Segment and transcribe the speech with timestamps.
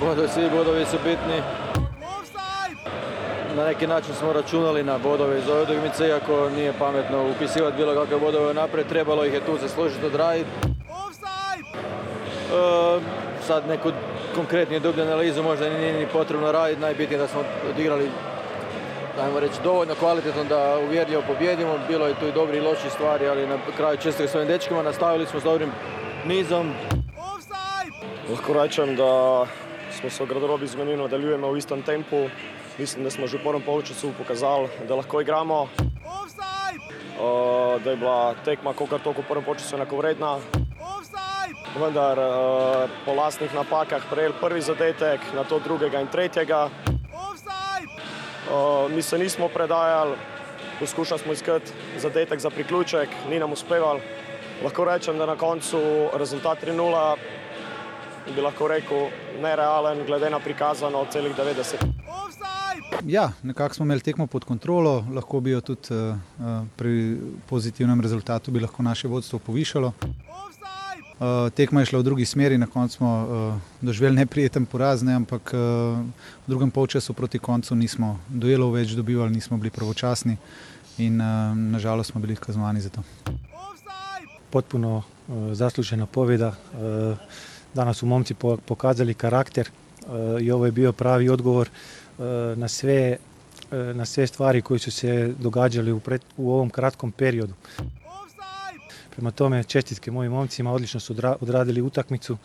[0.00, 1.42] bodovi, svi bodovi su bitni.
[3.56, 7.94] Na neki način smo računali na bodove iz ove utakmice, iako nije pametno upisivati bilo
[7.94, 10.50] kakve bodove naprijed, trebalo ih je tu zaslužiti odraditi.
[12.52, 13.00] E,
[13.46, 13.90] sad neku
[14.34, 18.10] konkretniju dublju analizu možda nije ni potrebno raditi, najbitnije da smo odigrali
[19.22, 21.78] ajmo reći, dovoljno kvalitetno da uvjerljivo pobjedimo.
[21.88, 25.26] Bilo je tu i dobri i loši stvari, ali na kraju često svojim dečkima nastavili
[25.26, 25.70] smo s dobrim
[26.26, 26.72] nizom.
[28.30, 28.52] Lahko
[28.96, 29.46] da
[29.98, 32.30] smo se v garderobi z menino nadaljujemo v istem tempu.
[32.78, 35.66] Mislim, da smo že v prvem polčasu pokazali, da lahko igramo.
[37.18, 40.38] Uh, da je bila tekma kolikor toliko v prvem polčasu enakovredna.
[41.74, 46.70] Vendar uh, po lastnih napakah prejel prvi zadetek, na to drugega in tretjega.
[48.46, 50.14] Uh, mi se nismo predajali,
[50.78, 53.98] poskušali smo iskati zadetek za priključek, ni nam uspeval.
[54.62, 55.78] Lahko rečem, da na koncu
[56.14, 57.37] rezultat 3-0
[58.34, 59.08] bi lahko rekel
[59.42, 61.86] nerealen, glede na prikazano celih 90.
[63.06, 66.16] Ja, nekako smo imeli tekmo pod kontrolo, lahko bi jo tudi uh,
[66.76, 69.92] pri pozitivnem rezultatu bi lahko naše vodstvo povišalo.
[71.18, 75.14] Uh, tekma je šla v drugi smeri, na koncu smo uh, doživeli neprijeten poraz, ne,
[75.14, 75.60] ampak uh,
[76.46, 80.36] v drugem polčasu proti koncu nismo duelov več dobivali, nismo bili pravočasni
[80.98, 83.02] in uh, nažalost smo bili kaznovani za to.
[84.50, 86.54] Potpuno uh, zaslužena poveda.
[86.72, 87.18] Uh,
[87.74, 88.34] danas su momci
[88.66, 92.24] pokazali karakter uh, i ovo je bio pravi odgovor uh,
[92.58, 96.00] na sve uh, na sve stvari koje su se događale u,
[96.36, 97.54] u ovom kratkom periodu.
[99.10, 102.36] Prema tome, čestitke mojim momcima, odlično su odradili utakmicu.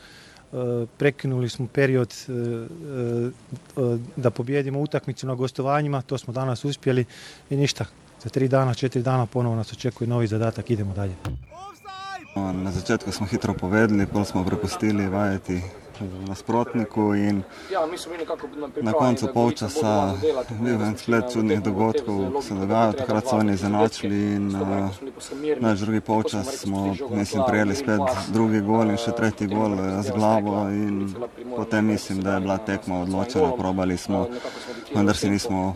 [0.97, 2.13] Prekinuli smo period
[4.15, 7.05] da pobjedimo utakmicu na gostovanjima, to smo danas uspjeli
[7.49, 7.85] i ništa.
[8.23, 11.15] Za tri dana, četiri dana ponovo nas očekuje novi zadatak, idemo dalje.
[12.35, 15.61] Na začetku smo hitro povedali, pol smo prepustili vajeti
[16.27, 17.43] nasprotniku in
[18.81, 20.13] na koncu polčasa
[20.61, 24.49] bil en splet čudnih dogodkov, ki se dogajajo, takrat so oni zanačili in
[25.59, 28.01] naš drugi polčas smo, mislim, prijeli spet
[28.33, 31.13] drugi gol in še tretji gol z glavo in
[31.55, 34.27] potem mislim, da je bila tekma odločena, probali smo,
[34.95, 35.75] vendar si nismo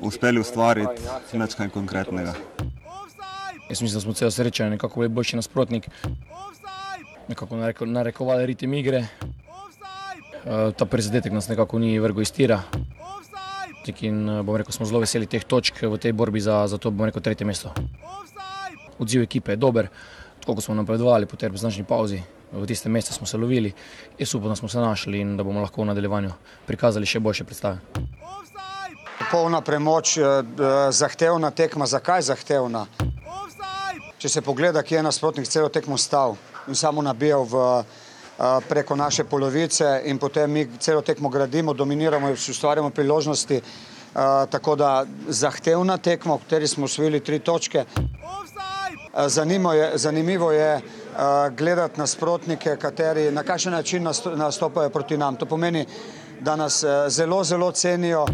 [0.00, 2.34] uspeli ustvariti več kaj konkretnega.
[3.70, 5.88] Jaz mislim, da smo celo srečanje nekako bili boljši nasprotnik.
[7.28, 9.06] Nekako narekovali ritem igre.
[10.44, 12.62] Uh, ta prizadetek nas nekako ni vrgo iz tira.
[14.00, 17.06] In bom rekel, smo zelo veseli teh točk v tej borbi za, za to, bom
[17.06, 17.72] rekel, tretje mesto.
[18.98, 19.88] Odziv ekipe je dober,
[20.40, 22.20] tako kot smo napredovali po tej značni pauzi.
[22.52, 23.72] V tistem mestu smo se lovili,
[24.18, 26.30] jaz upam, da smo se našli in da bomo lahko v nadaljevanju
[26.66, 27.78] prikazali še boljše predstave.
[29.30, 30.18] Polna premoč,
[30.90, 32.86] zahtevna tekma, zakaj zahtevna?
[34.20, 36.34] Če se pogleda, kje je nasprotnik celo tekmo stal
[36.68, 37.60] in samo nabijal v,
[38.68, 43.62] preko naše polovice in potem mi celo tekmo gradimo, dominiramo in ustvarjamo priložnosti,
[44.52, 47.84] tako da zahtevna tekma, v kateri smo osvojili tri točke.
[49.74, 50.80] Je, zanimivo je
[51.56, 54.04] gledati nasprotnike, kateri na kakšen način
[54.36, 55.36] nastopajo proti nam.
[55.36, 55.86] To pomeni,
[56.40, 58.26] da nas zelo, zelo cenijo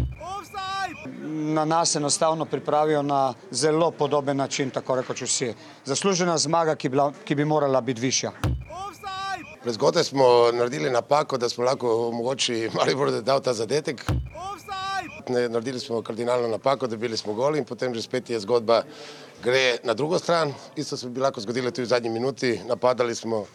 [1.27, 5.53] na nas enostavno pripravijo na zelo podoben način, tako rekoč vsi.
[5.85, 8.31] Zaslužena zmaga, ki, bila, ki bi morala biti višja.
[9.63, 14.05] Prezgodaj smo naredili napako, da smo lahko omogočili Maribor, da je dal ta zadetek.
[15.29, 18.83] Ne, naredili smo kardinalno napako, dobili smo gol in potem že spet je zgodba
[19.43, 20.53] gre na drugo stran.
[20.75, 23.45] Isto se bi lahko zgodilo tudi v zadnji minuti, napadali smo,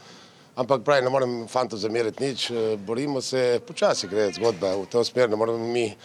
[0.56, 5.30] ampak pravi, ne morem fantov zameriti nič, borimo se, počasi gre zgodba v to smer,
[5.30, 5.96] ne moramo mi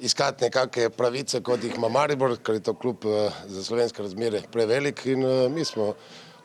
[0.00, 3.04] iskati nekakve pravice, kot jih ima Maribor, ker je to klub
[3.46, 5.24] za slovenske razmere prevelik in
[5.54, 5.94] mi smo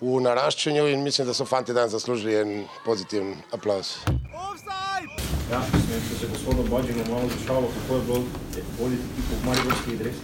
[0.01, 3.97] v naraščanju in mislim, da so fanti dan zaslužili en pozitiven aplaus.
[5.51, 8.23] Ja, sem se gospodu Bađinu malo zašalo, kako je bilo
[8.79, 10.15] voditi ekipo v Mariborski dres.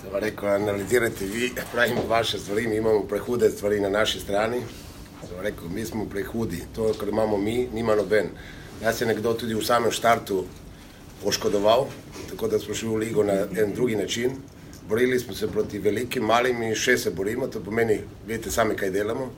[0.00, 4.62] Zdaj pa rekel, analizirajte vi, pravimo vaše stvari, mi imamo prehude stvari na naši strani.
[5.24, 8.30] Zdaj pa rekel, mi smo prehudi, to, kar imamo mi, nima noben.
[8.80, 10.46] Jaz je nekdo tudi v samem štartu
[11.20, 11.84] poškodoval,
[12.30, 14.38] tako da smo šli v ligo na en drugi način.
[14.88, 19.28] Borili smo se proti velikim, malim še se borimo, to pomeni, vidite sami, kaj delamo.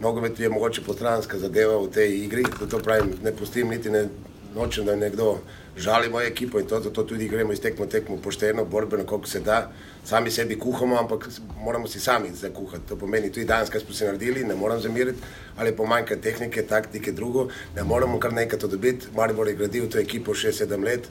[0.00, 4.06] Nogomet je mogoče postranska zadeva v tej igri, zato pravim, ne pustim niti ne
[4.54, 5.40] nočem, da nekdo
[5.76, 9.40] žali mojo ekipo in to, zato tudi gremo iz tekmo tekmo pošteno, borbeno, koliko se
[9.40, 9.70] da.
[10.04, 11.28] Sami sebi kuhamo, ampak
[11.58, 12.88] moramo si sami zakuhati.
[12.88, 15.18] To pomeni, tudi danes, kaj smo se naredili, ne moram zamiriti,
[15.56, 19.06] ali pomanjka tehnike, taktike, drugo, ne moramo kar nekaj to dobiti.
[19.16, 21.08] Maribor je gradil to ekipo 6-7 let,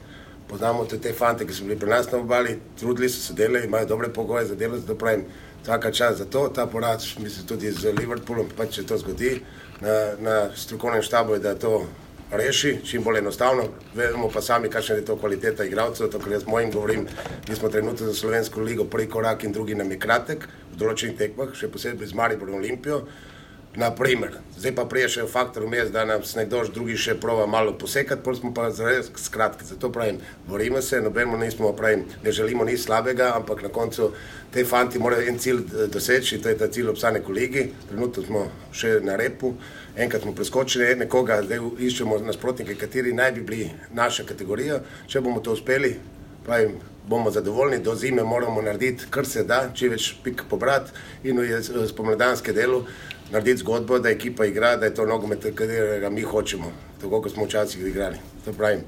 [0.48, 3.66] poznamo tudi te fante, ki so bili pri nas na obali, trudili so se delali,
[3.66, 5.24] imajo dobre pogoje za delo, zato pravim,
[5.64, 9.38] Vsaka čas za to, ta poraz, mislim tudi z Liverpoolom, pa če to zgodi,
[9.80, 11.86] na, na strokovnem štabu je, da to
[12.30, 13.68] reši čim bolj enostavno.
[13.94, 17.06] Vemo pa sami, kakšna je to kvaliteta igralcev, to, kar jaz mojim govorim,
[17.48, 21.18] mi smo trenutno za Slovensko ligo prvi korak in drugi nam je kratek v določenih
[21.18, 23.04] tekmah, še posebej z Mariborom Olimpijo.
[23.76, 28.22] Naprimer, zdaj pa prije še faktor vmes, da nas nekdo drugi še prova malo posekati,
[28.22, 29.66] pol smo pa zares skratki.
[29.66, 34.12] Zato pravim, borimo se, nobeno nismo, pravim, ne želimo nič slabega, ampak na koncu
[34.54, 37.64] te fanti morajo en cilj eh, doseči, to je ta cilj obstanek v ligi.
[37.90, 39.56] Trenutno smo še na repu,
[39.98, 44.84] enkrat smo preskočili nekoga, zdaj iščemo nasprotnike, kateri naj bi bili naša kategorija.
[45.10, 45.96] Če bomo to uspeli,
[46.46, 46.78] pravim,
[47.08, 50.94] bomo zadovoljni, do zime moramo narediti, kar se da, če več pik pobrati
[51.26, 52.84] in v spomladanske delu
[53.30, 57.44] narediti zgodbo, da ekipa igra, da je to nogomet, katerega mi hočemo, tako kot smo
[57.44, 58.16] včasih igrali.
[58.44, 58.80] To pravim,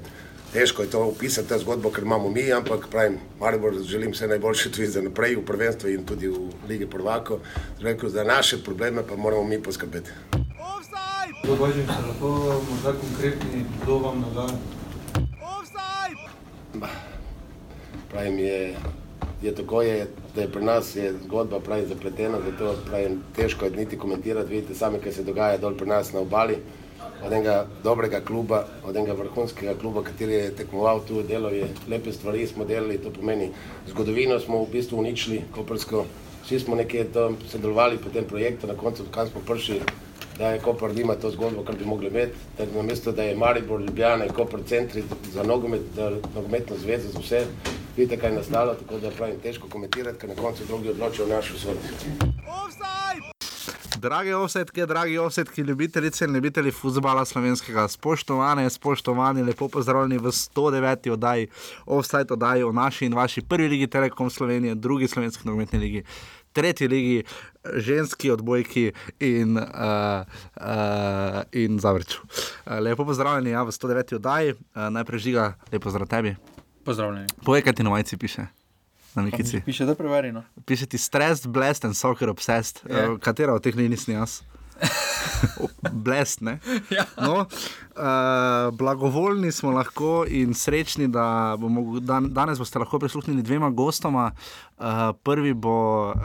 [0.53, 4.71] težko je to opisati, ta zgodbo, ker imamo mi, ampak pravim, Maribor želim vse najboljše
[4.71, 7.39] tudi za naprej v prvenstvu in tudi v Ligi prvako.
[7.81, 10.11] Rekel, za naše probleme pa moramo mi poskrbeti.
[11.43, 12.29] Dobažim se lahko
[12.69, 14.57] morda konkretni, kdo vam nagaja?
[18.09, 18.75] Pravim, je
[19.41, 20.07] je tako, je,
[20.37, 24.53] da je pri nas je zgodba pravi zapletena, zato pravim, težko je niti komentirati.
[24.53, 26.57] Vidite sami, kaj se dogaja dol pri nas na obali.
[27.25, 32.13] Od enega dobrega kluba, od enega vrhunskega kluba, kateri je tekmoval tu, delo je lepe
[32.13, 33.49] stvari, smo delali, to pomeni
[33.87, 36.05] zgodovino smo v bistvu uničili, koprsko.
[36.45, 39.81] Vsi smo nekje tam sodelovali po tem projektu, na koncu, kam smo prišli,
[40.37, 43.35] da je Koper nima to zgodbo, kar bi mogli imeti, da na mesto, da je
[43.35, 45.03] Maribor, Ljubljana in Koper centri
[45.33, 47.45] za nogomet, da nogometno zvezo za vse,
[47.97, 51.29] vidite, kaj je nastalo, tako da pravim težko komentirati, ker na koncu drugi odločijo v
[51.29, 51.79] našo sodo.
[53.97, 61.11] Dragi offsetki, dragi offsetki, ljubitelice in ljubitelji futbola slovenskega, spoštovane, spoštovani, lepo pozdravljeni v 109.
[61.11, 61.47] oddaji,
[61.85, 66.03] offset oddaji o naši in vaši prvi ligi Telekom Slovenije, drugi slovenski nogometni ligi.
[66.57, 67.23] Tretji ligi,
[67.85, 70.25] ženski odbojki in, uh,
[70.57, 72.25] uh, in zavrču.
[72.25, 74.15] Uh, lepo pozdravljeni ja, v 109.
[74.17, 76.35] oddaji, uh, najprej žiga, lepo zdrav tebi.
[76.85, 77.27] Pozdravljeni.
[77.45, 78.47] Povej, kaj ti na majici piše.
[79.15, 79.61] Na Mikici.
[79.65, 80.43] Piše, da preverjeno.
[80.65, 82.81] Piše ti stressed, blessed and soccer obsessed.
[82.89, 83.09] Je.
[83.09, 84.41] Uh, katera od teh ni nisem jaz?
[85.91, 86.37] Blest?
[86.89, 87.03] Ja.
[87.21, 93.69] No, uh, blagovoljni smo lahko in srečni, da bomo dan, danes boste lahko prisluhnili dvema
[93.69, 94.31] gostoma.
[94.77, 94.85] Uh,
[95.23, 96.15] prvi bo uh,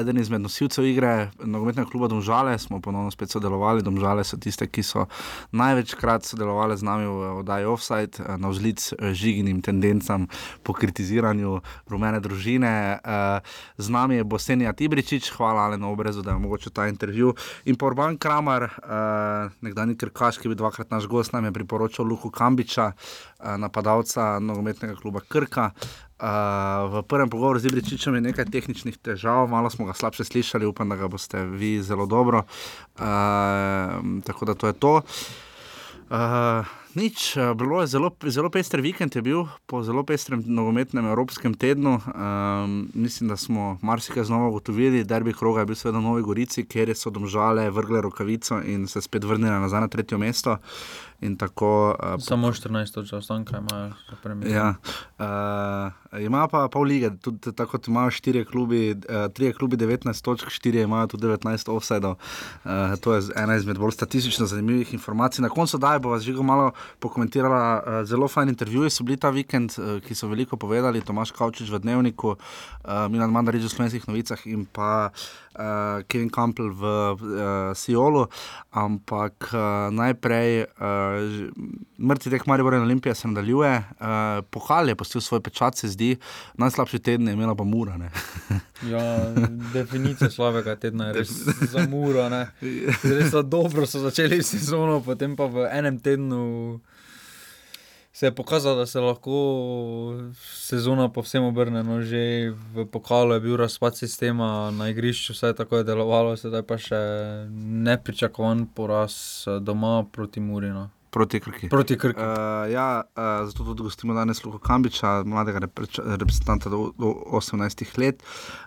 [0.00, 3.82] eden izmed nosilcev igre nogometnega kluba Domžale, smo ponovno spet sodelovali.
[3.82, 5.08] Domžale so tiste, ki so
[5.50, 10.28] največkrat sodelovali z nami v oddaji Offside, uh, na vzlic žiginim tendencam
[10.62, 11.58] po kritiziranju
[11.90, 13.00] rumene družine.
[13.02, 13.42] Uh,
[13.78, 17.34] z nami je Bosenija Tibričič, hvala Alenu Obrezu, da je omogočil ta intervju.
[17.64, 21.50] In pa Urban Kramer, uh, nekdani Krkaš, ki je bil dvakrat naš gost, nam je
[21.52, 25.72] priporočal Luku Kambiča, uh, napadalca nogometnega kluba Krka.
[25.74, 30.66] Uh, v prvem pogovoru z Ibričičem je nekaj tehničnih težav, malo smo ga slabše slišali,
[30.66, 32.44] upam, da ga boste vi zelo dobro.
[32.94, 33.02] Uh,
[34.22, 34.94] tako da to je to.
[36.06, 36.62] Uh,
[36.98, 41.54] nič, uh, bilo je zelo, zelo pester vikend, je bil po zelo pestrem nogometnem evropskem
[41.54, 42.00] tednu.
[42.02, 46.90] Um, mislim, da smo marsikaj znova ugotovili, da kroga bil seveda v Novi Gorici, kjer
[46.98, 50.58] so domžale vrgle rokavico in se spet vrnile nazaj na tretje mesto.
[51.20, 54.52] In tako, uh, Samo 14 točk ostanka imajo, za premier.
[54.52, 54.74] Ja,
[55.18, 60.22] uh, ima pa pol lige, tudi tako kot imajo štiri klubi, uh, tri klubi 19
[60.24, 62.14] točk, štiri imajo tudi 19 offsetov.
[62.64, 62.70] Uh,
[63.00, 65.42] to je ena izmed bolj statistično zanimivih informacij.
[65.42, 67.82] Na koncu daj bo vas žigo malo pokomentirala.
[67.86, 71.02] Uh, zelo fajn intervjuji so bili ta vikend, uh, ki so veliko povedali.
[71.02, 75.47] Tomaš Kavčič v Dnevniku, uh, Milan Mandarič v Slovenskih novicah in pa uh,
[76.08, 78.26] Kevin Campbell v uh, Siolu.
[78.70, 80.66] Ampak uh, najprej.
[80.78, 85.88] Uh, Mrtvi tek Maribor in Olimpija se nadaljuje, uh, pohval je postil svoj pečat, se
[85.88, 86.16] zdi,
[86.54, 87.98] najslabši teden je imela pa mura.
[88.86, 89.34] Ja,
[89.74, 91.30] definicija slabega tedna je res
[91.72, 92.28] za muro.
[92.28, 92.46] ne.
[93.18, 96.78] Res dobro so začeli sezono, potem pa v enem tednu
[98.18, 99.32] se je pokazalo, da se lahko
[100.34, 101.82] sezona povsem obrne.
[101.82, 106.64] No, že v pokalu je bil razpad sistema, na igrišču vse tako je delovalo, sedaj
[106.66, 106.98] pa še
[107.86, 109.14] nepričakovan poraz
[109.46, 110.88] eh, doma proti Murinu.
[111.10, 111.68] Proti Krki.
[111.68, 112.20] Proti Krki.
[112.20, 115.62] Uh, ja, uh, zato tudi gostimo danes Luka Kambiča, mladega
[115.96, 118.22] reprezentanta do, do 18 let.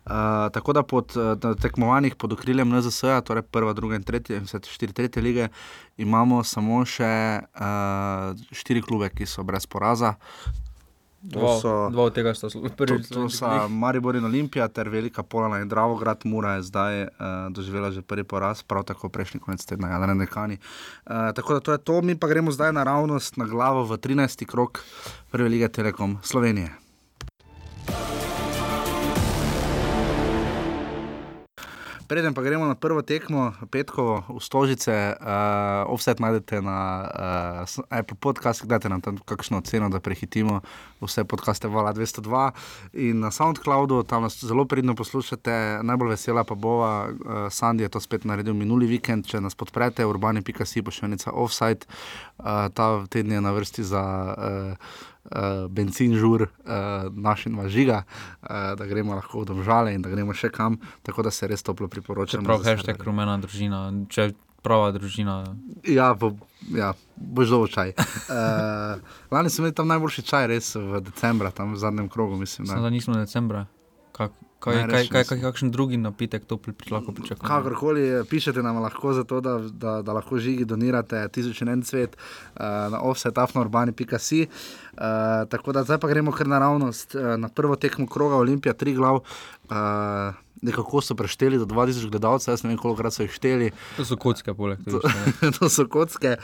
[0.05, 0.11] Uh,
[0.53, 1.13] tako da pod
[1.61, 5.47] tekmovanjih pod okriljem NZS, torej prva, druga in tretja, vse te štiri tretje lige,
[5.97, 10.15] imamo samo še uh, štiri klube, ki so brez poraza.
[11.21, 11.61] Dva,
[11.93, 13.03] dva od tega sta To, prvi.
[13.03, 17.09] to so Maribor in Olimpija, ter Velika Polana in Dravograd, Mura je zdaj uh,
[17.53, 20.57] doživela že prvi poraz, prav tako prejšnji konec tedna, ja, na Nekani.
[21.05, 24.45] Uh, tako da to je to, mi pa gremo zdaj naravnost na glavo v 13.
[24.45, 24.81] krok
[25.31, 26.90] Prve lige Telekom Slovenije.
[32.11, 37.07] Preden pa gremo na prvo tekmo, petkovo v Stožice, uh, offset najdete na
[37.63, 40.59] uh, Apple podcast, dajte nam tam kakšno oceno, da prehitimo
[40.99, 42.51] vse podcaste Vala 202
[42.99, 47.95] in na SoundCloudu, tam nas zelo pridno poslušate, najbolj vesela pa bova, uh, Sandy je
[47.95, 51.87] to spet naredil minuli vikend, če nas podprete, urbani.si pošiljnica offside,
[52.43, 54.03] uh, ta teden je na vrsti za
[54.35, 54.75] uh,
[55.25, 58.03] uh, benzin, žur, uh, našim žiga,
[58.41, 61.63] uh, da gremo lahko v domžale in da gremo še kam, tako da se res
[61.63, 62.45] toplo priporočam.
[62.47, 65.41] Prav, hashtag rumena družina, če prava družina.
[65.87, 66.35] Ja, bo,
[66.69, 67.95] ja boš dolgo čaj.
[67.97, 69.01] Uh,
[69.33, 72.69] lani smo imeli tam najboljši čaj, res v decembru, tam v zadnjem krogu, mislim.
[72.69, 73.65] Da, da nismo decembra.
[74.15, 74.35] Kak?
[74.61, 77.47] Kaj, ne, kaj, kaj, kaj, kakšen drugi napitek to pri, lahko pričakujemo?
[77.49, 82.13] Kakorkoli pišete nam lahko za to, da, da, da lahko žigi donirate tisoč en cvet
[82.13, 82.61] uh,
[82.93, 84.45] na offsetafnourbani.si.
[84.45, 85.01] Uh,
[85.49, 89.23] tako da zdaj pa gremo kar naravnost uh, na prvo tekmo kroga Olimpija, tri glav.
[89.69, 93.71] Uh, Nekako so prešteli do 2000 gledalcev, jaz ne vem, koliko so jih šteli.
[93.97, 94.99] To so kocke, poleg tega.
[95.39, 96.35] To, to so kocke.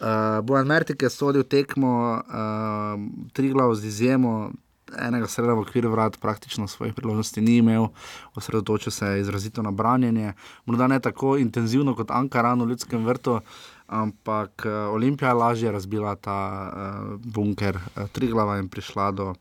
[0.00, 2.96] Uh, Bojan Mertik je sodil tekmo, uh,
[3.36, 4.48] tri glav z izjemo,
[4.96, 7.88] enega sreda v okviru vrat, praktično svojih priložnosti ni imel,
[8.34, 10.32] osredotočil se je izrazito na branjenje.
[10.66, 13.40] Morda ne tako intenzivno kot Ankaran v ljudskem vrtu,
[13.86, 19.34] ampak eh, Olimpija je lažje razbila ta uh, bunker, uh, tri glava in prišla do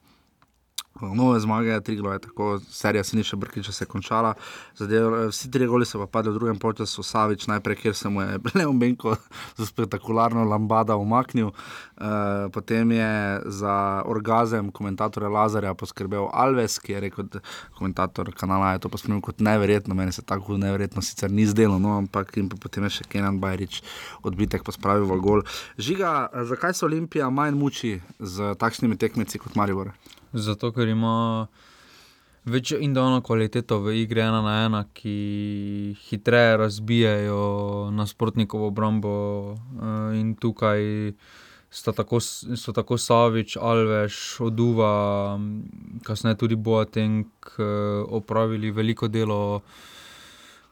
[1.02, 4.34] nove zmage, tri glave, tako serija se ni še brkiča se končala.
[4.78, 8.22] Zadev, vsi tri goli so pa padli v drugem času, Savič najprej, ker se mu
[8.22, 9.16] je Leon Benko
[9.58, 11.52] za spektakularno lambada umaknil.
[11.98, 17.30] Uh, potem je za orgazem komentatorja Lazarja poskrbel Alves, ki je rekel,
[17.78, 21.98] komentator kanala je to pospremil kot neverjetno, meni se tako neverjetno sicer ni zdelo, no,
[21.98, 23.82] ampak in potem je še Kenan Bajrič
[24.24, 25.42] odbitek pospravil v gol.
[25.78, 29.94] Žiga, zakaj se Olimpija manj muči z takšnimi tekmeci kot Maribor?
[30.34, 31.48] Zato, ker ima
[32.46, 39.54] večjo individualno kvaliteto v igri ena na ena, ki hitreje razbijajo nasprotnikovo obrambo.
[39.54, 41.14] Eh, in tukaj
[41.96, 45.40] tako, so tako Savič, Alveš, Oduva,
[46.04, 47.26] kasneje tudi Boateng
[47.60, 47.64] eh,
[48.08, 49.62] opravili veliko delo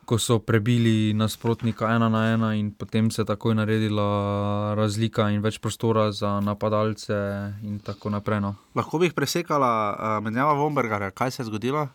[0.06, 5.42] ko so prebili nasprotnika ena na ena, in potem se je takoj naredila razlika in
[5.42, 7.18] več prostora za napadalce.
[8.06, 8.56] Naprej, no.
[8.78, 11.88] Lahko bi jih presekala uh, menjava Vomberga, kaj se je zgodilo?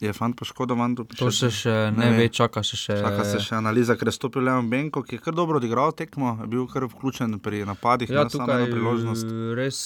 [0.00, 0.94] Je fant poškodovan?
[0.96, 3.00] To se še ne, ne ve, čaka se še.
[3.02, 6.38] Čaka se še analiza, ker je stopil Leon Benko, ki je kar dobro odigral tekmo,
[6.40, 8.12] je bil kar vključen pri napadih.
[8.12, 9.80] Ja, tukaj je res.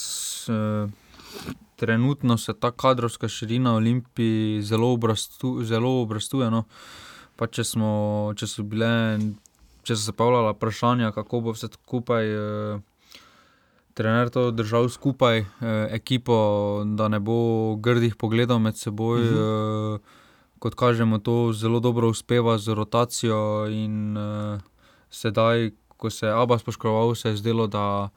[0.47, 0.87] Uh,
[1.75, 6.51] Trenutno se ta kadrovska širina Olimpije zelo, obrastu, zelo obrastuje.
[6.51, 6.59] No.
[6.59, 6.65] Uh,
[7.35, 7.89] pa če, smo,
[8.37, 8.89] če so bile,
[9.85, 12.31] če so se pavljala vprašanja, kako bo vse skupaj.
[12.31, 13.15] Eh,
[13.95, 15.47] trener to držal skupaj, eh,
[15.95, 19.21] ekipo, da ne bo grdih pogledov med seboj.
[19.21, 19.95] Uh -huh.
[19.95, 20.23] eh,
[20.59, 23.67] kot kažemo, to zelo dobro uspeva z rotacijo.
[23.69, 24.59] In eh,
[25.09, 28.09] sedaj, ko se je Abbas poškodoval, se je zdelo, da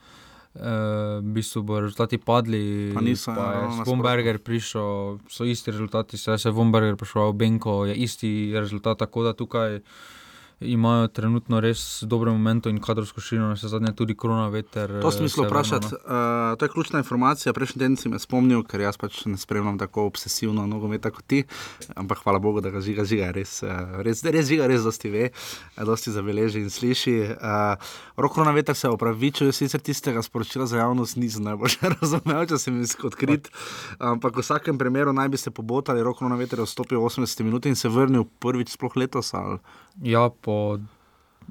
[0.59, 2.93] v bistvu bo rezultati padli.
[2.95, 7.85] Pa niso, pa je ja, Vomberger prišel, so isti rezultati, se je Vomberger prišel, Benko
[7.87, 9.81] je isti rezultat, tako da tukaj
[10.61, 14.91] imajo trenutno res dobre momente in kadrovsko širino, se zadnje tudi korona veter.
[15.03, 15.87] To sem mislil vprašati.
[15.87, 17.53] Uh, to je ključna informacija.
[17.53, 21.45] Prejšnji teden si me spomnil, ker jaz pač ne spremljam tako obsesivno nogometa kot ti,
[21.95, 25.31] ampak hvala Bogu, da ga žiga, žiga res, uh, res, res žiga, res dosti ve,
[25.79, 27.17] dosti zabeleži in sliši.
[27.39, 32.83] Uh, Rokorona veter se opravičuje, sicer tistega sporočila za javnost nisem najbolj razumel, če sem
[32.83, 33.53] jih odkrit,
[34.03, 37.79] ampak v vsakem primeru naj bi se pobotali, rokorona veter je vstopil 80 minut in
[37.79, 39.31] se vrnil prvič sploh letos.
[39.39, 39.63] Ali?
[40.03, 40.79] Ja, po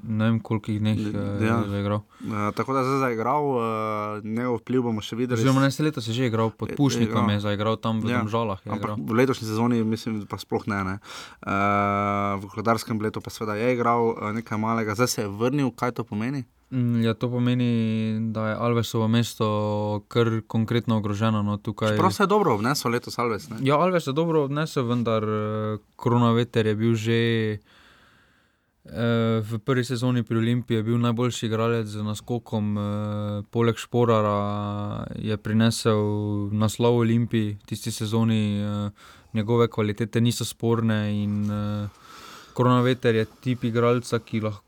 [0.02, 1.58] ne vem, koliko dneh eh, ja.
[1.66, 2.00] je igral.
[2.20, 5.42] Uh, tako da je zdaj igral, uh, njegov vpliv bomo še videli.
[5.42, 8.22] Že na leto se je že igral, pod Pušnikom je zaigral tam v ja.
[8.26, 8.62] Žalah.
[8.98, 10.84] V letošnji sezoni mislim, pa sploh ne.
[10.84, 10.94] ne.
[11.42, 15.72] Uh, v hodarskem letu pa seveda je igral uh, nekaj malega, zdaj se je vrnil,
[15.74, 16.44] kaj to pomeni?
[16.68, 21.40] Mm, ja, to pomeni, da je Alvesovo mesto kar konkretno ogroženo.
[21.42, 21.96] No, tukaj...
[21.96, 23.48] Prav se je dobro odnesel letos Alves.
[23.48, 23.56] Ne?
[23.64, 25.24] Ja, Alves je dobro odnesel, vendar
[25.96, 27.20] koronaveter je bil že.
[28.88, 35.04] Eh, v prvi sezoni pri Olimpiji je bil najboljši igralec z naskokom, eh, poleg Šporara
[35.16, 36.00] je prinesel
[36.52, 38.90] naslov Olimpiji, tisti sezoni eh,
[39.34, 41.22] njegove kvalitete niso sporne.
[41.22, 41.50] In
[42.54, 44.64] Koronaveter je tip igralca, ki, lahko,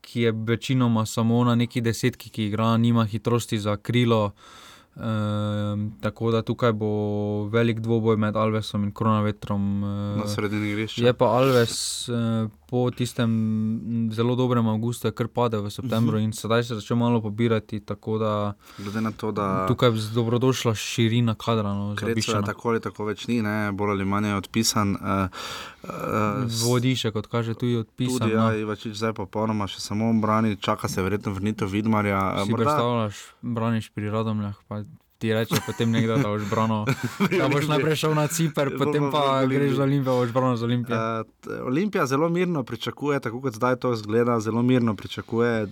[0.00, 4.24] ki je večinoma samo na neki desetki, ki igra, nima hitrosti za krilo.
[4.24, 4.69] Uh,
[6.00, 6.90] tako da tukaj bo
[7.46, 9.82] velik dvoboj med Alvesom in Kronavetrom.
[9.82, 11.02] Uh, Na sredini igrišča.
[11.02, 11.74] Je pa Alves
[12.08, 12.16] uh,
[12.66, 13.30] po tistem
[14.12, 16.24] zelo dobrem avgustu, kar padel v septembru Mhm.
[16.24, 17.80] in sedaj se začne malo pobirati.
[17.80, 21.70] Da Glede na to, da tukaj je dobrodošla širina kadra.
[21.70, 24.90] No, Kreca tako ali tako več ni, ne, bolj ali manj je odpisan.
[24.90, 25.28] Uh,
[25.82, 25.90] uh,
[26.64, 28.18] Vodišče, kot kaže, tu je odpisan.
[28.18, 28.40] Tudi, no.
[28.42, 32.34] ja, Ivačič zdaj popolnoma še samo brani, čaka se verjetno vrnitev Vidmarja.
[32.36, 34.82] eh, Si predstavljaš, braniš pri Radomljah, pa
[35.20, 36.84] ti reče potem nekdo, da boš branil.
[37.40, 40.96] Da boš najprej šel na Ciper, potem pa greš za Olimpijo, boš branil za Olimpijo.
[40.96, 45.70] Uh, Olimpija zelo mirno pričakuje, tako kot zdaj to zgleda, zelo mirno pričakuje uh,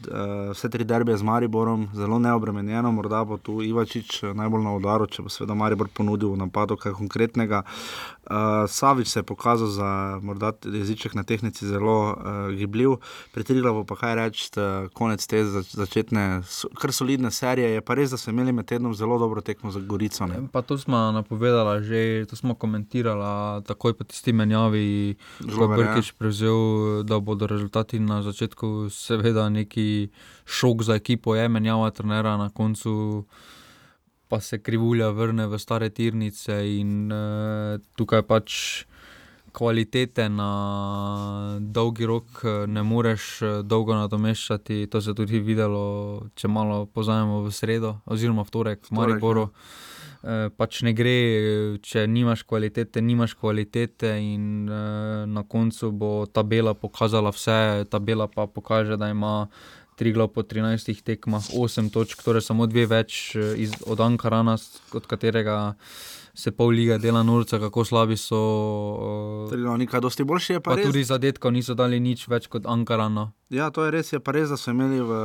[0.53, 5.07] vse tri derbije z Mariborom, zelo neobremenjeno, morda bo tu Ivačič eh, najbolj na udaru,
[5.07, 7.63] če bo seveda Maribor ponudil v napadu kaj konkretnega.
[8.29, 12.99] Uh, Savič se je pokazal za morda jeziček na tehnici zelo uh, gibljiv,
[13.33, 16.43] Triglavu pa kaj reči, uh, konec te zač začetne,
[16.77, 19.81] kar solidne serije, je pa res, da so imeli med tednom zelo dobro tekmo za
[19.81, 20.27] Gorico.
[20.27, 20.49] Ne?
[20.53, 25.77] Pa to smo napovedali, že to smo komentirali, takoj po tisti menjavi, ko je ja.
[25.77, 26.59] Brkič prevzel,
[27.05, 30.09] da bodo rezultati na začetku, seveda, neki
[30.45, 33.27] šok za ekipo, je menjava trenera na koncu.
[34.29, 38.85] Pa se krivulja vrne v stare tirnice, in uh, tukaj pač
[39.59, 44.87] kvalitete na dolgi rok eh, ne moreš eh, dolgo nadomeščati.
[44.87, 45.83] To se je tudi videlo,
[46.39, 49.49] če malo pozajemo v sredo, oziroma v torek v Mariboru.
[50.23, 51.17] Eh, Pač ne gre,
[51.83, 54.71] če nimaš kvalitete, nimaš kvalitete, in
[55.27, 57.89] na koncu bo tabela pokazala vse.
[57.91, 59.49] Tabela pa pokaže, da ima
[59.99, 64.55] Triglav po 13 tekmah 8 točk, torej samo dve več iz, od Ankarana,
[64.95, 65.75] od katerega
[66.39, 68.39] se pol lige dela norca, kako slabi so.
[69.47, 70.87] eh, Triglav ni kaj dosti boljši, je pa, Pa res.
[70.87, 73.33] tudi zadetkov niso dali nič več kot Ankarano.
[73.51, 75.19] Ja, to je res, je pa res, da so imeli v,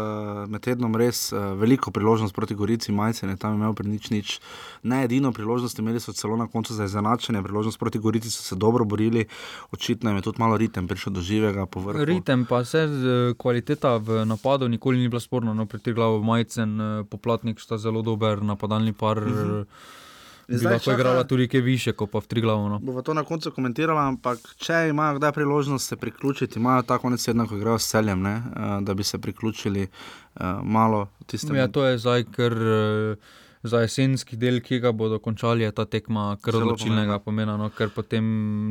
[0.49, 4.39] med tednom res uh, veliko priložnost proti Gorici, Majcen je tam imel pri nič nič.
[4.83, 8.55] Ne edino priložnost, imeli so celo na koncu za izenačenje, priložnost proti Gorici so se
[8.55, 9.27] dobro borili,
[9.71, 12.05] očitno je tudi malo ritem prišel do živega povrhu.
[12.05, 13.03] Ritem pa se z,
[13.37, 18.01] kvaliteta v napadu nikoli ni bila sporna, no, pri Triglavu Majcen, eh, Poplatnik sta zelo
[18.01, 19.19] dober napadalni par.
[19.21, 19.29] Mhm.
[19.29, 20.02] Mm In
[20.47, 20.53] -hmm.
[20.53, 22.69] Bi zdaj lahko čaka- igrala tudi kaj više, kot pa v Triglavu.
[22.69, 22.79] No.
[22.79, 27.25] Bova to na koncu komentirala, ampak če imajo kdaj priložnost se priključiti, imajo ta konec
[27.25, 31.55] tedna, ko igrajo s celjem, ne, uh, da bi se priključili uh, malo tistemu.
[31.55, 33.15] Ja, to je zdaj, ker eh,
[33.63, 37.89] za jesenski del, ki ga bodo končali, je ta tekma kar odločilnega pomena, no, ker
[37.95, 38.23] potem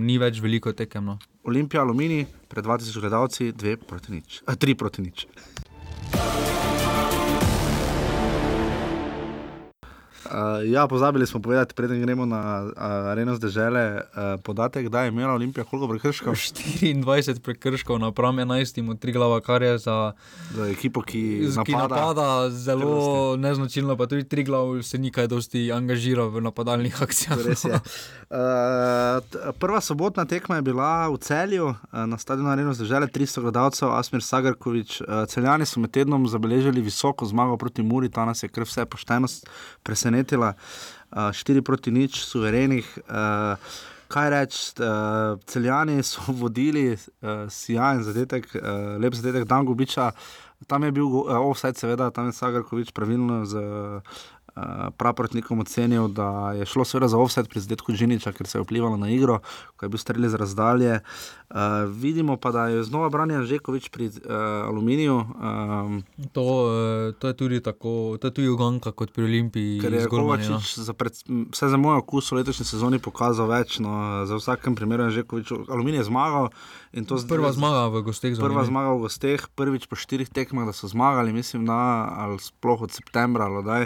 [0.07, 1.05] ni več veliko tekem.
[1.05, 1.19] No.
[1.49, 5.27] Olimpija, Alumini, pred 2000 gledalci, dve proti nič, a, tri proti nič.
[10.33, 14.01] Uh, ja, pozabili smo povedati, preden gremo na uh, areno zdržele, uh,
[14.43, 16.33] podatek, da je imela Olimpija koliko prekrškov.
[16.33, 20.13] 24 prekrškov napram 11 od Triglava, kar je za,
[20.55, 21.95] za ekipo, ki ki napada.
[21.95, 27.39] napada zelo neznačilno, pa tudi Triglav se ni kaj dosti angažiral v napadalnih akcijah.
[27.39, 27.45] Uh,
[29.61, 34.25] prva sobotna tekma je bila v celju, uh, na stadionu Areno zdržele 300 gledalcev, Asmir
[34.25, 35.01] Sagarkovič.
[35.01, 38.89] Uh, celjani so med tednom zabeležili visoko zmago proti Muri, ta nas je kar vse
[38.89, 39.49] poštenost
[40.23, 40.55] presenetila.
[41.13, 42.87] Uh, 4 proti nič, suverenih.
[43.09, 43.59] Uh,
[44.13, 50.13] Kaj reči, uh, celjani so vodili, uh, sijajen zadetek, uh, lep zadetek Dan Gubiča,
[50.69, 54.01] tam je bil uh, offside, seveda, tam je Sagarkovič pravilno z uh,
[54.93, 58.97] praprotnikom ocenil, da je šlo seveda za offset pri zadetku Džiniča, ker se je vplivalo
[58.97, 59.39] na igro,
[59.77, 61.01] ko je bil strelj iz razdalje.
[61.49, 61.57] Uh,
[61.91, 64.15] vidimo pa, da je znova branjen Žekovič pri uh,
[64.65, 65.15] aluminiju.
[65.15, 69.81] Um, To, eh, to je tudi tako, to je tudi uganka kot pri Olimpiji.
[69.81, 70.11] Ker je z no.
[70.11, 71.13] Kovačič, za pred,
[71.51, 73.79] vse za moj okus v letošnji sezoni pokazal več.
[73.79, 73.93] No,
[74.25, 76.49] za vsakem primeru je Žekovič aluminij zmagal.
[76.93, 78.69] in to z- Prva zmaga v gosteh Prva Aluminij.
[78.69, 81.73] zmaga v gosteh, prvič po štirih tekmah, da so zmagali, mislim, da
[82.15, 83.45] ali sploh od septembra.
[83.45, 83.83] ali kdaj.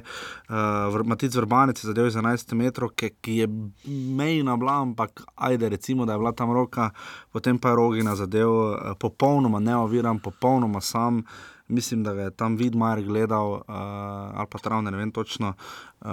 [0.49, 0.56] Uh,
[1.05, 3.47] Matic Vrbanec je zadeval z 11 metrov, ki je
[3.89, 6.91] mejna bila, ampak ajde, recimo, da je bila tam roka,
[7.33, 11.23] potem pa je Rogina zadev uh, popolnoma neoviran, popolnoma sam.
[11.69, 13.63] Mislim, da je tam Vidmajer gledal, uh,
[14.39, 15.55] ali pa Travne, ne vem točno.
[16.01, 16.09] Uh,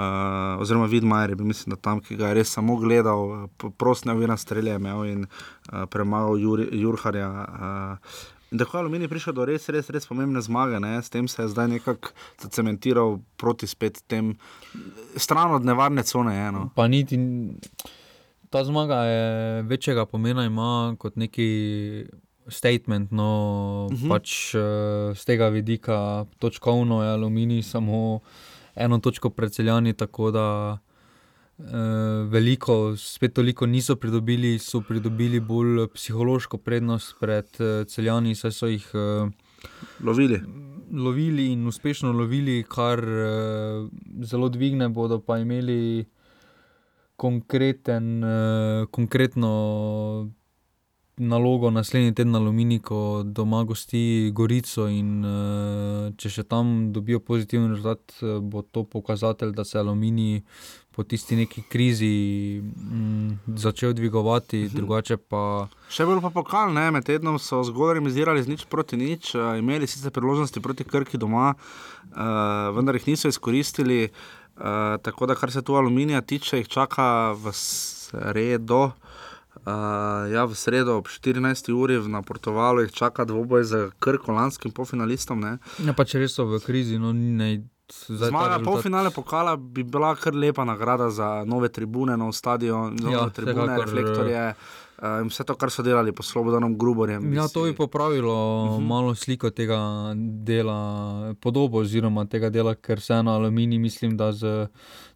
[0.60, 4.06] oziroma, Vidmajer je bil, mislim, da tam, ki ga je res samo gledal, uh, prost
[4.06, 7.29] neoviran strelje je imel in uh, premagal Jur, Jurharja.
[7.29, 10.77] Uh, In tako je Aluminij prišel do res, res, res pomembne zmage.
[10.79, 11.01] Ne?
[11.01, 14.35] S tem se je zdaj nekako zacementiral proti spet tem,
[15.17, 16.35] stran od nevarne cone.
[16.35, 16.69] Je, no?
[16.77, 17.17] Pa niti
[18.49, 21.49] ta zmaga je večjega pomena, ima kot neki
[22.47, 23.11] statement.
[23.11, 23.29] No,
[23.89, 24.05] uh Mhm.
[24.05, 24.09] -huh.
[24.09, 24.61] pač, uh,
[25.17, 28.19] z tega vidika, točkovno je aluminij samo
[28.75, 30.92] eno točko predseljani, tako da uh,
[32.29, 38.67] veliko, spet toliko niso pridobili, so pridobili bolj psihološko prednost pred uh, celjani, saj so
[38.67, 38.89] jih.
[38.93, 39.29] Uh,
[40.03, 40.41] Lovili.
[40.91, 42.99] lovili in uspešno lovili, kar
[44.21, 46.05] zelo dvigne, bodo pa imeli
[47.15, 48.23] konkreten,
[48.91, 50.29] konkretno
[51.17, 54.87] nalogo naslednji teden na Alumini, ko doma gosti Gorico.
[54.89, 55.23] In,
[56.17, 60.43] če še tam dobijo pozitiven rezultat, bo to pokazatelj, da se Alumini
[60.93, 62.10] po tisti neki krizi
[62.62, 64.75] mm, začel dvigovati, Mhm.
[64.75, 65.67] drugače pa.
[65.89, 69.58] Še bolj pa pokal, ne, med tednom so zgodaj remizirali z nič proti nič, uh,
[69.58, 72.17] imeli sicer priložnosti proti Krki doma, uh,
[72.71, 74.10] vendar jih niso izkoristili.
[74.53, 78.91] Uh, tako da, kar se tu aluminija tiče, jih čaka v sredo.
[79.65, 79.73] Uh,
[80.29, 81.71] ja, v sredo ob 14.
[81.71, 85.39] uri na Portugalu jih čaka dvoboj z Krko, lanskim pofinalistom.
[85.39, 85.58] Ne.
[85.79, 87.63] Ja, pa če res so v krizi, no ne.
[88.08, 92.95] Zdaj Zmaga rezultat- polfinale pokala bi bila kar lepa nagrada za nove tribune, nov stadion,
[93.01, 97.34] nove Ja, tribune, vsekakor, reflektorje uh, in vse to, kar so delali pod Slobodanom Gruborjem.
[97.34, 98.88] Ja, to bi popravilo uh -huh.
[98.88, 104.67] malo sliko tega dela, podobo oziroma tega dela, ker vseeno aluminij, mislim, da z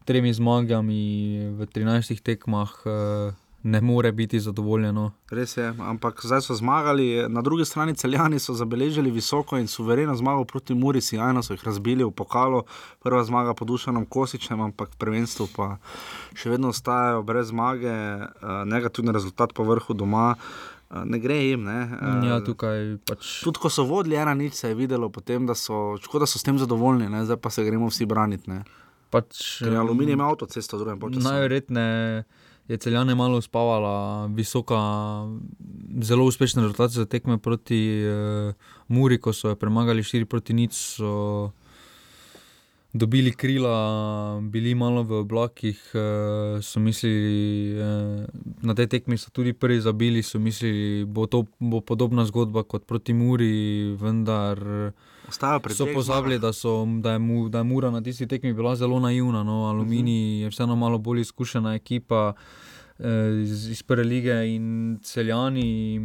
[0.06, 3.34] tremi zmagami v 13 tekmah eh,
[3.68, 5.12] ne more biti zadovoljeno.
[5.30, 10.16] Res je, ampak zdaj so zmagali, na drugi strani celjani so zabeležili visoko in suvereno
[10.16, 12.64] zmago proti Muri, sjajno so jih razbili v pokalu,
[13.00, 15.68] prva zmaga pod Dušanom Kosičem, ampak v prvenstvu pa
[16.34, 18.28] še vedno ostajajo brez zmage, eh,
[18.66, 20.36] negativni rezultat po vrhu doma.
[20.88, 21.64] eh, Ne gre jim.
[21.64, 21.80] Ne.
[21.92, 23.44] eh, Ja, tukaj pač.
[23.44, 26.40] Tudi ko so vodili ena nič, se je videlo, potem, da, so, škoda, da so
[26.40, 27.26] s tem zadovoljni, ne.
[27.26, 28.50] zdaj pa se gremo vsi braniti.
[28.50, 28.64] ne.
[29.10, 31.24] Pač, Ker je aluminij imel avtocesto v drugem polčasu.
[31.24, 32.24] Najverjetneje
[32.68, 34.76] je celjane malo uspavala, visoka,
[36.02, 38.54] zelo uspešne rezultate za tekme proti uh,
[38.88, 40.74] Muri, ko so jo premagali 4 proti nič.
[40.74, 41.52] So
[42.94, 48.26] dobili krila, bili malo v oblakih, uh, so mislili, uh,
[48.62, 52.86] na tej tekmi so tudi prvi zabili, so mislili, bo to bo podobna zgodba kot
[52.86, 54.60] proti Muri, vendar.
[54.60, 55.17] Pri
[55.76, 58.76] So dveh pozabili, da, so, da, je mu, da je Mura na tisti tekmi bila
[58.76, 59.44] zelo naivna.
[59.44, 59.66] No.
[59.66, 62.34] Aluminij je vseeno malo bolj izkušena ekipa
[63.00, 66.00] eh, iz, iz prve lige in celjani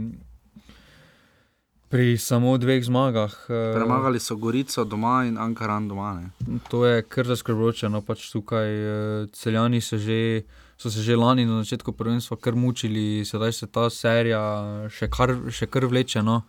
[1.89, 3.33] pri samo dveh zmagah.
[3.49, 6.13] eh, Premagali so Gorico doma in Ankaran doma.
[6.15, 6.59] Ne.
[6.71, 7.89] To je kar zaskrbljujoče.
[7.89, 10.43] No, pač tukaj eh, celjani se že,
[10.77, 15.37] so se že lani na začetku prvenstva kar mučili, sedaj se ta serija še kar,
[15.51, 16.23] še kar vleče.
[16.23, 16.43] No.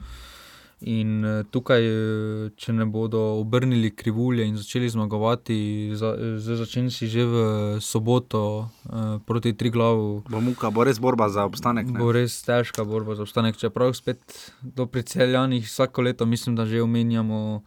[0.83, 5.55] In eh, tukaj, eh, če ne bodo obrnili krivulje in začeli zmagovati,
[5.95, 6.11] za,
[6.43, 7.35] zdaj začenši že v
[7.79, 10.27] soboto eh, proti Triglavu.
[10.27, 11.87] Bo muka, bo res borba za obstanek.
[11.87, 11.99] Ne?
[11.99, 13.55] Bo res težka borba za obstanek.
[13.55, 14.19] Čeprav spet
[14.59, 17.63] do priceljanih vsako leto, mislim, da že omenjamo.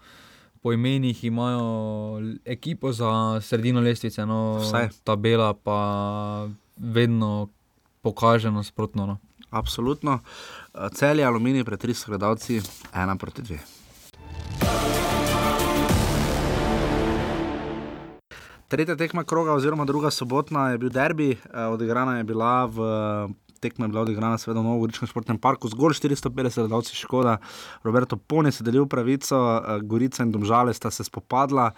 [0.60, 4.88] Po imenih imajo ekipo za sredino lestvice, no, Vsaj.
[5.06, 7.48] tabela pa vedno
[8.02, 9.06] pokaže nasprotno.
[9.06, 9.16] No.
[9.50, 10.20] Absolutno.
[10.76, 12.60] Eh, Celje, aluminij, pred 300 gledalci,
[12.92, 13.58] ena proti dve.
[18.68, 22.78] Tretja tekma kroga, oziroma druga sobotna, je bil derbi, eh, odigrana je bila v.
[23.60, 27.38] Tekma je bila odigrana, seveda, v Novogoričkem športnem parku, zgolj 450 gledalcev, škoda.
[27.82, 31.72] Roberto Pone je delil pravico, eh, Gorica in Domžale sta se spopadla.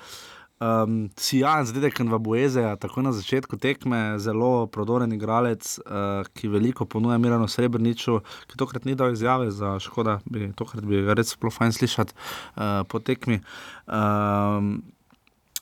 [0.58, 6.82] Um, Sijajen zadek v Boezeja, tako na začetku tekme, zelo prodoren igralec, uh, ki veliko
[6.84, 8.18] ponuja Mirano Srebrniču,
[8.50, 12.14] ki tokrat ni dal izjave za škoda, bi, tokrat bi ga res zelo fajn slišati
[12.14, 13.40] uh, po tekmi.
[13.86, 14.82] Um,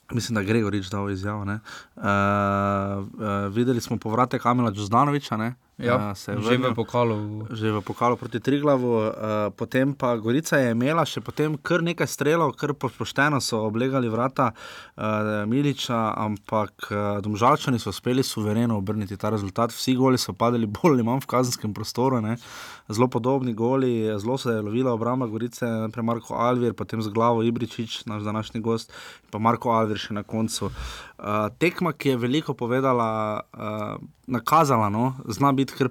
[0.07, 1.43] Mislim, da je Gregorič dal izjavo.
[1.43, 1.51] Uh,
[1.99, 5.37] uh, videli smo povratek Amela Džuzdanoviča.
[5.37, 5.55] Ne?
[5.77, 6.73] Ja, je že v vrnil.
[6.73, 7.45] pokalu.
[7.53, 9.05] Že v pokalu proti Triglavu, uh,
[9.53, 14.09] potem pa Gorica je imela še potem kar nekaj strelov, kar po- pošteno so oblegali
[14.09, 19.69] vrata uh, Miliča, ampak uh, Domžalčani so uspeli suvereno obrniti ta rezultat.
[19.69, 22.41] Vsi goli so padali bolj ali manj v kazenskem prostoru, ne.
[22.89, 27.43] zelo podobni goli, zelo se je lovila obramba Gorice, najprej Marko Alvir, potem z glavo
[27.43, 28.93] Ibričič, naš današnji gost,
[29.29, 30.71] pa Marko Alvir še na koncu.
[31.17, 35.89] Uh, tekma, ki je veliko povedala, uh, nakazala, no, zna biti kar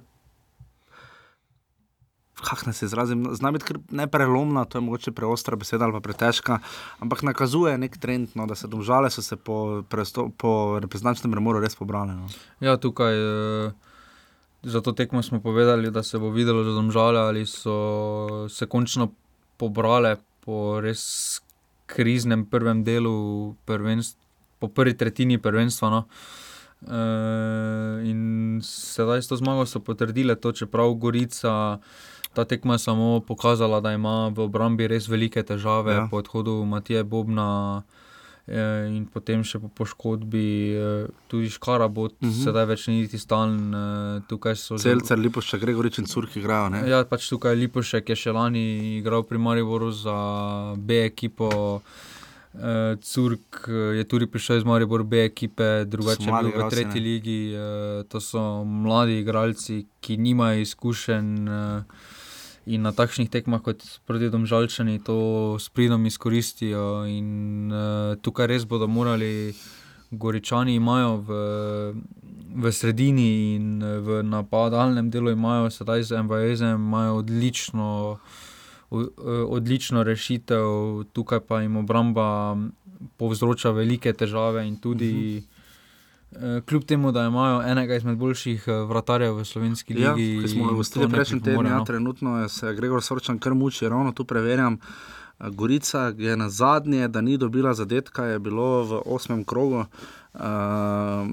[2.45, 6.59] kako se izrazim, zna biti kar neprelomna, to je mogoče preostra beseda ali pa pretežka,
[6.99, 11.61] ampak nakazuje nek trend, no, da se domžale so se po, presto, po reprezentančnem remoru
[11.61, 12.15] res pobrale.
[12.15, 12.29] No.
[12.61, 13.73] Ja, tukaj eh,
[14.63, 18.67] za to tekmo smo povedali, da se bo videlo, da so domžale ali so se
[18.67, 19.11] končno
[19.57, 21.41] pobrale po res
[21.87, 24.26] kriznem prvem delu, prvenstv,
[24.59, 25.91] po prvi tretjini prvenstva.
[25.91, 26.05] No.
[26.83, 26.93] Uh,
[28.03, 28.21] in
[28.61, 31.79] sedaj s to zmago so potrdile to, čeprav Gorica.
[32.33, 36.07] Ta tekma je samo pokazala, da ima v obrambi res velike težave Ja.
[36.07, 37.83] po odhodu Matije Bobna
[38.47, 42.31] eh, in potem še po poškodbi, eh, tudi Škara bo uh Mhm.
[42.31, 42.45] -huh.
[42.45, 43.75] sedaj več ni niti stalen.
[43.75, 46.69] Eh, Celcer, Lipošček, Gregorič in Curk igrajo.
[46.69, 46.85] Ne?
[46.87, 50.15] Ja, pač tukaj Lipošek je še lani igral pri Mariboru za
[50.77, 51.81] B ekipo.
[52.57, 57.07] Uh, Curk je tudi prišel iz Maribor B ekipe, drugače je bil v tretji ne?
[57.07, 57.41] ligi.
[57.53, 61.83] Uh, to so mladi igralci, ki nimajo izkušenj uh,
[62.67, 67.05] in na takšnih tekmah kot proti Domžalčani to s pridom izkoristijo.
[67.05, 69.53] In uh, tukaj res bodo morali,
[70.11, 71.31] Goričani imajo v,
[72.57, 78.19] v sredini in v napadalnem delu imajo sedaj z MVZ-em, imajo odlično o-
[78.91, 82.57] odlično rešitev, tukaj pa jim obramba
[83.17, 84.67] povzroča velike težave.
[84.69, 85.43] In tudi,
[86.31, 90.49] uh, kljub temu, da imajo enega izmed boljših eh, vratarjev v slovenski Ja, ligi, ki
[90.49, 91.85] smo ga gostili prejšnji teden, ja, no.
[91.85, 94.79] trenutno je se Gregor Sorčan kar muči, ravno tu preverjam.
[95.39, 101.27] Gorica je na zadnje, da ni dobila zadetka, je bilo v osmem krogu uh, uh,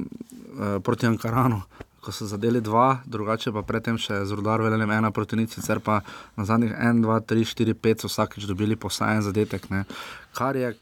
[0.83, 1.61] proti Ankaranu.
[2.03, 5.79] Ko so zadeli dva, drugače pa predtem še z Rudarjem velem ena proti nič, sicer
[5.79, 6.01] pa
[6.35, 9.69] na zadnjih 1, 2, 3, 4, 5 so vsakeč dobili po vsaj en zadetek.
[9.71, 9.85] Ne.
[10.35, 10.73] Kar je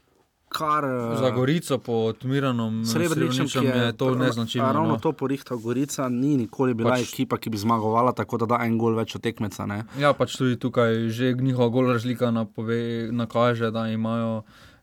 [0.52, 0.84] kar.
[0.84, 4.72] eh, Za Gorico pod Miranom Srebreničem, je, je to neznačilno.
[4.72, 4.98] Ravno no.
[4.98, 8.78] to porihtal Gorica, ni nikoli bila pač, ekipa, ki bi zmagovala tako, da da en
[8.78, 9.66] gol več od tekmeca.
[9.66, 9.84] Ne.
[9.98, 14.42] Ja, pač tudi tukaj že njihova gol razlika napove, nakaže, da imajo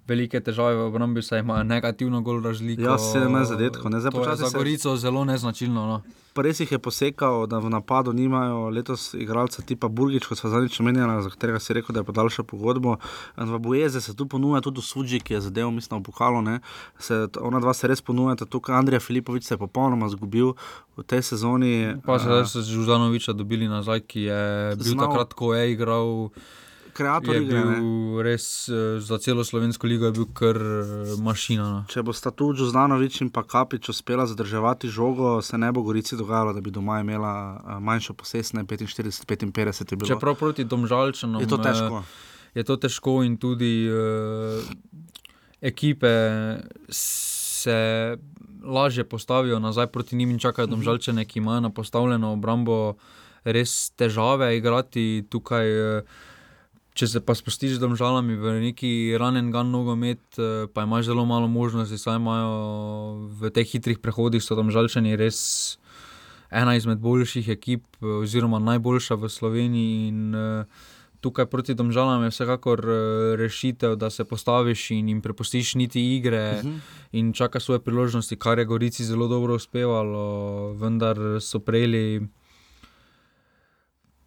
[0.10, 2.82] velike težave v obrambi, saj imajo negativno gol razliko.
[2.84, 5.86] Ja, 17 zadetkov, ne, zdaj počasi za se- Gorico zelo neznačilno.
[5.88, 6.02] No.
[6.36, 10.80] Res jih je posekal, da v napadu nimajo letos igralca tipa Burgič, kot smo zadnjič
[10.80, 12.95] omenjali, za katerega si rekel, da je podaljšal pogodbo.
[13.36, 16.39] V Bojeze se tu ponuja tudi Suđi, ki je zadev, mislim, v pokalu.
[16.41, 16.60] Ne.
[16.98, 20.54] Se, ona dva se res ponujata, tukaj Andrija Filipovič se je popolnoma zgubil
[20.95, 22.00] v tej sezoni.
[22.02, 24.41] Pa eh, sedaj so Žudanoviča dobili nazaj, ki je
[24.78, 26.30] bil Znal- takrat, ko je igral.
[27.00, 31.68] Kreator je igre, bil res eh, za celo slovensko ligo je bil kar eh, mašina.
[31.72, 31.84] No.
[31.88, 36.20] Če bo sta tu Džuzdanovič in pa Kapič uspela zadrževati žogo, se ne bo Gorici
[36.20, 40.10] dogajalo, da bi doma imela eh, manjšo posesne 45-55 je bilo.
[40.12, 42.04] Čeprav proti Domžalčanom Je to težko.
[42.58, 44.58] Je to težko in tudi uh,
[45.62, 46.10] ekipe
[46.90, 47.78] se
[48.66, 52.98] lažje postavijo nazaj proti njim in čakajo Domžalčane, ki imajo na postavljeno obrambo
[53.44, 55.70] res težave igrati tukaj.
[55.70, 56.04] eh,
[57.00, 61.24] Če se pa spustiš z državami v neki ranen gan nogomet, eh, pa imaš zelo
[61.24, 65.80] malo možnosti, saj imajo v teh hitrih prehodih, so tam žalčani res
[66.52, 70.08] ena izmed boljših ekip, eh, oziroma najboljša v Sloveniji.
[70.12, 70.66] In, eh,
[71.24, 72.84] tukaj proti državam je vsekakor
[73.40, 76.76] rešitev, da se postaviš in jim prepustiš niti igre uh Mhm.
[76.76, 76.80] -huh.
[77.12, 82.28] in čaka svoje priložnosti, kar je Gorici zelo dobro uspevalo, vendar so prejeli.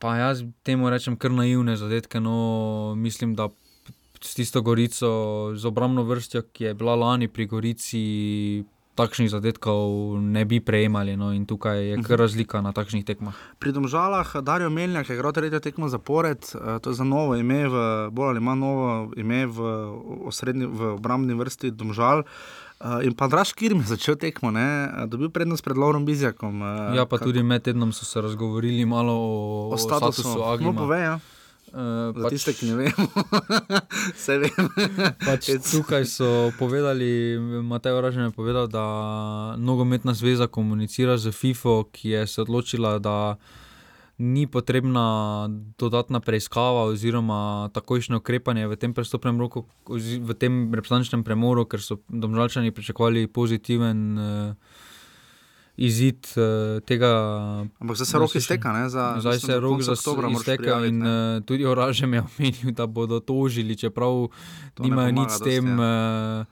[0.03, 2.21] Pa jaz temu rečem kar naivne zadetke.
[2.21, 3.49] No, mislim, da
[4.23, 8.03] s tisto Gorico, z obrambno vrstjo, ki je bila lani pri Gorici,
[8.99, 11.15] takšnih zadetkov ne bi prejemali.
[11.17, 13.39] No, in tukaj je kar razlika na takšnih tekmah.
[13.63, 17.63] Pri Domžalah Darijo Meljak je igral tretjo tekmo zapored, eh, to je za novo ime,
[17.69, 19.71] v, bolj ali manj novo ime v,
[20.27, 22.27] osrednji, v obrambni vrsti Domžal.
[22.27, 22.62] Uh,
[23.03, 24.91] in pa Draž Kirm je začel tekmo, ne?
[24.91, 26.63] eh, dobil prednost pred Laurom Bizjakom.
[26.63, 30.73] Uh, Ja, pa tudi med tednom so se razgovorili malo o, o statusu, statusu Agima.
[30.73, 31.17] No, povej, ja.
[31.73, 33.07] Uh, Za tiste, ki ne vemo,
[34.19, 34.67] vse vem.
[35.25, 38.85] Pač tukaj so povedali, Matej Oražen je povedal, da
[39.57, 43.41] nogometna zveza komunicira z FIFO, ki je se odločila, da
[44.19, 47.39] ni potrebna dodatna preiskava oziroma
[47.71, 53.99] takojšnje ukrepanje v tem prestopnem roku, v tem reprezentančnem premoru, ker so domžalčani pričakovali pozitiven
[54.15, 54.55] uh,
[55.75, 56.45] izid uh,
[56.81, 57.11] tega.
[57.79, 60.85] Ampak zdaj se rok izteka, ne, za- zdaj mislim, se rok za oktobra moraš izteka
[60.85, 61.09] in uh,
[61.41, 64.29] tudi Oražem je omenil, da bodo tožili, čeprav
[64.75, 65.67] To nimajo nič s dosti, tem.
[65.69, 66.41] ja.
[66.41, 66.47] uh,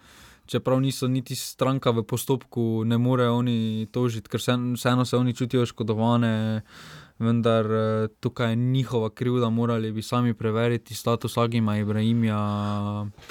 [0.46, 5.30] Čeprav niso niti stranka v postopku, ne morejo oni tožiti, ker vse- vseeno se oni
[5.30, 6.62] čutijo oškodovane,
[7.20, 7.80] vendar eh,
[8.16, 12.40] tukaj je njihova krivda, morali bi sami preveriti status Agima Ibrahimja.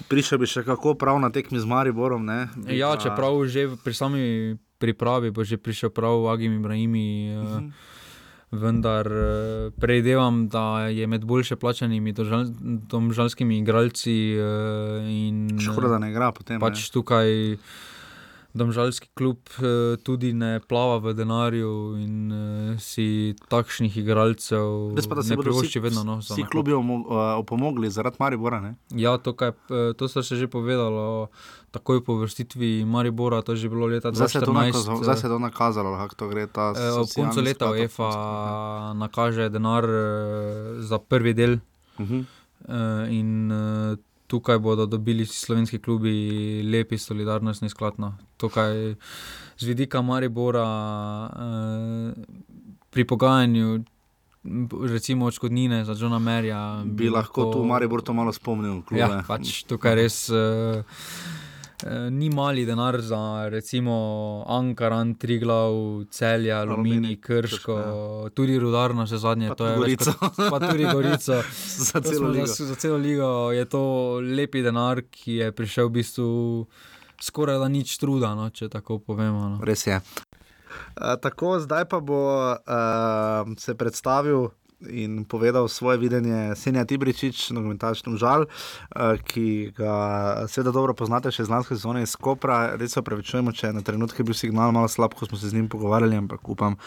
[0.07, 2.23] Prišel bi še kako prav na tekmi z Mariborom.
[2.23, 2.47] Ne?
[2.55, 4.21] Bi Ja, pa- čeprav že pri sami
[4.77, 7.07] pripravi bo že prišel prav Agim Ibrahimi.
[7.35, 7.71] Uh -huh.
[8.51, 9.21] Vendar eh,
[9.71, 12.45] predevam, da je med boljše plačanimi domžal,
[12.89, 14.33] domžalskimi igralci.
[14.33, 16.93] eh, Škoda, da ne igra potem, Pač ne.
[16.93, 17.57] tukaj
[18.53, 25.21] domžalski klub eh, tudi ne plava v denarju in eh, si takšnih igralcev Res pa,
[25.21, 26.01] ne privošči vedno.
[26.03, 28.59] No, vsi klubi omo- eh, opomogli zaradi Maribora.
[28.59, 28.75] Ne?
[28.89, 29.53] Ja, to, kaj,
[29.97, 31.29] to so se že povedalo,
[31.71, 34.65] takoj po vrstitvi Maribora, to je že bilo leta Zdaj se je to 2014.
[34.65, 36.43] nakazalo, zdaj se je to nakazalo kako to gre.
[36.97, 38.09] Ob koncu leta UEFA
[38.97, 39.85] nakaže denar
[40.81, 41.61] za prvi del.
[41.99, 42.23] Uh -huh.
[43.09, 43.51] In
[44.29, 46.13] tukaj bodo dobili slovenski klubi
[46.63, 47.97] lepi solidarnostni sklad.
[47.97, 48.13] No.
[48.37, 48.93] Tukaj
[49.57, 50.69] z vidika Maribora
[51.33, 52.13] eh,
[52.89, 53.83] pri pogajanju,
[54.89, 56.83] recimo odškodnine za Johna Merja.
[56.85, 58.81] Bi lahko tu Maribor to malo spomnil.
[58.85, 59.01] Klube.
[59.01, 60.29] Ja, pač tukaj res.
[60.29, 60.85] Uh,
[62.11, 65.73] Ni mali denar za recimo Ankaran, Triglav,
[66.11, 68.29] Celje, Alumini, Krško, ja.
[68.35, 70.13] tudi Rudarno, še zadnje, pa to je Gorico.
[70.19, 71.39] Kot, pa tudi Gorico.
[71.87, 73.83] za, celo za, za celo ligo je to
[74.19, 76.29] lepi denar, ki je prišel v bistvu
[77.21, 79.47] skoraj da nič truda, no, če tako povemo.
[79.55, 79.63] No.
[79.63, 79.99] Res je.
[79.99, 82.21] Uh, tako, zdaj pa bo
[82.53, 84.49] uh, se predstavil
[84.87, 89.93] in povedal svoje videnje Senja Tibričič, nogometaškem žal, uh, ki ga
[90.47, 92.75] seveda dobro poznate še iz lanske sezone iz Kopra.
[92.79, 95.59] Res se opravičujemo, če je na trenutke bil signal malo slab, ko smo se z
[95.59, 96.79] njim pogovarjali, ampak upam,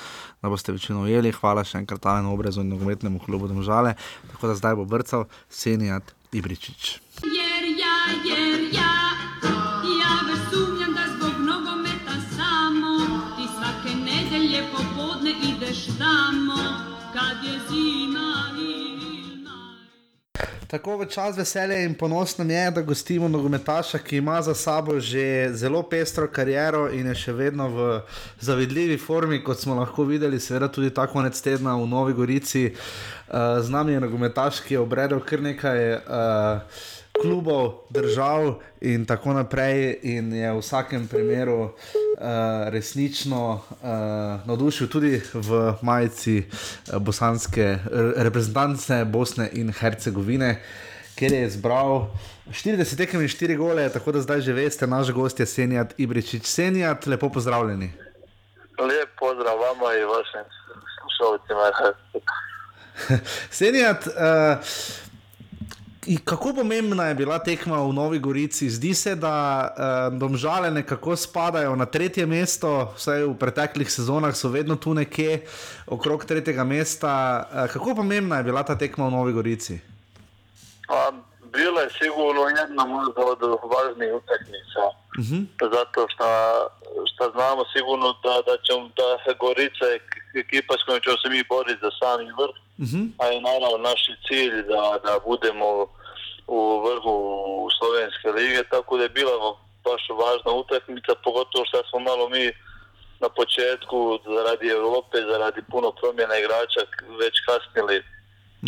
[0.43, 1.35] da boste večino ujeli.
[1.37, 3.97] Hvala še enkrat Alenu Obrezu in nogometnemu klubu Domžale.
[4.33, 6.01] Tako da zdaj bo brcal Senja
[6.33, 6.97] Tibričič.
[7.29, 8.92] Jer ja, jer ja
[20.73, 25.51] Tako v čas veselje in ponosno je, da gostimo nogometaša, ki ima za sabo že
[25.53, 28.01] zelo pestro kariero in je še vedno v
[28.41, 32.65] zavidljivi formi, kot smo lahko videli, seveda tudi ta konec tedna v Novi Gorici.
[32.73, 35.85] Uh, z nami je nogometaš, ki je obredel kar nekaj.
[36.09, 36.81] Uh,
[37.23, 41.71] Klubov, držav in tako naprej, in je v vsakem primeru uh,
[42.69, 43.87] resnično uh,
[44.47, 47.79] navdušil tudi v majici uh, bosanske
[48.17, 50.57] reprezentance Bosne in Hercegovine,
[51.15, 52.09] kjer je zbral
[52.51, 56.43] 40 tekem in 4 gole, tako da zdaj že veste, naš gost je Senjat Ibričič.
[56.47, 57.93] Senjat, lepo pozdravljeni.
[58.79, 60.47] Lep pozdrav vama in vašim
[60.99, 61.57] slušalcem.
[63.61, 64.07] Senjat.
[64.07, 64.59] Uh,
[66.25, 68.71] Kako pomembna je bila tekma v Novi Gorici?
[68.71, 69.35] Zdi se, da
[69.71, 75.47] uh, domžale nekako spadajo na tretje mesto, vsaj v preteklih sezonah so vedno tu nekje
[75.87, 77.47] okrog tretjega mesta.
[77.47, 79.79] Uh, kako pomembna je bila ta tekma v Novi Gorici?
[80.89, 81.13] Pa,
[81.55, 85.02] bila je sigurno jedna od važnijih utakmica.
[85.19, 85.43] -huh.
[85.77, 86.27] Zato što,
[87.11, 89.99] što znamo sigurno da, da će da Gorica je
[90.45, 92.57] ekipa s kojom ćemo se mi boriti za sami vrh.
[92.79, 93.05] -huh.
[93.21, 95.69] A je naravno naš cilj da, da budemo
[96.47, 97.15] u vrhu
[97.79, 99.35] Slovenske lige, tako da je bila
[99.85, 102.45] baš važna utakmica, pogotovo što smo malo mi
[103.25, 106.83] na početku zaradi Europe, zaradi puno promjena igrača
[107.23, 108.03] već kasnili i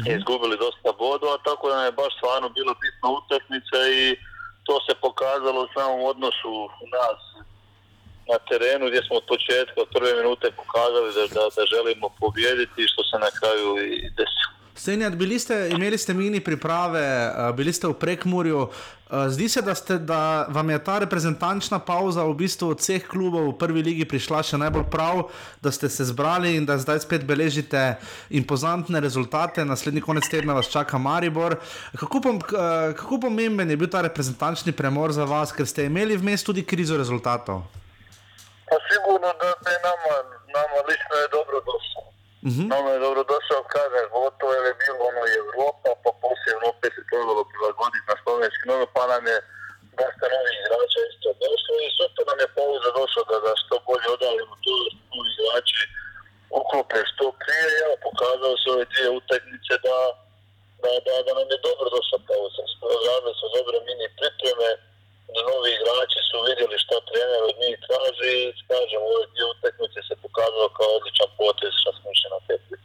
[0.01, 0.17] -huh.
[0.19, 4.03] izgubili dosta bodova, tako da nam je baš stvarno bila bitna utakmica i
[4.67, 6.53] to se pokazalo u samom odnosu
[6.97, 7.21] nas
[8.31, 12.91] na terenu gdje smo od početka, od prve minute pokazali da, da, da želimo pobijediti
[12.93, 14.44] što se na kraju i desilo.
[14.77, 18.69] Senjat, bili ste, imeli ste mini priprave, bili ste v prekmurju.
[19.29, 23.47] Zdi se, da, ste, da vam je ta reprezentančna pauza v bistvu od vseh klubov
[23.53, 25.21] v prvi ligi prišla še najbolj prav,
[25.63, 28.01] da ste se zbrali in da zdaj spet beležite
[28.35, 29.63] impozantne rezultate.
[29.65, 31.61] Naslednji konec tedna vas čaka Maribor.
[31.95, 36.43] Kako, pom, kako pomemben je bil ta reprezentančni premor za vas, ker ste imeli vmes
[36.43, 37.63] tudi krizo rezultatov?
[38.67, 40.19] Pa sigurno da je nama,
[40.51, 42.14] nama lično je dobro došlo.
[42.49, 42.67] -huh.
[42.73, 43.65] Nama je dobro došao,
[44.15, 49.03] pogotovo je bilo ono Evropa, pa posebno opet se trebalo prilagoditi na slovenski novo, pa
[49.13, 49.39] nam je
[50.01, 54.09] dosta novih igrača isto došlo i super nam je pauza došlo da, da što bolje
[54.17, 54.75] odalimo tu,
[55.11, 55.83] tu igrači
[56.61, 59.99] uklope što prije, evo, pokazalo se ove dvije utakmice da,
[60.83, 62.63] da, da, da nam je dobro došla pauza.
[63.07, 64.69] Radili smo dobre mini pripreme,
[65.33, 69.99] da novi igrači su vidjeli šta trener od njih traži i kažem, ove dvije utakmice
[70.09, 72.77] se pokazalo kao odličan potez što smo išli na tekmi.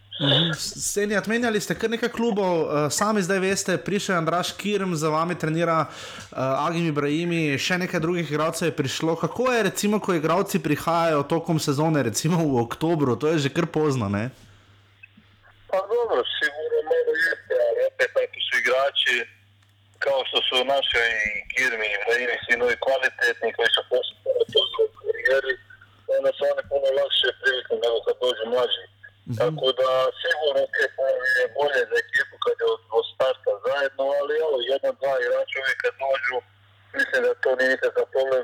[0.94, 2.54] Senjat, menjali ste kar nekaj klubov,
[2.92, 8.00] sami zdaj veste, prišel je Andraš Kirm, za vami trenira uh, Agim Ibrahimi, še nekaj
[8.00, 9.16] drugih igralcev je prišlo.
[9.16, 13.66] Kako je, recimo, ko igralci prihajajo tokom sezone, recimo v oktobru, to je že kar
[13.72, 14.30] pozno, ne?
[15.72, 19.39] Pa dobro, sigurno malo jeste, ali opet neki su igrači
[20.06, 24.60] kao što su naše i Kirmi i Ibrahimi svi novi kvalitetni koji su postupno to
[24.86, 25.54] u karijeri,
[26.16, 28.84] onda se oni puno lakše priviknu nego kad dođu mlađi.
[28.88, 29.38] Mm -hmm.
[29.42, 30.62] Tako da sigurno
[31.42, 35.58] je bolje za ekipu kad je od, od starta zajedno, ali evo, jedan, dva igrača
[35.60, 36.38] uvijek kad dođu,
[36.98, 38.44] mislim da to nije nikakav problem,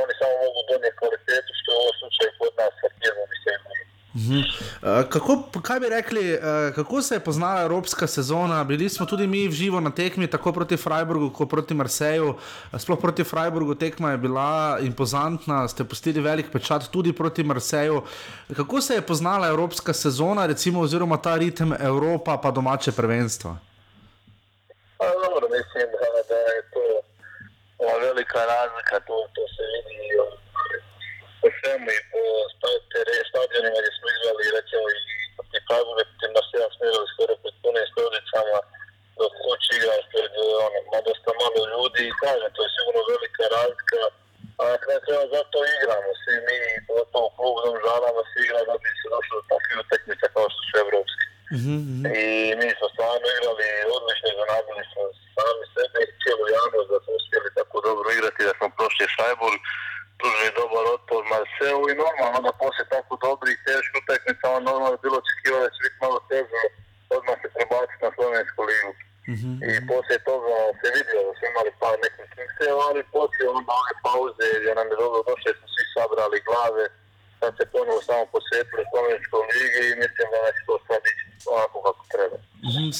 [0.00, 3.78] oni samo mogu donijeti kvalitetu, što je ovo slučaj kod nas sa Kirmom i Sejmom.
[4.14, 8.64] Uh, kako, kaj bi rekli, uh, kako se je poznala evropska sezona?
[8.64, 12.34] Bili smo tudi mi v živo na tekmi, tako proti Freiburgu, kot proti Marseju.
[12.78, 18.02] Sploh proti Freiburgu tekma je bila impozantna, ste pustili velik pečat tudi proti Marseju.
[18.56, 23.56] Kako se je poznala evropska sezona, recimo, oziroma ta ritem Evropa, pa domače prvenstva?
[24.98, 26.84] Pa, dobro, mislim, da, da je to
[28.00, 29.94] velika razlika, to, to se vidi
[31.44, 32.22] po svemu i po
[33.30, 34.98] stadionima gdje smo igrali recimo i
[35.36, 36.02] protiv Freiburga,
[36.34, 38.58] protiv ja smo igrali skoro pred punim stolicama,
[39.18, 40.32] dok kući igraš pred
[40.66, 44.02] ono, ma dosta malo ljudi i kažem, to je sigurno velika razlika.
[44.60, 46.58] A na kraju krajeva zato igramo, svi mi,
[46.88, 50.74] pogotovo klub Domžalama se igra da bi se došlo do takvih utakmica kao što su
[50.84, 51.24] evropski.
[52.22, 52.26] I
[52.60, 55.02] mi smo stvarno igrali odlično, iznenadili smo
[55.34, 59.54] sami sebe i cijelu javnost da smo uspjeli tako dobro igrati, da smo prošli Šajbul,
[60.18, 64.94] pružili dobar otpor Marseu i normalno onda poslije tako dobri i teški utakmica, onda normalno
[64.96, 66.62] je bilo očekivano da će biti malo teže
[67.16, 68.92] odmah se prebaciti na slovensku ligu.
[69.72, 73.94] I poslije toga se vidio da smo imali par nekih kikseva, ali poslije onda one
[74.06, 76.84] pauze gdje nam je dobro došlo, jer smo svi sabrali glave,
[77.40, 81.76] sad se ponovo samo posvetili slovenskoj ligi i mislim da će to sad ići onako
[81.86, 82.36] kako treba.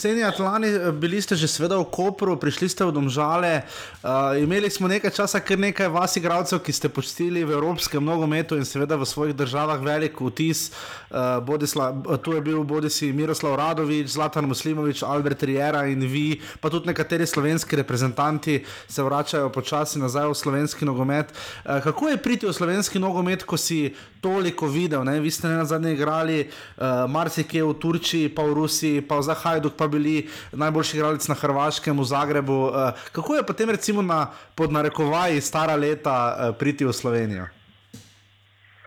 [0.05, 3.65] Senja Atlani, eh, bili ste že sveda v Kopru, prišli ste v Domžale.
[4.05, 8.53] Uh, imeli smo nekaj časa, kar nekaj vas, igralcev, ki ste počtili v evropskem nogometu
[8.53, 10.77] in seveda v svojih državah velik vtis.
[11.15, 11.93] Uh, Bodisla,
[12.23, 17.27] tu je bil bodisi Miroslav Radovič, Zlatan Muslimovič, Albert Riera in vi, pa tudi nekateri
[17.27, 21.31] slovenski reprezentanti se vračajo počasi nazaj v slovenski nogomet.
[21.31, 25.07] Uh, kako je priti v slovenski nogomet, ko si toliko videl?
[25.07, 25.21] Ne?
[25.21, 29.31] Vi ste ne na zadnje igrali uh, marsikje v Turčiji, pa v Rusiji, pa v
[29.31, 29.55] Zahaju.
[29.55, 32.59] Hajduk pa bili najboljši igralec na Hrvaškem, v Zagrebu.
[32.67, 37.47] Uh, kako je potem, recimo, na podnarekovaji stara leta uh, priti v Slovenijo?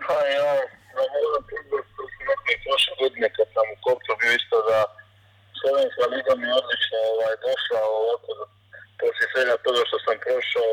[0.07, 0.49] Pa ja,
[0.97, 4.79] na mojem klubu sem nekaj prošle godine, kad sam u Kopru bio isto da
[5.59, 8.31] Slovenska liga mi je odlično ovaj, došla ovako,
[9.01, 10.71] poslije svega toga što sam prošao,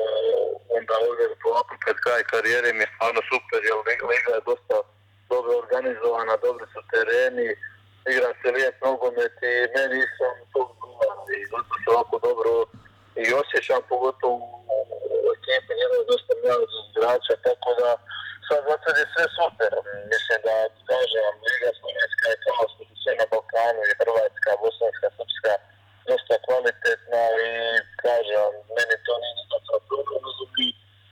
[0.78, 3.76] onda ovdje ovako pred kraj karijere mi je stvarno super, jer
[4.12, 4.76] liga, je dosta
[5.32, 7.48] dobro organizovana, dobri su tereni,
[8.12, 10.60] igra se lijep nogomet i meni sam to
[11.40, 12.52] i zato se ovako dobro
[13.22, 14.36] i osjećam, pogotovo
[15.24, 17.90] u ekipi, jedan je dosta mladih igrača, tako da
[18.48, 19.72] sad zato je sve super.
[20.12, 20.56] Mislim da,
[20.92, 25.54] kažem, Liga Slovenska je kao što su sve na Balkanu i Hrvatska, Bosanska, Srpska,
[26.08, 27.50] dosta kvalitetna i
[28.04, 30.22] kažem, meni to nije nikakav problem,
[30.54, 30.66] bi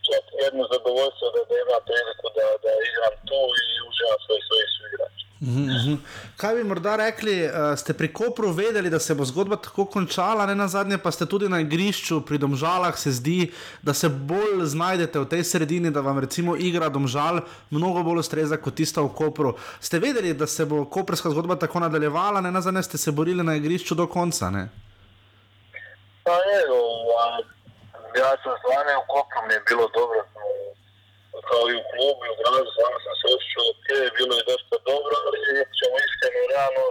[0.09, 4.71] čak jedno zadovoljstvo da, da imam priliku da, da igram tu i uživam svoj svojih
[4.77, 5.27] suigrača.
[5.43, 5.95] Mhm.
[6.37, 10.47] Kaj bi morda rekli, uh, ste pri Kopru vedeli, da se bo zgodba tako končala,
[10.47, 13.51] ne na zadnje pa ste tudi na igrišču pri Domžalah, se zdi,
[13.83, 17.41] da se bolj znajdete v tej sredini, da vam recimo igra Domžal
[17.71, 19.57] mnogo bolj ustreza kot tista v Kopru.
[19.81, 23.43] Ste vedeli, da se bo koprska zgodba tako nadaljevala, ne na zadnje ste se borili
[23.43, 24.69] na igrišču do konca, ne?
[26.23, 26.81] Pa evo,
[27.19, 27.43] a,
[28.15, 30.23] ja sam stvarno u Kopru mi je bilo dobro,
[31.49, 33.89] kao i u klubu i u gradu, stvarno sam se osjećao ok,
[34.19, 35.39] bilo je dosta dobro, ali
[35.79, 36.85] ćemo iskreno realno,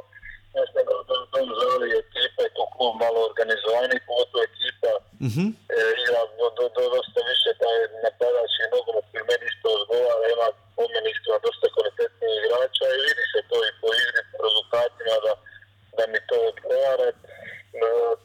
[0.57, 4.91] mislim da da Dom želi ekipa i to klub malo organizovani, pogotovo ekipa
[5.27, 5.45] Mhm.
[5.75, 10.47] e, igra do, do, do, dosta više taj napadački nogomet koji meni isto odgovara, ima
[10.75, 15.15] po meni iskreno dosta kvalitetnijih igrača i vidi se to i po igri, po rezultatima
[15.25, 15.33] da,
[15.97, 17.07] da mi to odgovara.
[17.73, 17.79] E,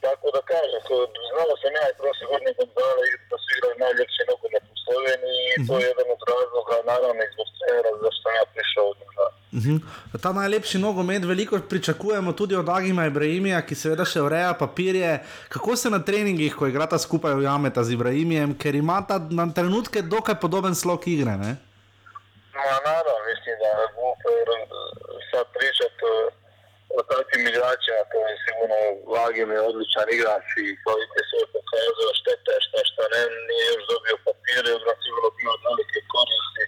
[0.05, 2.92] tako da kažem, ko- znao sam ja i prošle godine Gonzala
[3.30, 7.32] da su igrali najljepši nogomet u Sloveniji i to je jedan od razloga, naravno i
[7.34, 9.32] zbog trenera zašto ja prišao u Domžale.
[9.59, 9.76] Mhm.
[10.22, 15.11] Ta najlepši nogomet, veliko pričakujemo tudi od Agima Ibrahimija, ki seveda še ureja papirje.
[15.49, 20.34] Kako se na treningih, ko igrata skupaj ujameta z Ibrahimijem, ker imata na trenutke dokaj
[20.36, 21.34] podoben slog igre?
[21.36, 21.53] Ne?
[22.57, 24.61] Ma naravno, mislim da je glupo jer, e,
[25.30, 25.97] sad pričat
[26.97, 28.78] e, o takvim igračima, to je sigurno
[29.14, 33.84] Vagim je odličan igrač i kvalitet sve pokazao, šteta je šta šta ne, nije još
[33.92, 36.64] dobio papire, jer ga sigurno bio od velike koristi,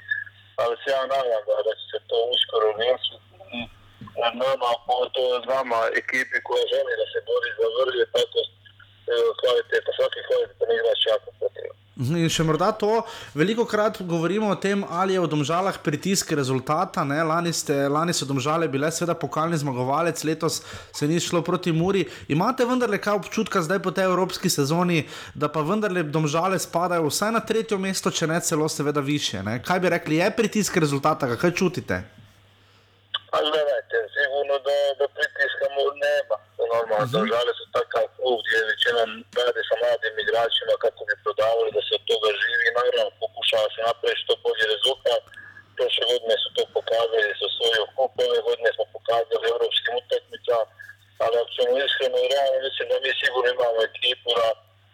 [0.62, 3.16] ali se ja nadam da, će se to uskoro riješiti.
[4.42, 8.38] Nama, pogotovo nama, ekipi koja želi da se bori za vrlje, tako
[9.40, 9.90] kvaliteta,
[10.76, 11.76] igrač je jako potreban.
[11.98, 13.00] Mhm, In še morda to,
[13.34, 17.02] veliko krat govorimo o tem, ali je v domžalah pritisk rezultata.
[17.02, 17.18] Ne?
[17.26, 20.61] Lani, ste, lani so domžale bile seveda pokalni zmagovalec, letos
[20.94, 22.04] se ni šlo proti Muri.
[22.30, 27.34] Imate vendarle kaj občutka zdaj po tej evropski sezoni, da pa vendarle domžale spadajo vsaj
[27.34, 29.42] na tretje mesto, če ne celo seveda više.
[29.42, 29.59] Ne?
[29.59, 31.98] Kaj bi rekli, je pritisk rezultata, kaj čutite?
[33.34, 36.47] A gledajte, sigurno da, da pritiskamo nema.
[36.74, 37.30] Normalno, Mhm.
[37.50, 39.02] uh su takav klub gdje većina
[39.38, 42.66] radi sa mladim igračima kako bi prodavali da se od toga živi.
[42.78, 45.22] Naravno, pokušava se napraviti što bolji rezultat.
[45.76, 50.64] Prošle godine su to pokazali sa svojom kup, ove godine smo pokazali europskim utakmicama,
[51.22, 54.48] ali ako ćemo iskreno i realno, mislim da mi sigurno imamo ekipu da,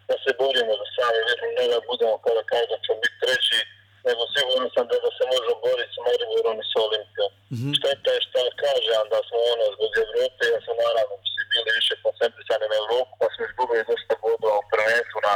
[0.09, 3.59] da se borimo za sami vrh, ne da budemo kada kažem ćemo biti treći,
[4.07, 7.31] nego sigurno sam da, da se možemo boriti s Mariborom i s Olimpijom.
[7.55, 7.69] Mhm.
[7.77, 11.15] Šteta je što kažem da smo ono zbog Evrope, ja sam naravno
[11.55, 15.33] bili više koncentrisani na Evropu, pa smo izgubili dosta bodova u prvenstvu na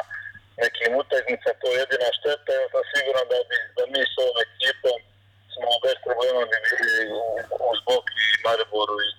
[0.63, 4.37] nekim utakmicama, to je jedina šteta, ja sam siguran da, bi, da mi s ovom
[4.47, 4.99] ekipom
[5.53, 7.21] smo bez problema bi bili u,
[7.69, 9.09] u zbog i Mariboru i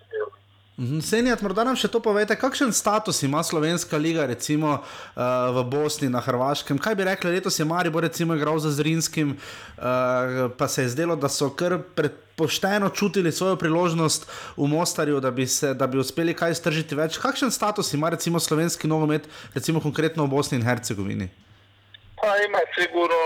[0.80, 0.94] Mhm.
[0.94, 1.01] Mhm.
[1.01, 5.22] Senjat, morda nam še to povete, kakšen status ima slovenska liga, recimo uh,
[5.53, 6.78] v Bosni, na Hrvaškem.
[6.80, 11.16] Kaj bi rekli, letos je Maribor recimo igral za Zrinskim, uh, pa se je zdelo,
[11.20, 11.76] da so kar
[12.41, 14.24] pošteno čutili svojo priložnost
[14.57, 17.20] v Mostarju, da bi, se, da bi uspeli kaj stržiti več.
[17.20, 21.28] Kakšen status ima recimo slovenski nogomet, recimo konkretno v Bosni in Hercegovini?
[22.20, 23.20] Pa ima sigurno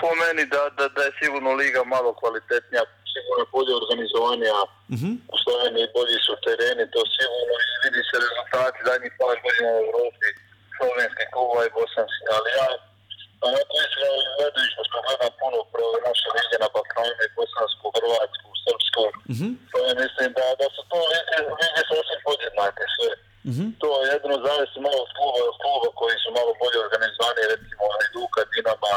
[0.00, 2.82] po meni da, da, da je sigurno liga malo kvalitetnija,
[3.14, 4.58] sigurno bolje organizovanija.
[4.94, 5.10] Mhm.
[5.34, 7.54] U Sloveniji bolji su tereni, to sigurno
[7.84, 10.28] vidi se rezultati zadnjih par godina u Europi,
[10.76, 12.68] slovenskih klubova i bosanskih, ali ja
[13.48, 19.04] onako iskreno gledajući, pošto gledam puno pro naše lige na Balkanu i bosansku, hrvatsku, srpsku,
[19.32, 19.48] Mhm.
[19.70, 23.10] to ja mislim da, da su to lige, lige sasvim podjednake sve.
[23.50, 23.64] Mhm.
[23.82, 28.40] To jedino zavisi malo od kluba, od kluba koji su malo bolje organizovani, recimo Hajduka,
[28.52, 28.94] Dinama,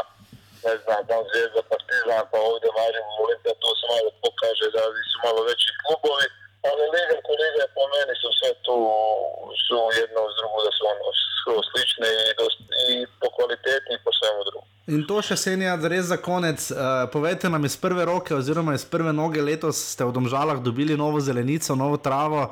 [0.65, 5.17] ne znam, tam Zvijezda, Partizan, pa ovdje Maribor, Olimpija, to se malo pokaže da su
[5.25, 6.27] malo veći klubovi,
[6.69, 8.77] ali liga ko liga po meni su sve tu,
[9.65, 11.05] su jedno uz drugo da su ono
[11.39, 12.59] skoro slične i, dost,
[12.91, 14.67] i po kvaliteti i po svemu drugom.
[14.83, 16.59] In to še senja, da res za konec.
[16.67, 20.97] Uh, povejte nam iz prve roke, oziroma iz prve noge letos ste v Domžalah dobili
[20.99, 22.41] novo zelenico, novo travo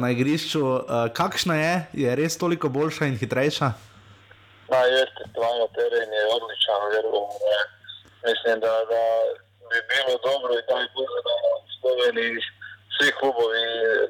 [0.00, 0.62] na igrišču.
[0.64, 1.74] Uh, kakšna je?
[2.04, 3.68] Je res toliko boljša in hitrejša?
[4.72, 7.28] Da, jeste, stvarno teren je odličan, vjerujem.
[7.52, 7.60] Ne.
[8.24, 9.04] Mislim da, da
[9.68, 12.40] bi bilo dobro i daj Bože da u Sloveniji
[12.96, 13.64] svi klubovi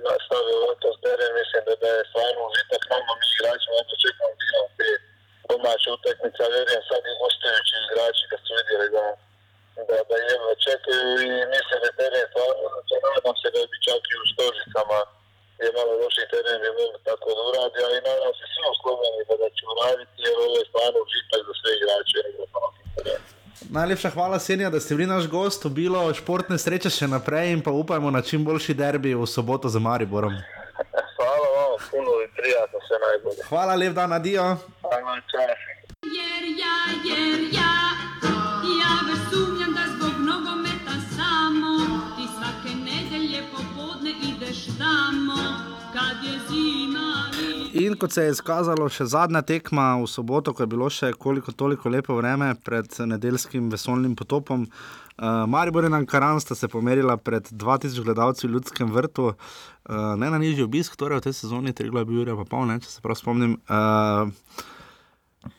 [0.06, 1.30] nastave letos teren.
[1.42, 5.07] Mislim da, da je stvarno užitak nama, mi igračima, onda čekamo da igramo te
[5.50, 9.06] domaće utakmice, a vjerujem sad i gostujući igrači kad su vidjeli da,
[9.88, 12.66] da, da jedva čekaju i mislim da je teren stvarno,
[13.14, 15.00] nadam se da bi čak i u Stožicama
[15.62, 19.24] je malo loši teren bi mogli tako da uradi, ali nadam se svi u Sloveniji
[19.28, 22.18] da, da će uraditi jer ovo je stvarno užitak za sve igrače.
[23.78, 27.70] Najlepša hvala, Senja, da ste bili naš gost, obilo športne sreče še naprej in pa
[27.70, 30.32] upajmo na čim boljši derbi v soboto za Mariborom.
[31.90, 33.40] Puno i prijatno, sve najbolje.
[33.48, 34.46] Hvala, lep dan, adijo.
[34.82, 35.60] Hvala, čas.
[36.18, 36.78] Jer ja,
[37.10, 37.74] jer ja,
[38.80, 41.72] ja već sumnjam da zbog nogometa samo
[42.16, 45.40] ti svake nedelje popodne ideš tamo
[45.92, 47.08] kad je zima.
[47.72, 51.52] In kot se je izkazalo, še zadnja tekma v soboto, ko je bilo še koliko
[51.52, 54.64] toliko lepo vreme pred nedeljskim vesolnim potopom.
[55.18, 59.32] Uh, Maribor in Ankaran sta se pomerila pred 2000 gledalci v Ljudskem vrtu,
[59.88, 62.78] uh, ne na nižji obisk, torej v tej sezoni, tri glavne ure, pa pol, ne,
[62.80, 63.56] če se prav spomnim.
[63.68, 64.30] Uh,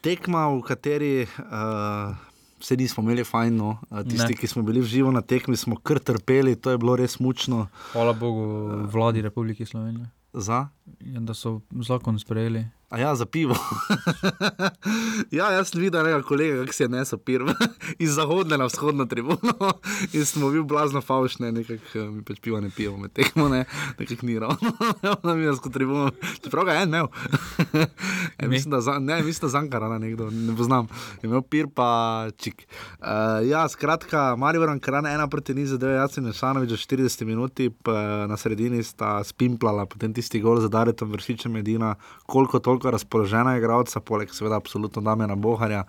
[0.02, 2.16] tekma, v kateri uh,
[2.60, 3.78] se nismo imeli fajn, no.
[4.04, 4.38] tisti, Ne.
[4.38, 7.68] ki smo bili v živo na tekmi, smo kar trpeli, to je bilo res mučno.
[7.94, 8.46] Hvala Bogu,
[8.92, 10.10] vladi Republike Slovenije.
[10.34, 10.68] Za?
[11.00, 12.66] Ja, da so zakon sprejeli.
[12.90, 13.54] A ja, za pivo.
[15.32, 17.54] ja, jaz sem videl nekega kolega, kako si je nesel pivo
[18.04, 19.54] iz zahodne na vzhodno tribuno
[20.16, 23.66] in smo bili blazno faušni, nekako mi pač piva ne pijemo, med tekmo ne,
[24.00, 24.72] nekako ni ravno,
[25.24, 26.12] na minsko tribuno,
[26.44, 27.08] čeprav ga je en imel.
[28.38, 30.88] e, mislim, da, za- ne, mislim, da Zankara nekdo, ne poznam,
[31.22, 32.66] je imel pir pa čik.
[33.00, 33.06] Uh,
[33.46, 38.26] ja, skratka, Marijo Ankaran ena proti niz, zdaj jaz in Šanovič v 40 minuti, pa
[38.26, 41.94] na sredini sta spimplala, potem tisti gol za Daretom vršičem edina,
[42.26, 45.84] koliko toliko razpoložena igralca, poleg seveda absolutno Damena Boharja,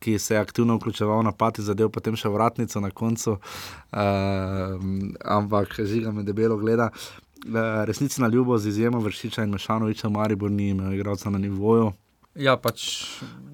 [0.00, 4.86] ki se je aktivno vključeval na pati, zadev potem še vratnico na koncu, uh,
[5.24, 6.90] ampak žiga me debelo gleda.
[7.44, 11.92] Uh, resnici na ljubo z izjemo vršiča in Mešanoviča, Maribor ni imel igralca na nivoju.
[12.40, 12.80] Ja, pač.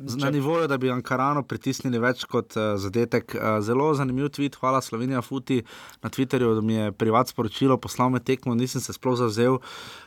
[0.07, 3.34] Z- Na nivoju, da bi Ankarano pritisnili več kot uh, zadetek.
[3.34, 5.59] Uh, zelo zanimiv tweet, hvala Slovenija Futi
[6.03, 9.59] na Twitterju, da mi je privat sporočilo, poslal me tekmo, nisem se sploh zavzel.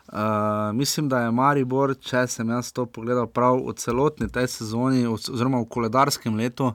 [0.07, 0.15] Uh,
[0.73, 5.27] mislim, da je Maribor, če sem jaz to pogledal prav v celotni tej sezoni, oz-
[5.29, 6.71] oziroma v koledarskem letu,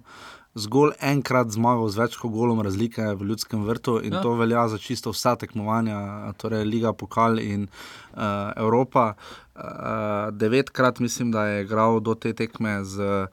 [0.54, 4.22] zgolj enkrat zmagal z več kot golom razlike v ljudskem vrtu in Ja.
[4.22, 9.14] to velja za čisto vsa tekmovanja, torej Liga, Pokal in uh, Evropa.
[9.54, 13.28] Uh, devetkrat mislim, da je igral do te tekme z uh,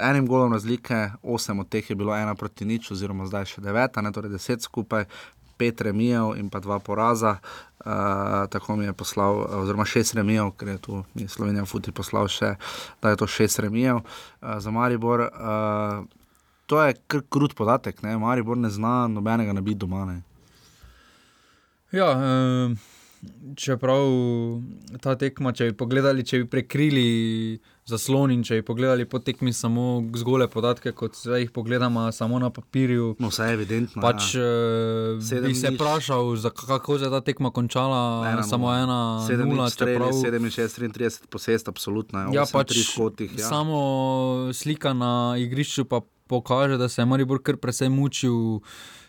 [0.00, 4.00] enim golom razlike, osem od teh je bilo ena proti nič, oziroma zdaj še deveta,
[4.00, 5.04] ne, torej deset skupaj.
[5.58, 7.86] Pet remijev in pa dva poraza, uh,
[8.50, 12.54] tako mi je poslal, oziroma šest remijev, ker je tu je Slovenija Futi poslal še,
[13.02, 15.28] da je to šest remijev uh, za Maribor.
[15.30, 16.04] Uh,
[16.66, 18.16] to je kar krut podatek, ne?
[18.18, 20.04] Maribor ne zna nobenega nabiti doma.
[20.04, 20.22] Ne?
[21.92, 22.74] Ja, eh,
[23.56, 24.06] čeprav
[25.02, 27.06] ta tekma, če bi pogledali, če bi prekrili
[27.88, 32.38] zaslon in če bi pogledali po tekmi samo zgole podatke, kot zdaj jih pogledamo samo
[32.40, 33.14] na papirju.
[33.20, 34.02] No, vse je evidentno.
[34.02, 34.46] Pač ja.
[34.46, 35.20] ja.
[35.28, 38.00] Sedem bi se vprašal, za kako se je ta tekma končala,
[38.32, 40.16] Ena samo ena, Sedem nula, streli, čeprav.
[40.48, 42.26] 67, 33 posest, absolutno.
[42.32, 43.48] Ja, osem pač kotih, ja.
[43.48, 43.84] samo
[44.56, 48.64] slika na igrišču pa pokaže, da se je Maribor kar precej mučil,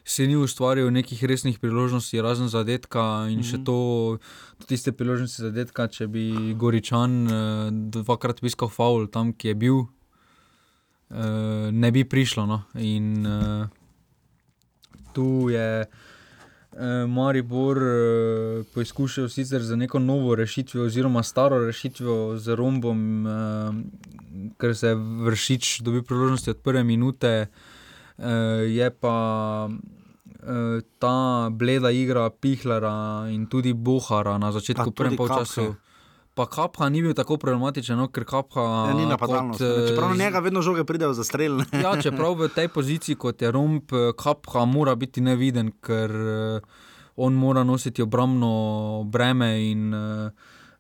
[0.06, 3.52] se ni ustvaril nekih resnih priložnosti, razen zadetka in mm -hmm.
[3.52, 4.18] še to,
[4.68, 7.34] tiste priložnosti zadetka, če bi Goričan uh,
[7.72, 9.88] dvakrat piskal faul tam, ki je bil, uh,
[11.72, 12.46] ne bi prišlo.
[12.46, 12.64] No.
[12.76, 13.68] In uh,
[15.14, 15.86] tu je.
[17.08, 17.78] Maribor
[18.74, 23.28] poizkušal sicer za neko novo rešitev, oziroma staro rešitev z rombom,
[24.60, 27.48] ker se je vršič dobil priložnosti od prve minute,
[28.18, 29.18] je pa
[31.00, 35.74] ta bleda igra Pihlera in tudi Bohara na začetku prvega časa.
[36.36, 39.56] Pa Kapha ni bil tako problematičen, no, ker Kapha ja, ni napadalno.
[39.56, 41.64] Čeprav na njega vedno žoge pridejo za strel.
[41.84, 46.12] ja, čeprav v tej poziciji, kot je Romp, Kapha mora biti neviden, ker
[47.16, 50.32] on mora nositi obrambno breme in uh,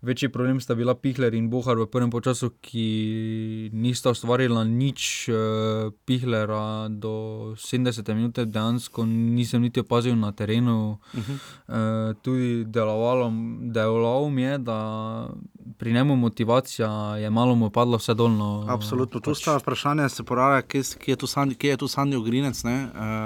[0.05, 5.29] večji problem sta bila Pihler in Bohar v prvem času, ki nista ustvarila nič.
[5.29, 10.97] Uh, Pihlera do 70 minut dejansko nisem niti opazil na terenu.
[11.13, 11.33] Uh -huh.
[11.33, 13.31] uh, tudi delovalo,
[13.61, 15.29] delovalo mi je, da
[15.77, 18.65] pri njemu motivacija je malo mu padla vse dolno.
[18.69, 19.19] Absolutno.
[19.19, 19.41] Tu pač...
[19.41, 22.63] sta vprašanja, se poraja, kje, kje je tu Sandy Ogrinec.
[22.63, 22.71] Uh,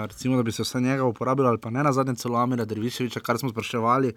[0.08, 3.20] recimo, da bi se vse njega uporabljali, ali pa ne na zadnje celo Amira Derviševiča,
[3.20, 4.14] kar smo spraševali.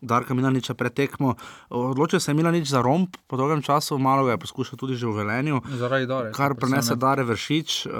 [0.00, 1.34] Darka Milaniča pretekmo.
[1.68, 5.06] Odločil se je Milanič za romp, po dolgem času, malo ga je poskušal tudi že
[5.06, 5.60] v Velenju.
[5.76, 6.32] Zaradi Dare.
[6.32, 7.86] Kar prenese Dare Vršič.
[7.86, 7.92] Uh,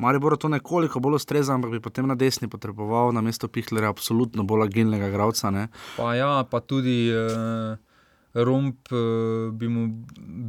[0.00, 4.42] Maribor to nekoliko bolj ustreza, ampak bi potem na desni potreboval na mesto Pihlera absolutno
[4.42, 5.52] bolj agilnega gravca.
[5.96, 7.12] Pa ja, pa tudi.
[7.12, 7.89] Uh...
[8.34, 9.88] Romp uh, bi, mu,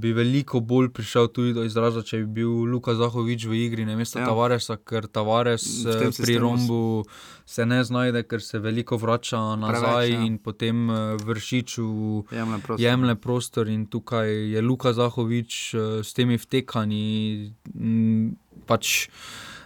[0.01, 3.95] bi veliko bolj prišel tudi do izraza, če bi bil Luka Zahovič v igri, ne
[3.97, 4.27] mesto ja.
[4.29, 7.01] Tavaresa, ker Tavares uh, pri Rombu
[7.45, 10.25] se ne znajde, ker se veliko vrača nazaj Preveč, ja.
[10.29, 11.87] in potem uh, vršiču
[12.29, 12.85] jemlje prostor.
[12.85, 13.73] jemlje prostor.
[13.73, 17.55] In tukaj je Luka Zahovič uh, s temi vtekanji.
[18.69, 19.09] Pač,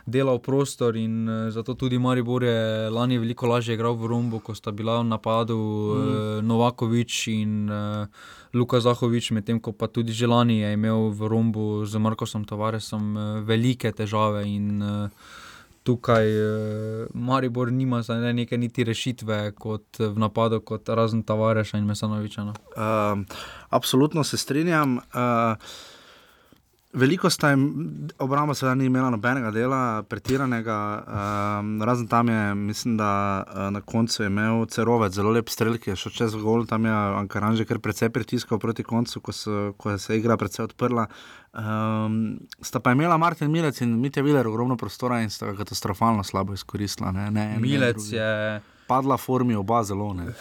[0.05, 4.55] delal prostor in uh, zato tudi Maribor je lani veliko lažje igral v Rombu, ko
[4.55, 5.91] sta bila v napadu mm.
[5.91, 8.05] uh, Novakovič in uh,
[8.53, 13.03] Luka Zahovič, medtem ko pa tudi že lani je imel v Rombu z Markosom Tavaresom
[13.17, 14.45] uh, velike težave.
[14.45, 15.09] In, uh,
[15.85, 21.77] Tukaj uh, Maribor nima za ne neke niti rešitve kot v napadu, kot razen Tavareša
[21.77, 22.43] in Mesanoviča.
[22.43, 22.53] No.
[22.73, 23.21] Uh,
[23.69, 24.97] absolutno se strinjam.
[24.97, 25.61] Uh,
[26.95, 27.63] Veliko sta jim,
[28.23, 33.81] obramba se ni imela nobenega dela, pretiranega, um, razen tam je, mislim, da uh, na
[33.81, 37.57] koncu je imel cerovec, zelo lep strelj, ki je šel čez gol, tam je Ankaran
[37.59, 41.07] že kar precej pritiskal proti koncu, ko, so, ko se je igra precej odprla.
[41.51, 46.23] Um, sta pa imela Martin Milec in Mitja Viler ogromno prostora in sta ga katastrofalno
[46.23, 47.11] slabo izkoristila.
[47.11, 50.13] Ne, ne, Milec je padla formi oba zelo.
[50.13, 50.33] Ne.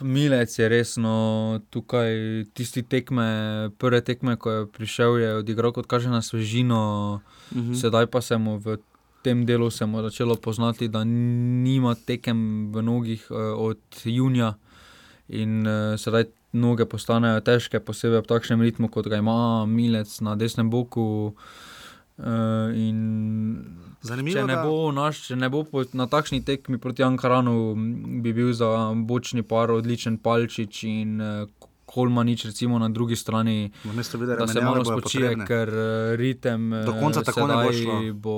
[0.00, 2.10] Milec je resno tukaj,
[2.54, 7.72] tisti tekme, prve tekme, ko je prišel, je odigral kot kaže na svežino, uh mhm.
[7.72, 7.80] -huh.
[7.80, 8.78] sedaj pa se mu v
[9.22, 14.54] tem delu začelo poznati, da nima tekem v nogih uh, od junija
[15.28, 20.34] in uh, sedaj noge postanejo težke, posebej v takšnem ritmu, kot ga ima Milec na
[20.36, 21.26] desnem boku.
[21.26, 21.32] Uh,
[24.02, 27.74] Zanimivo, če ne bo, naš, če ne bo po, na takšni tekmi proti Ankaranu,
[28.22, 31.61] bi bil za bočni par odličen Palčič in uh,
[31.92, 33.72] Kolmanič, recimo na drugi strani.
[33.84, 37.98] Videli, da se malo spočije, ker uh, ritem do konca tako ne bo šlo.
[38.14, 38.36] Bo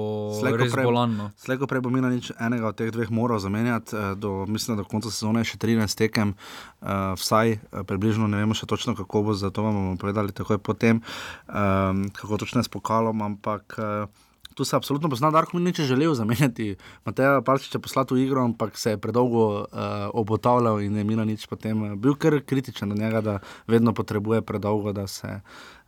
[0.59, 1.31] res bolanno.
[1.39, 3.97] Slejko prej bo mi na nič enega od teh dveh moral zamenjati.
[4.17, 8.67] Do, mislim, da do konca sezone še 13 tekem, uh, vsaj približno ne vemo še
[8.67, 11.03] točno, kako bo, zato vam bomo povedali takoj potem,
[11.47, 13.79] um, kako točno je s pokalom, ampak.
[13.79, 14.24] Uh,
[14.55, 18.79] tu se absolutno pozna, da Arko ni želel zamenjati Mateja Palčiča poslati v igro, ampak
[18.79, 19.67] se je predolgo uh,
[20.13, 24.43] obotavljal in je Mila nič potem uh, bil kar kritičen do njega, da vedno potrebuje
[24.43, 25.41] predolgo, da se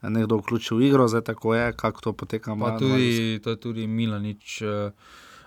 [0.02, 2.56] nekdo vključi v igro, zdaj tako je, kako to poteka.
[2.60, 4.62] Pa tudi, to je tudi Mila nič.
[4.62, 4.92] Uh,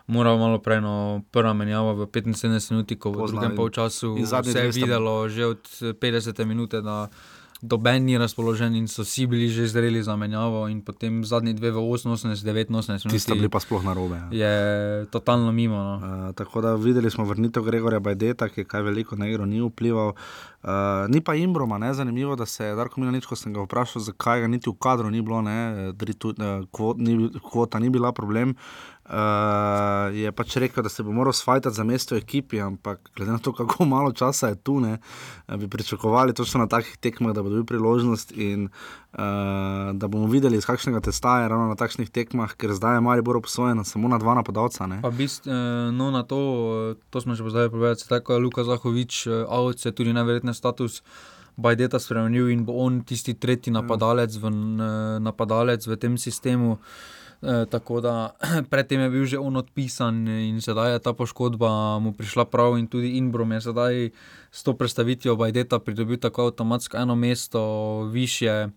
[0.10, 4.72] Moral malo prej, no, prva menjava v 75 minut, ko v drugem polčasu se je
[4.74, 5.62] videlo že od
[6.02, 7.14] 50 minut, da
[7.62, 11.72] doben ni razpoložen in so vsi bili že zreli za menjavo, in potem zadnji dve
[11.72, 14.16] v 88, 89, ki sta bili pa sploh na robe.
[14.32, 14.48] Ja.
[14.48, 15.76] Je totalno mimo.
[15.76, 15.96] No.
[15.96, 19.62] Uh, tako da videli smo vrnitev Gregorja Bajdeta, ki je kaj veliko na igro ni
[19.62, 20.16] vplival.
[20.64, 20.72] Uh,
[21.08, 21.94] ni pa Imbroma, ne?
[21.94, 25.12] zanimivo, da se je Darko Milanič, ko sem ga vprašal, zakaj ga niti v kadru
[25.12, 25.92] ni bilo, ne?
[25.96, 28.56] Dritu, uh, kvot, ni, kvota ni bila problem.
[29.10, 33.40] Uh, je pač rekel, da se bo moral svajati za mesto ekipi, ampak glede na
[33.42, 35.00] to, kako malo časa je tu, ne,
[35.58, 39.20] bi pričakovali točno na takih tekmah, da bo dobil priložnost in uh,
[39.98, 43.26] da bomo videli, iz kakšnega testa je ravno na takšnih tekmah, ker zdaj je Mari
[43.26, 44.86] Boro posvojen samo na dva napadalca.
[45.10, 45.50] Bist,
[45.92, 50.14] no, na to, to smo že pozdaj povedali, tako je Luka Zahovič, avc je tudi
[50.14, 51.02] najverjetneje status.
[51.58, 54.54] Bajdeta spremenil in bo on tisti tretji napadalec v,
[55.20, 56.78] napadalec v tem sistemu.
[57.42, 58.36] E, tako da
[58.72, 62.88] predtem je bil že on odpisan in sedaj je ta poškodba mu prišla prav in
[62.88, 64.10] tudi Inbrom je sedaj
[64.52, 68.68] s to predstavitvijo Bajdeta pridobil tako avtomatsko eno mesto više.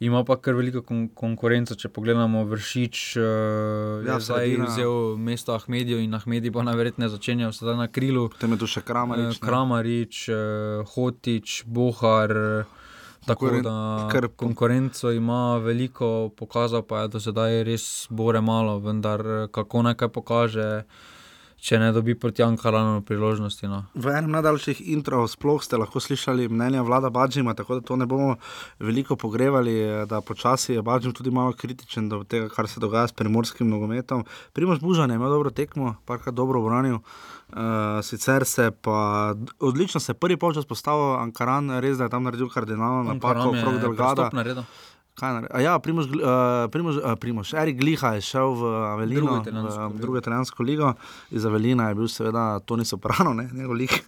[0.00, 5.52] Ima pa kar veliko kon konkurenco, če pogledamo Vršič, uh, ja, je zdaj vzel mesto
[5.52, 8.30] Ahmedijo in Ahmedi bo najverjetneje začenjal sedaj na krilu.
[8.40, 9.36] Tam je tu še Kramarič.
[9.36, 12.32] Uh, Kramarič, uh, Hotič, Bohar.
[12.32, 12.79] Uh,
[13.26, 14.28] Tako da kar...
[14.36, 20.08] konkurenco ima veliko, pokazal pa je, da se zdaj res bore malo, vendar kako nekaj
[20.08, 20.82] pokaže.
[21.60, 23.68] Če ne dobi proti Ankaranu priložnosti.
[23.68, 23.82] No.
[23.92, 28.06] V enem najdaljših intro sploh ste lahko slišali mnenja vlada Bađima, tako da to ne
[28.08, 28.38] bomo
[28.80, 29.74] veliko pogrevali,
[30.08, 34.24] da počasi je Bađim tudi malo kritičen do tega, kar se dogaja s primorskim nogometom.
[34.56, 36.96] Primož Bužan je imel dobro tekmo, parkrat dobro obranil.
[36.96, 37.39] Uh,
[38.02, 43.14] sicer se pa odlično se prvi polčas postavil Ankaran, res da je tam naredil kardinalno
[43.14, 44.30] napako, okrog Delgada.
[45.60, 49.42] Ja, Primož, uh, Primož, uh, Primož, Erik Gliha je šel v Avelino,
[49.94, 50.94] drugo italijansko ligo,
[51.30, 54.00] iz Avelina je bil seveda Toni Soprano, ne, njegov lik.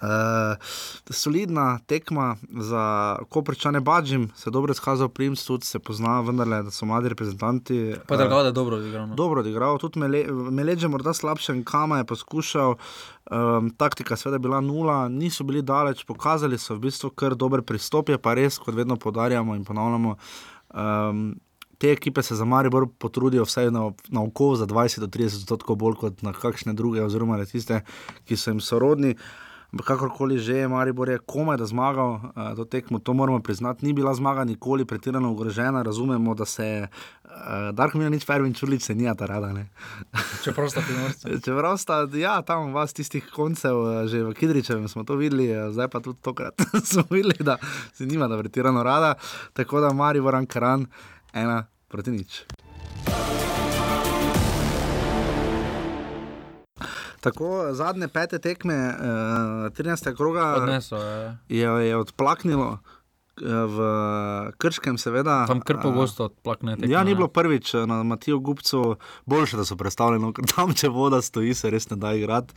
[0.00, 0.56] Uh,
[1.10, 6.70] solidna tekma za Koprčane Bađim, se je dobro izkazal Prims, tudi se pozna, vendarle, da
[6.70, 7.94] so mladi reprezentanti.
[8.08, 9.08] Pa da uh, je dobro odigral.
[9.08, 9.14] No.
[9.14, 10.00] Dobro odigral, tudi
[10.50, 12.74] Meleđe morda slabše, Kama je poskušal,
[13.30, 17.62] um, taktika seveda je bila nula, niso bili daleč, pokazali so v bistvu kar dober
[17.62, 20.16] pristop, je pa res, kot vedno podarjamo in ponavljamo.
[20.74, 21.36] Um,
[21.78, 26.22] te ekipe se za Maribor potrudijo vsaj na, na oko za 20-30 odstotkov bolj kot
[26.22, 27.80] na kakšne druge, oziroma tiste,
[28.24, 29.14] ki so jim sorodni.
[29.78, 32.20] Kakorkoli že Maribor je komaj da zmagal uh,
[32.56, 33.86] to tekmo, to moramo priznati.
[33.86, 36.88] Ni bila zmaga nikoli pretirano ogrožena, razumemo, da se.
[37.24, 37.30] Uh,
[37.74, 39.54] Darko mi je nič fervin čulič, se nija ta rada.
[40.44, 41.28] Čeprav sta primorci.
[41.44, 45.88] Čeprav sta, ja, tam vas tistih koncev, uh, že v Kidričevem smo to videli, zdaj
[45.88, 46.58] pa tudi tokrat
[46.90, 47.58] smo videli, da
[47.94, 49.14] se nima da pretirano rada.
[49.52, 50.86] Tako da Maribor Ankaran,
[51.32, 52.44] ena proti nič.
[57.20, 59.04] Tako zadnje pete tekme, uh,
[59.72, 60.16] 13.
[60.16, 61.36] kroga, Odneso, je.
[61.48, 62.78] Je, je odplaknilo.
[63.42, 65.44] Eh, V Krškem, seveda.
[65.46, 66.76] Tam kar pogosto odplakne.
[66.76, 70.74] Tekme, Ja, ni bilo prvič eh, na Matiju Gupcu, boljše, da so predstavljeni, ker tam,
[70.74, 72.54] če voda stoji, se res ne da igrati.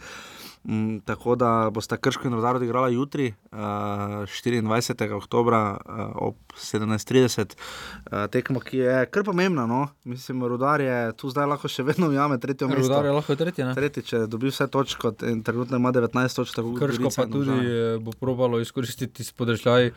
[0.65, 5.11] Mm, tako da boste Krško in Rodar odigrali jutri, uh, 24.
[5.11, 5.75] oktober uh,
[6.15, 7.55] ob 17:30,
[8.11, 9.65] uh, tekmo, ki je kar pomembna.
[9.67, 9.87] No?
[10.03, 12.87] Mislim, Rodar je tu zdaj lahko še vedno ujame tretjo mesto.
[12.87, 13.65] Rudar je lahko tretji.
[13.67, 13.75] Ne?
[13.75, 18.63] Tretji, če dobi vse točke, trenutno ima 19 točk, Krško pa tudi eh, bo probalo
[18.63, 19.91] izkoristiti spodržljaj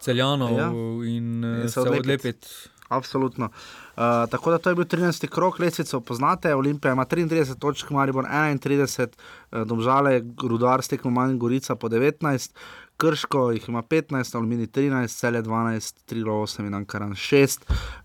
[0.00, 0.66] celjanov Ja.
[0.68, 2.00] in, In in se se odlepiti.
[2.00, 2.48] odlepiti.
[2.88, 3.44] Absolutno.
[3.44, 5.28] Uh, tako da to je bil 13.
[5.28, 9.06] krok, lesvico poznate, Olimpija ima 33 točk, Maribor 31,
[9.52, 12.50] uh, Domžale, Rudar, Stekmo manj, Gorica po 19,
[12.96, 17.58] Krško jih ima 15, Alumini 13, Celje 12, 3-8 in Ankaran 6,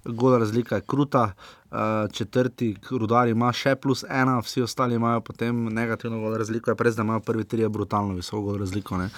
[0.06, 1.63] gola razlika je kruta, uh,
[2.12, 7.02] četrti Rudar ima še plus ena, vsi ostali imajo potem negativno razliko, je pres, da
[7.02, 9.10] imajo prvi tri brutalno visoko razliko, ne.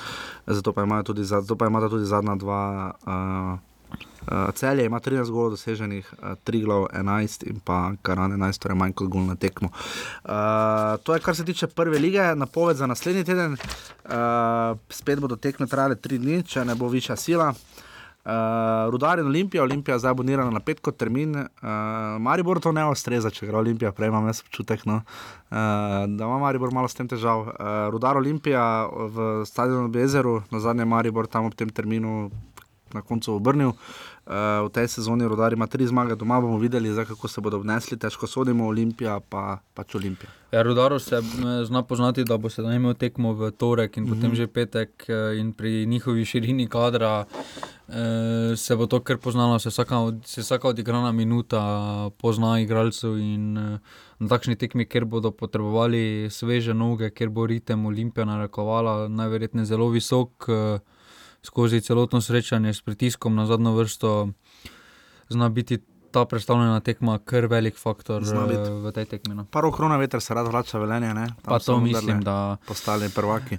[0.47, 2.91] zato pa imajo tudi, za- zato pa imata tudi zadnja dva.
[3.03, 3.59] Uh,
[4.25, 8.75] Uh, celje ima 13 golov doseženih, uh, 3 glav 11 in pa Karan 11, torej
[8.75, 9.69] manj kot gol na tekmo.
[10.25, 10.31] Uh,
[11.03, 13.53] to je kar se tiče prve lige, napoved za naslednji teden.
[13.53, 14.11] Uh,
[14.89, 17.49] spet bodo tekme trajale 3 dni, če ne bo višja sila.
[17.49, 17.84] Uh,
[18.89, 21.67] Rudar in Olimpija, Olimpija zdaj abonirana na pet kot termin, uh,
[22.19, 25.57] Maribor to ne ustreza, če gre Olimpija, prej imam jaz občutek, no, uh,
[26.09, 27.45] da ima Maribor malo s tem težav.
[27.45, 32.31] Uh, Rudar Olimpija v stadionu Bezeru, na zadnje Maribor tam ob tem terminu
[32.97, 33.75] na koncu obrnil.
[33.75, 37.57] Uh, v tej sezoni Rudar ima tri zmage, doma bomo videli, zdaj, kako se bodo
[37.57, 40.31] obnesli, težko sodimo, Olimpija pa pač Olimpija.
[40.51, 44.03] Ja, Rudaro se m, zna poznati, da bo se da imel tekmo v torek in
[44.03, 44.15] mm -hmm.
[44.15, 47.25] potem že petek, eh, in pri njihovi širini kadra
[47.87, 53.57] eh, se bo to kar poznalo, se vsaka, se vsaka odigrana minuta pozna igralcev in
[53.57, 53.79] eh,
[54.19, 59.89] na takšni tekmi, kjer bodo potrebovali sveže noge, kjer bo ritem Olimpija narekovala, najverjetneje zelo
[59.89, 60.45] visok.
[60.47, 60.79] Eh,
[61.45, 64.29] skozi celotno srečanje s pritiskom na zadnjo vrsto,
[65.29, 65.79] zna biti
[66.15, 69.35] ta predstavljena tekma kar velik faktor eh, v tej tekmi.
[69.35, 69.43] No.
[69.51, 71.25] Prvo krona veter se rad vrača velenje, ne?
[71.27, 73.57] Tam Pa so to mislim, da postali prvaki.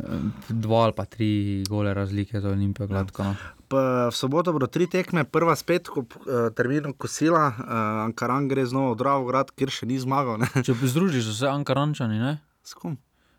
[0.49, 1.29] dva ali pa tri
[1.69, 2.87] gole razlike za Olimpijo.
[2.87, 3.35] Gladko, no.
[3.71, 7.65] V soboto bodo tri tekme, prva spet, ko uh, terminu kosila, uh,
[8.07, 10.39] Ankaran gre znova v Dravograd, kjer še ni zmagal.
[10.39, 10.49] Ne?
[10.63, 12.39] Če združiš vse Ankarančani, ne?
[12.65, 12.97] S kom?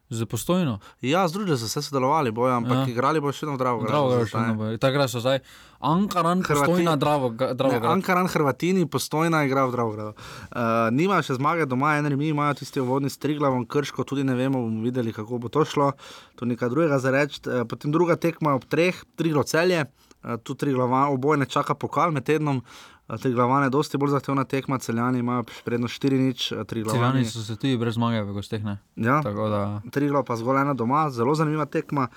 [0.09, 0.79] Z postojno.
[1.01, 2.93] Ja, združili so se sodelovali, bojo, ampak ja.
[2.93, 3.91] Igrali bo še v Dravogradu.
[3.91, 4.69] Drago, za še ne bo.
[4.79, 5.41] Takrat so zdaj
[5.83, 7.81] Ankaran, postojna, Dravo, Ne, Dravo.
[7.91, 10.15] Ankaran, Hrvatini, postojna igra v Dravogradu.
[10.15, 14.39] Uh, nimajo še zmage doma, eni mi imajo tisti uvodni s Triglavom, Krško, tudi ne
[14.39, 15.91] vemo, bomo videli, kako bo to šlo.
[16.39, 17.43] To je nekaj drugega za reči.
[17.43, 19.85] Uh, potem druga tekma ob treh, Triglav celje.
[20.23, 22.63] Uh, tu tri glava, oboje ne čaka pokal med tednom,
[23.07, 27.11] Tri glavane, dosti bolj zahtevna tekma, celjani imajo prednost 4 nič, tri glavane.
[27.11, 28.77] Celjani so se tudi brez zmage v gosteh, ne?
[28.95, 29.61] Ja, da...
[29.95, 32.09] tri glav pa zgolj ena doma, zelo zanimiva tekma.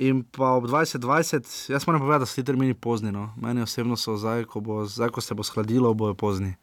[0.00, 3.12] In pa ob 2020, jaz moram povedati, da so ti termini pozni.
[3.12, 3.34] No.
[3.36, 6.54] Meni osebno so zdaj, ko, bo, zdaj, ko se bo skladilo, bojo pozni.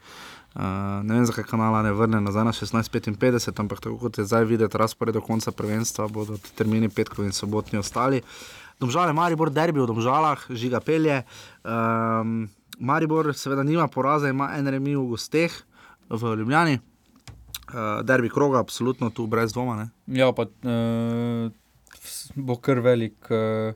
[0.55, 0.63] Uh,
[1.05, 4.77] ne vem, zakaj kanala ne vrne nazaj na 16:55, ampak tako kot je zdaj videti,
[4.77, 8.23] razpored do konca prvenstva, bodo ti termini petkov in sobotni ostali.
[8.79, 11.21] Domžale, Maribor, derbi v Domžalah, žiga pelje.
[11.61, 12.47] Um,
[12.79, 15.53] Maribor seveda nima poraza, ima en remi v gosteh
[16.09, 16.79] v Ljubljani.
[17.67, 19.75] Uh, derbi kroga, absolutno tu brez dvoma.
[19.75, 19.89] Ne?
[20.19, 21.51] Ja, pa uh,
[22.35, 23.17] bo kar velik.
[23.29, 23.75] Uh,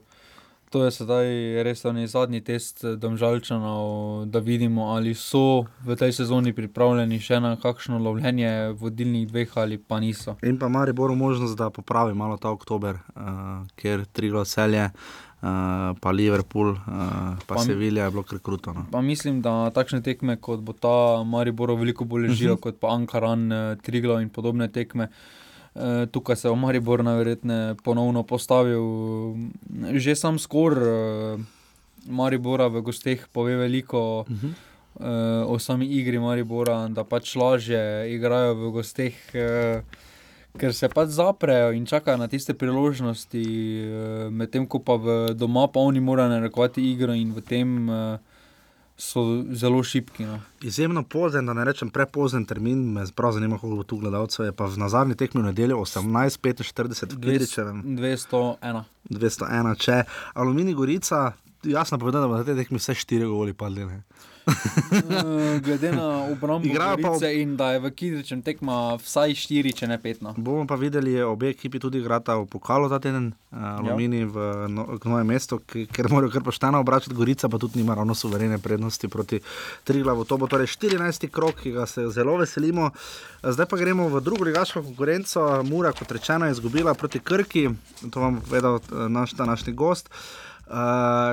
[0.72, 1.26] to je sedaj
[1.66, 7.56] res ta zadnji test domžalčanov, da vidimo, ali so v tej sezoni pripravljeni še na
[7.60, 10.38] kakšno lovljenje vodilnih dveh ali pa niso.
[10.42, 14.88] In pa Maribor možnost, da popravi malo ta oktober, uh, ker tri glaselje.
[14.88, 15.31] Uh,
[16.00, 16.78] pa Liverpool, uh,
[17.46, 18.72] pa, pa Sevilja je bilo kar kruto.
[18.72, 18.86] No.
[18.90, 22.58] Pa mislim, da takšne tekme, kot bo ta Maribor, veliko bolj ležijo uh mhm.
[22.58, 22.62] -huh.
[22.62, 23.50] kot pa Ankaran,
[23.82, 25.08] Triglo in podobne tekme.
[25.74, 28.82] Uh, tukaj se je Maribor najverjetneje ponovno postavil.
[29.92, 31.40] Že sam skor uh,
[32.06, 34.52] Maribora v gosteh pove veliko uh -huh.
[35.46, 39.14] uh, o sami igri Maribora, da pač lažje igrajo v gosteh.
[39.34, 39.82] Uh,
[40.58, 45.68] ker se pač zaprejo in čakajo na tiste priložnosti, uh, medtem ko pa v doma
[45.72, 48.18] pa oni morajo narekovati igro in v tem uh,
[49.02, 50.24] so zelo šipki.
[50.24, 50.40] No.
[50.62, 54.46] Izjemno pozen, da ne rečem prepozen termin, me prav zanima, koliko bo tu gledalcev.
[54.46, 58.84] Je pa v nazadnji tekmi v nedeljo 18:45, 201.
[59.10, 61.32] 201, če Alumini Gorica,
[61.64, 63.82] jasno povedano, da bo na te tekmi vse štiri govori padli.
[63.82, 64.30] Eh,
[65.64, 66.68] glede na obrambo
[67.14, 67.22] ob...
[67.34, 70.22] in da je v Kidričem tekma vsaj 4, če ne 5.
[70.22, 70.34] No.
[70.36, 74.86] Bomo pa videli, obe ekipi tudi igrata v pokalu ta teden, uh, Alumini v no,
[75.04, 79.40] Novo mesto, ker morajo kar pošteno obračati Gorica, pa tudi nima ravno suverene prednosti proti
[79.84, 80.24] Triglavu.
[80.24, 81.28] To bo torej 14.
[81.30, 82.90] krok, ki ga se zelo veselimo.
[83.42, 85.62] Zdaj pa gremo v drugo ligaško konkurenco.
[85.66, 87.68] Mura, kot rečeno, je izgubila proti Krki,
[88.10, 90.08] to vam povedal eh, naš današnji gost.
[90.08, 90.51] Uh,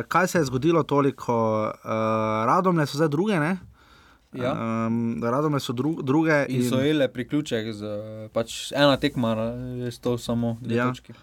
[0.07, 1.35] kaj se je zgodilo toliko?
[1.83, 1.91] Uh,
[2.45, 3.57] Radomne so zdaj druge, ne?
[4.33, 4.53] Ja.
[4.87, 6.45] Um, Radomne so dru druge.
[6.49, 7.95] In, in so imeli priključek, z,
[8.33, 9.33] pač ena tekma,
[9.79, 10.87] je to samo dve ja.
[10.87, 11.13] točki.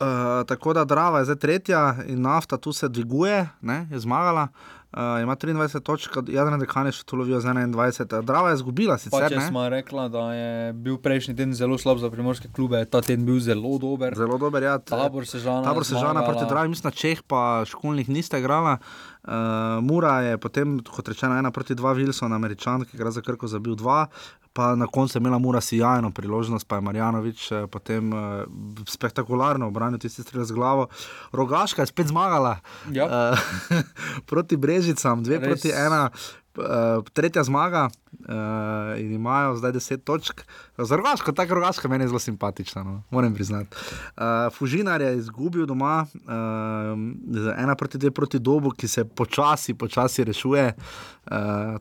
[0.00, 4.48] Uh, tako da Drava je zdaj tretja in nafta tu se dviguje, ne, je zmagala.
[4.92, 8.24] Uh, ima 23 točk, Jadran Dekane še to lovijo z 21.
[8.24, 9.28] Drava je izgubila sicer.
[9.28, 13.28] Če smo rekli, da je bil prejšnji teden zelo slab za primorske klube, ta teden
[13.28, 14.16] bil zelo dober.
[14.16, 14.78] Zelo dober, ja.
[14.80, 15.62] Tabor se žana.
[15.68, 18.78] Tabor se žana proti Dravi, mislim, Čeh pa školnih niste igrala.
[19.22, 23.52] Uh, Mura je potem, kot rečeno, ena proti dva Wilson, američan, ki gre za krko,
[23.52, 24.06] zabil dva
[24.60, 28.44] pa na koncu je imela Mura sjajno priložnost, pa je Marjanovič eh, potem eh,
[28.88, 30.86] spektakularno obranil tisti strel z glavo.
[31.32, 32.58] Rogaška je spet zmagala
[32.92, 33.08] ja.
[33.08, 33.82] eh,
[34.30, 35.48] proti Brežicam, dve Res.
[35.48, 36.10] proti ena.
[36.60, 40.42] Uh, tretja zmaga uh, in imajo zdaj 10 točk.
[40.78, 43.02] Zorogaško, tako rogaško, meni je zelo simpatično, no?
[43.10, 43.76] moram priznati.
[44.16, 44.22] Uh,
[44.54, 46.30] Fužinar je izgubil doma, uh,
[47.58, 50.72] ena proti dve proti dobu, ki se počasi, počasi rešuje.
[51.30, 51.36] Uh,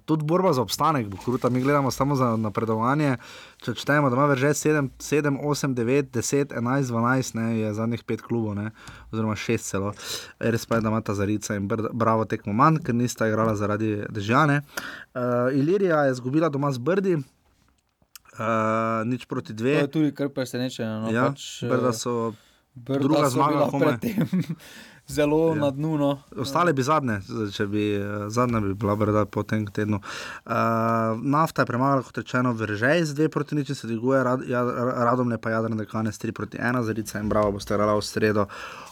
[0.06, 3.18] tudi borba za obstanek bo kruta, mi gledamo samo za napredovanje.
[3.60, 8.04] Če štejemo, da ima že 7, 7, 8, 9, 10, 11, 12, ne, je zadnjih
[8.08, 8.70] pet klubov, ne,
[9.12, 9.92] oziroma šest celo.
[10.40, 14.06] Res pa je, da ima ta zarica in bravo tekmo manj, ker nista igrala zaradi
[14.10, 14.62] države.
[14.64, 17.24] Uh, Ilirija je izgubila doma z Brdi, uh,
[19.06, 19.76] nič proti dve.
[19.76, 20.96] To je tudi kar presenečenje.
[21.04, 22.34] No, ja, pač, Brda so
[22.76, 23.68] Brda druga zmaga,
[25.10, 25.56] Zelo ja.
[25.56, 25.98] na dnu.
[25.98, 26.10] No.
[26.38, 27.18] Ostale bi zadnje,
[27.54, 27.84] če bi
[28.30, 29.98] zadnja bi bila brda po tem tednu.
[29.98, 30.54] Uh,
[31.26, 34.62] nafta je premagala, kot rečeno, vržej z dve proti nič, se dviguje, rad, ja,
[35.10, 38.06] radom ne pa jadrne dekane s tri proti ena, zarica in bravo boste igrala v
[38.06, 38.46] sredo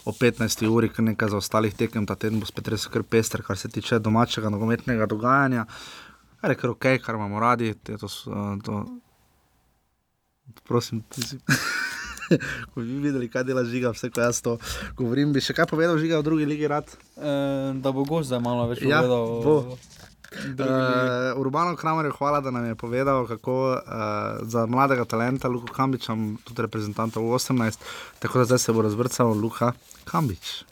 [0.09, 0.65] o 15.
[0.65, 3.70] uri, ker nekaj za ostalih tekem, ta teden bo spet res kar pester, kar se
[3.70, 5.68] tiče domačega nogometnega dogajanja.
[6.41, 7.74] Kar je kar ok, kar imamo radi.
[7.74, 8.09] To, to,
[8.65, 8.86] to.
[10.65, 11.03] Prosim,
[12.71, 14.57] ko bi videli, kaj dela žiga, vse ko jaz to
[14.97, 15.34] govorim.
[15.36, 16.89] Bi še kaj povedal žiga v drugi ligi rad?
[17.15, 17.38] E,
[17.84, 19.39] da bo gost zdaj malo več ja, povedal.
[19.45, 19.78] Bo.
[20.28, 23.80] Uh, Urbano Kramer je hvala, da nam je povedal, kako uh,
[24.43, 27.80] za mladega talenta, Luka Kambiča, tudi reprezentanta v 18,
[28.19, 29.71] tako da zdaj se bo razvrcal Luka
[30.03, 30.63] Kambič.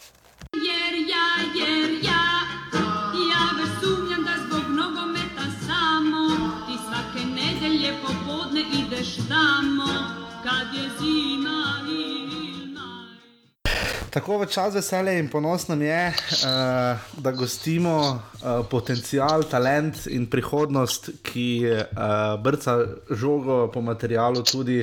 [14.15, 21.09] Tako v čas veselje in ponosno je, uh, da gostimo uh, potencial, talent in prihodnost,
[21.19, 22.77] ki uh, brca
[23.11, 24.77] žogo po materialu tudi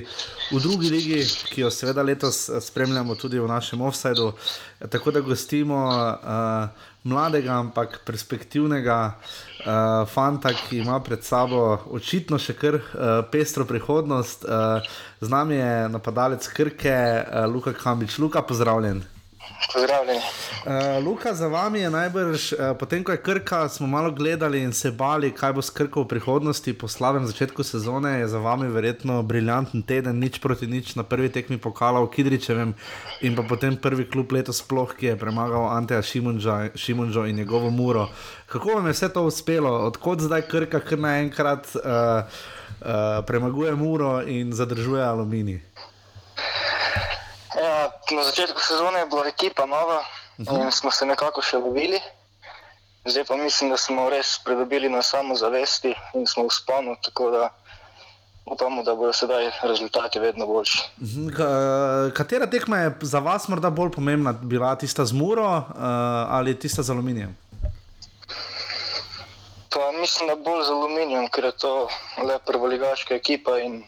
[0.52, 4.34] v drugi ligi, ki jo seveda letos spremljamo tudi v našem offsajdu.
[4.92, 6.68] Tako da gostimo uh,
[7.08, 14.44] mladega, ampak perspektivnega uh, fanta, ki ima pred sabo očitno še kar uh, pestro prihodnost.
[14.44, 14.84] Uh,
[15.24, 18.20] z nami je napadalec Krke, uh, Luka Kambič.
[18.20, 19.11] Luka, pozdravljen.
[19.74, 20.20] Pozdravljeni.
[20.20, 24.72] Uh, Luka, za vami je najbrž, uh, potem ko je Krka, smo malo gledali in
[24.72, 26.72] se bali, kaj bo s Krko v prihodnosti.
[26.72, 31.28] Po slabem začetku sezone je za vami verjetno briljanten teden, nič proti nič na prvi
[31.32, 32.74] tekmi pokala v Kidričevem
[33.20, 36.02] in pa potem prvi klub letos sploh, ki je premagal Anteja
[36.74, 38.08] Šimunžo in njegovo muro.
[38.46, 44.20] Kako vam je vse to uspelo, odkot zdaj Krka kar naenkrat uh, uh, premaguje muro
[44.22, 45.71] in zadržuje aluminij?
[47.56, 50.64] Ja, na začetku sezone je bila ekipa nova uh -huh.
[50.64, 52.00] in smo se nekako še lovili.
[53.04, 57.50] Zdaj pa mislim, da smo res pridobili na samozavesti in smo v sponu, tako da
[58.46, 60.78] upamo, da bodo sedaj rezultati vedno boljši.
[62.14, 65.64] Katera tekma je za vas morda bolj pomembna, bila tista z Muro uh,
[66.28, 67.36] ali tista z aluminijem?
[69.70, 71.88] Pa mislim, da bolj z aluminijem, ker je to
[72.26, 73.84] le prvoligaška ekipa in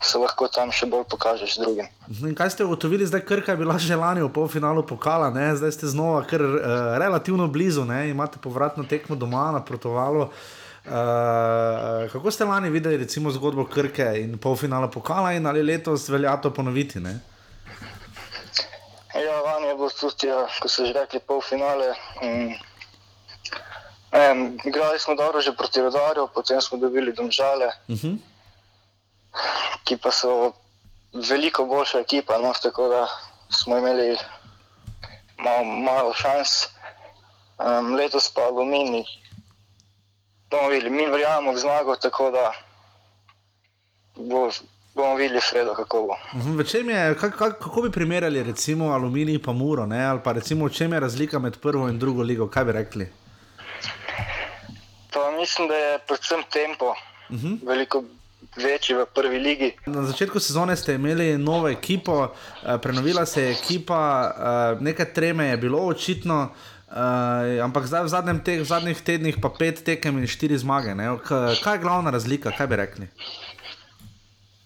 [0.00, 1.88] se lahko tam še bolj pokažeš drugim.
[2.24, 5.52] In kaj ste ugotovili, zdaj Krka je bila že lani v polfinalu pokala, ne?
[5.56, 8.08] zdaj ste znova kar, uh, relativno blizu, ne?
[8.08, 10.32] imate povratno tekmo doma na protovalu.
[10.80, 16.32] Uh, kako ste lani videli recimo, zgodbo Krke in polfinala pokala in ali letos velja
[16.40, 17.00] to ponoviti?
[17.00, 17.20] Ne?
[19.12, 21.92] Ja, lani je bilo tudi, ja, ko so že rekli polfinale.
[22.24, 22.56] Um,
[24.16, 27.68] um, igrali smo dobro že proti Rodarju, potem smo dobili domžale.
[27.84, 28.29] Uh -huh
[29.84, 30.52] ki pa so
[31.12, 33.06] veliko boljša ekipa, no, tako da
[33.50, 34.16] smo imeli
[35.38, 36.68] malo, malo šans.
[37.60, 39.04] Um, letos pa Alumini,
[40.50, 42.52] bomo videli, mi verjamemo v zmago, tako da
[44.16, 44.50] bo,
[44.94, 46.16] bomo videli sredo, kako bo.
[46.34, 46.60] Mhm,
[46.90, 50.04] je, kak, kak, kako bi primerjali recimo Alumini in Muro, ne?
[50.04, 53.12] ali pa recimo v čem je razlika med prvo in drugo ligo, kaj bi rekli?
[55.12, 56.94] Pa mislim, da je predvsem tempo.
[57.28, 57.46] Uh mhm.
[57.46, 57.66] -huh.
[57.66, 58.04] Veliko
[58.56, 59.70] večji v prvi ligi.
[59.86, 65.46] Na začetku sezone ste imeli novo ekipo, eh, prenovila se je ekipa, eh, nekaj treme
[65.46, 66.50] je bilo očitno.
[66.90, 70.90] Uh, ampak zdaj v, teh, v zadnjih tednih pa pet tekem in štiri zmage.
[70.98, 71.22] Ne?
[71.22, 73.06] Kaj je glavna razlika, kaj bi rekli?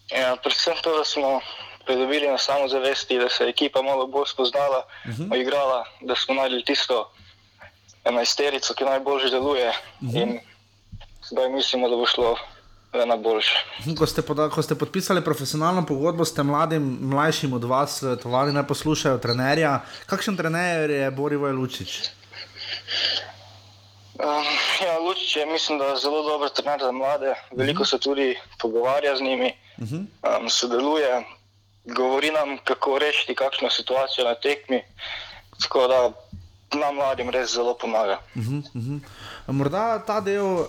[0.09, 1.45] Ja, predvsem to, da smo
[1.85, 5.23] pridobili na samozavesti, da se je ekipa malo bolj spoznala, uh mhm.
[5.23, 5.41] -huh.
[5.41, 7.13] igrala, da smo najdli tisto
[8.05, 9.69] enajsterico, ki najbolj deluje.
[9.69, 10.17] Uh mhm.
[10.17, 10.23] -huh.
[10.23, 10.41] In
[11.29, 12.39] zdaj mislimo, da bo šlo
[13.07, 13.59] na boljše.
[13.99, 18.67] Ko ste, poda, ko ste podpisali profesionalno pogodbo, ste mladim, mlajšim od vas, tovali naj
[18.67, 19.81] poslušajo trenerja.
[20.07, 21.99] Kakšen trener je Borivo Lučič?
[24.15, 24.47] Um,
[24.87, 27.35] ja, Lučič je, mislim, da je zelo dober trener za mlade.
[27.51, 27.91] Veliko uh -huh.
[27.91, 30.41] se tudi pogovarja z njimi, uh -huh.
[30.41, 31.25] um, sodeluje,
[31.85, 34.83] govori nam, kako rešiti kakšno situacijo na tekmi.
[35.63, 36.13] Tako da
[36.79, 38.19] nam mladim res zelo pomaga.
[38.37, 39.01] Uh -huh, uh -huh.
[39.47, 40.67] Morda ta del, uh,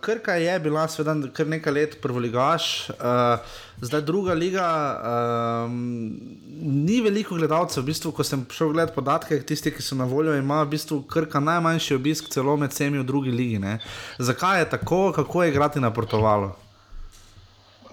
[0.00, 3.38] Krka je bila seveda kar nekaj let prvoligaš, uh,
[3.80, 4.68] zdaj druga liga.
[5.64, 6.20] Um,
[6.62, 10.34] ni veliko gledalcev, v bistvu, ko sem šel gledati podatke, tisti, ki so na voljo,
[10.34, 13.58] ima v bistvu Krka najmanjši obisk celo med vsemi v drugi ligi.
[13.58, 13.78] Ne?
[14.18, 16.50] Zakaj je tako, kako je igrati na Portugalu?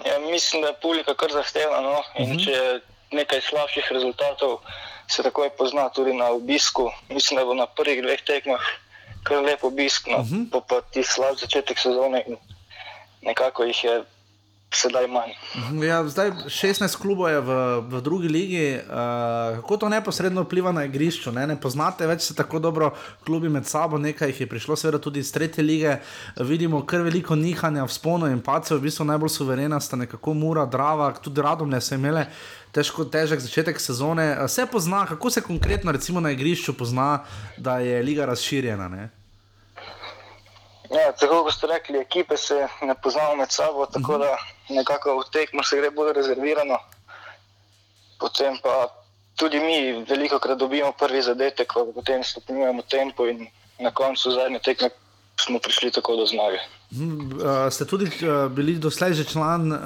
[0.06, 1.82] Ja, mislim, da je publika kar zahtevna.
[1.82, 2.02] No?
[2.18, 2.38] In uh mhm.
[2.38, 2.46] -huh.
[2.46, 4.60] če je nekaj slabših rezultatov,
[5.08, 6.92] se takoj pozna tudi na obisku.
[7.10, 8.62] Mislim, da bo na prvih dveh tekmah
[9.26, 10.44] kar lep obisk, no, uh mhm.
[10.44, 10.62] -huh.
[10.70, 12.38] pa ti slab začetek sezone in
[13.22, 14.04] nekako jih je.
[14.74, 15.32] Sedaj manj.
[15.86, 17.52] Ja, zdaj 16 klubov je v,
[17.88, 21.32] v drugi ligi, uh, kako to neposredno vpliva na igrišče.
[21.32, 21.48] Ne?
[21.48, 22.92] ne poznate več se tako dobro
[23.24, 25.98] klubi med sabo, nekaj jih je prišlo, seveda tudi iz tretje lige.
[26.40, 30.66] Vidimo kar veliko nihanja v sponu in pace, v bistvu najbolj suverena sta nekako Mura,
[30.66, 32.26] Drava, tudi Radomne so imele
[32.76, 34.34] težko, težek začetek sezone.
[34.52, 37.24] Se pozna, kako se konkretno na igrišču pozna,
[37.58, 38.90] da je liga razširjena?
[38.90, 39.10] Ne?
[40.92, 44.28] Ja, tako kot ste rekli, ekipe se ne poznamo med sabo, tako uh mhm.
[44.28, 44.36] -huh.
[44.36, 46.80] da nekako v tekmo se gre bolj rezervirano.
[48.20, 48.88] Potem pa
[49.36, 53.48] tudi mi veliko krat dobimo prvi zadetek, potem stopnjujemo tempo in
[53.80, 54.90] na koncu zadnje tekme
[55.40, 56.60] smo prišli tako do zmage.
[56.96, 59.80] Uh, ste tudi uh, bili doslej že član uh,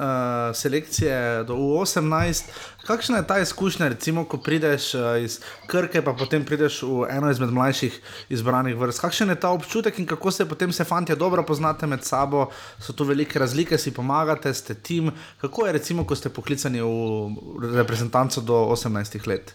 [0.54, 2.44] selekcije do U18.
[2.86, 7.30] Kakšna je ta izkušnja, recimo, ko prideš uh, iz Krke, pa potem prideš v eno
[7.30, 7.98] izmed mlajših
[8.30, 9.02] izbranih vrst?
[9.02, 12.46] Kakšen je ta občutek in kako se potem se fanti dobro poznate med sabo,
[12.78, 15.10] so tu velike razlike, si pomagate, ste tim.
[15.40, 19.54] Kako je, recimo, ko ste poklicani v reprezentanco do 18 let?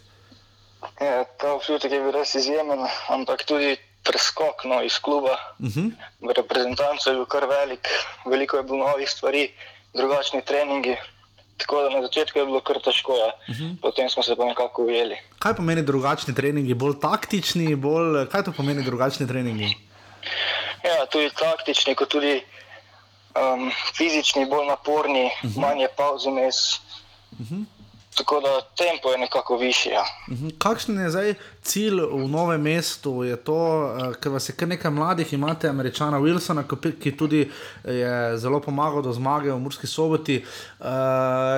[1.02, 5.80] Ja, ta občutek je bil res izjemen, ampak tudi preskok no, iz kluba uh mhm.
[5.80, 5.92] -huh.
[6.22, 7.88] v reprezentanco je bil kar velik,
[8.26, 9.52] veliko je bilo novih stvari,
[9.94, 10.96] drugačni treningi.
[11.58, 13.32] Tako da na začetku je bilo kar težko, ja.
[13.50, 13.76] uh -huh.
[13.82, 15.16] potem smo se pa nekako ujeli.
[15.40, 19.78] Kaj pomeni drugačni treningi, bolj taktični, bolj, kaj to pomeni drugačni treningi?
[20.84, 22.44] Ja, tudi taktični, kot tudi
[23.36, 25.60] um, fizični, bolj naporni, uh -huh.
[25.60, 26.82] manj je pauze mes.
[27.40, 27.66] Uh -huh.
[28.16, 29.92] Tako da tempo je nekako višji.
[29.92, 30.06] Ja.
[30.32, 30.50] Mhm.
[30.58, 33.24] Kakšen je zdaj cilj v novem mestu?
[33.24, 36.64] Je to, uh, ker vas je kar nekaj mladih, imate američana Wilsona,
[37.02, 37.52] ki tudi
[37.84, 40.38] je zelo pomagal do zmage v Murski soboti.
[40.80, 40.88] Uh,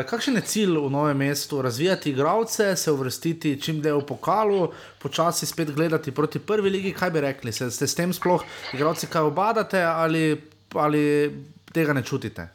[0.09, 1.61] kakšen je cilj v novem mestu?
[1.61, 6.93] Razvijati igralce, se uvrstiti čim dlje v pokalu, počasi spet gledati proti prvi ligi.
[6.93, 7.51] Kaj bi rekli?
[7.53, 8.43] Se, ste s tem sploh
[8.73, 10.41] igralci kaj obadate ali,
[10.73, 11.31] ali
[11.73, 12.49] tega ne čutite?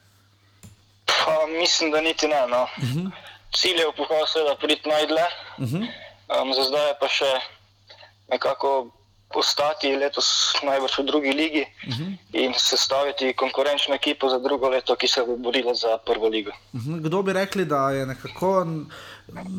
[1.06, 2.48] Pa, mislim, da niti ne.
[2.48, 2.62] No.
[2.62, 5.22] Uh -huh cilj je pohvalu, seveda, priti najdle.
[5.58, 5.86] Uh -huh.
[6.42, 7.32] um, za zdaj je pa še
[8.30, 8.90] nekako
[9.34, 12.16] ostati letos najbrž v drugi ligi uh -huh.
[12.32, 16.50] in sestaviti konkurenčno ekipo za drugo leto, ki se bo borila za prvo ligo.
[16.72, 17.00] Uh -huh.
[17.02, 18.66] Kdo bi rekli, da je nekako.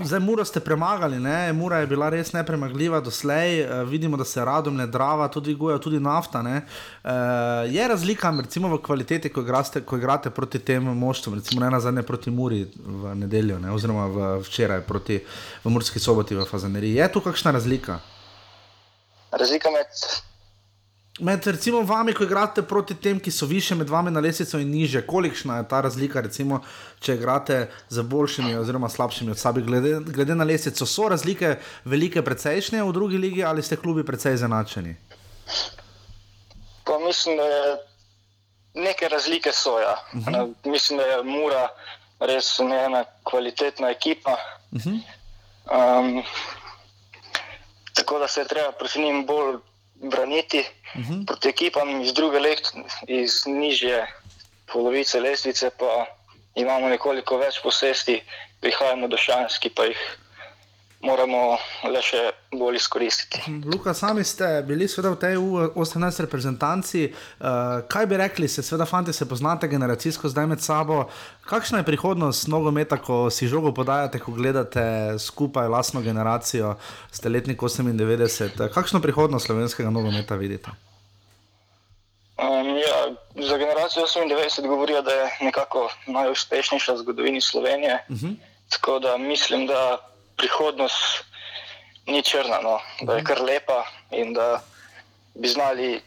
[0.03, 1.53] Zdaj, Mura ste premagali, ne?
[1.53, 3.61] Mura je bila res nepremagljiva doslej.
[3.61, 6.43] E, vidimo, da se radom ne drava, tudi guja, tudi nafta.
[6.45, 6.61] E,
[7.73, 11.79] je razlika recimo, v kvaliteti, ko igrate, ko igrate proti tem moštvom, recimo ne na
[11.79, 13.71] zadnje proti Muri v nedeljo, ne?
[13.71, 15.19] oziroma v, včeraj proti
[15.63, 16.95] v Murski soboti v Fazaneriji.
[16.95, 17.99] Je tu kakšna razlika?
[19.31, 19.89] Razlika med
[21.19, 24.71] Med recimo vami, ko igrate proti tem, ki so više med vami na lesnici in
[24.71, 26.63] niže, kolikšna je ta razlika, recimo,
[26.99, 32.23] če igrate z boljšimi oziroma slabšimi od sebe, glede, glede na lesnico, so razlike velike,
[32.25, 34.95] precejšnje v drugi ligi ali ste klubi precej zanačeni?
[36.83, 37.77] Pa mislim, da je
[38.73, 39.79] neke razlike so.
[39.79, 39.93] Ja.
[40.13, 40.35] Uh mhm.
[40.35, 40.53] -huh.
[40.65, 41.67] Mislim, da je Mura
[42.19, 44.37] res ena kvalitetna ekipa.
[44.71, 44.99] Uh -huh.
[45.69, 46.23] um,
[47.93, 49.57] tako da se je treba proti njim bolj
[50.03, 51.13] braniti uh mhm.
[51.13, 51.25] -huh.
[51.25, 52.73] proti ekipam iz druge lekt,
[53.07, 54.07] iz nižje
[54.73, 56.05] polovice lestvice, pa
[56.55, 58.23] imamo nekoliko več posesti,
[58.61, 60.01] prihajamo do šans, ki pa jih
[61.03, 61.57] moramo
[61.91, 62.21] le še
[62.55, 63.41] bolj izkoristiti.
[63.67, 67.11] Luka, sami ste bili v tej 18 reprezentanci.
[67.11, 71.09] Uh, kaj bi rekli, se seveda, fanti, se poznate generacijsko zdaj med sabo.
[71.49, 76.77] Kakšna je prihodnost nogometa, ko si žogo podajate, ko gledate skupaj lastno generacijo,
[77.11, 78.69] ste letnik 98?
[78.71, 80.71] Kakšno prihodnost slovenskega nogometa vidite?
[82.39, 87.99] Um, ja, za generacijo 98 govorijo, da je nekako najuspešnejša v zgodovini Slovenije.
[88.09, 88.25] Uh mhm.
[88.25, 88.35] -huh.
[88.69, 91.23] Tako da mislim, da prihodnost
[92.05, 92.79] ni črna, no?
[93.01, 94.61] da je kar lepa in da
[95.35, 96.01] bi znali.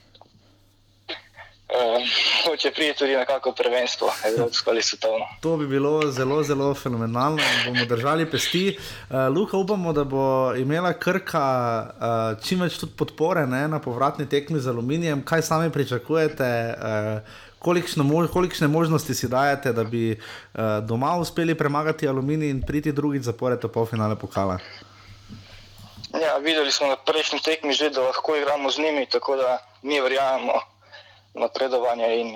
[1.66, 5.26] Uh, če pride tudi nekako prvenstvo, evropsko ali svetovno.
[5.42, 7.42] To bi bilo zelo, zelo fenomenalno.
[7.64, 8.76] Bomo držali pesti.
[8.78, 11.42] Uh, Luka, upamo, da bo imela krka
[11.82, 15.24] uh, čim več podpore ne, na povratni tekmi z aluminijem.
[15.26, 16.52] Kaj sami pričakujete?
[16.78, 17.42] Uh,
[18.32, 20.20] kolikšne možnosti si dajete, da bi uh,
[20.82, 24.58] doma uspeli premagati aluminij in priti drugič zapored v polfinale pokala?
[26.14, 30.00] Ja, videli smo na prejšnji tekmi že, da lahko igramo z njimi, tako da mi
[30.00, 30.60] verjamemo
[31.34, 32.28] napredovanje in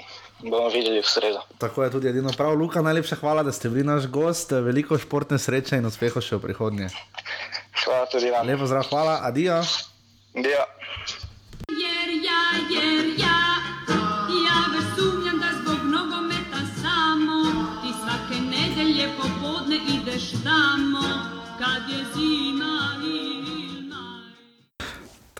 [0.51, 1.41] bomo videli v sredo.
[1.59, 2.55] Tako je tudi edino prav.
[2.55, 4.53] Luka, najlepša hvala, da ste bili naš gost.
[4.53, 6.89] Veliko športne sreče in uspehov še v prihodnje.
[7.85, 8.47] Hvala tudi vam.
[8.47, 9.21] Lepo zdrav, hvala.
[9.25, 9.61] Adijo.
[10.37, 10.65] Adijo.
[11.71, 13.40] Jer ja, jer ja.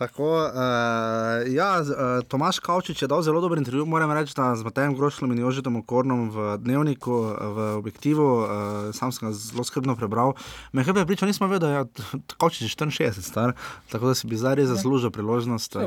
[0.01, 4.65] Tako, uh, ja, uh, Tomaš Kavčič je dal zelo dober intervju, moram reči, da z
[4.65, 8.47] Matejem Grošlom in Jožetom Okornom v Dnevniku, v Objektivu, uh,
[8.97, 10.33] sam sem ga zelo skrbno prebral.
[10.73, 13.53] Me je pričal, nismo vedeli, da je Kavčič 64 star,
[13.93, 15.77] tako da si bi zdaj res zaslužil priložnost.
[15.77, 15.85] Uh,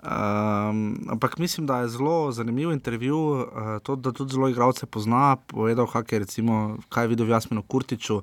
[0.00, 3.44] Um, ampak mislim, da je zelo zanimiv intervju, uh,
[3.82, 7.66] to, da tudi zelo igralce pozna, povedal, kak je, recimo, kaj je videl v Jasminu
[7.66, 8.22] Kurtiču,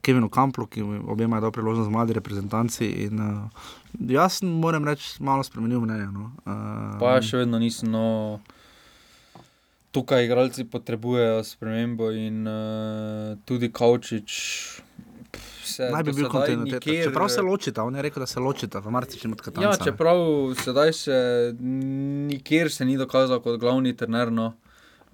[0.00, 2.86] Kevinu Kamplu, ki obema je dal priložnost mladi reprezentanci.
[3.04, 3.64] In, uh,
[4.08, 6.08] jaz moram reči, malo spremenil mnenje.
[6.12, 6.30] No.
[6.44, 7.92] Uh, pa še vedno nisem.
[7.92, 8.40] No,
[9.94, 14.40] tukaj igralci potrebujejo spremembo in uh, tudi Kavčič
[15.64, 16.80] se naj bi bil kontinuitet.
[16.84, 17.04] Nikjer...
[17.08, 19.72] Čeprav se ločita, on je rekel, da se ločita v marsičem od Katarina.
[19.72, 20.18] Ja, čeprav
[20.64, 21.16] sedaj se
[21.60, 24.32] nikjer se ni dokazal kot glavni trener.
[24.32, 24.52] No.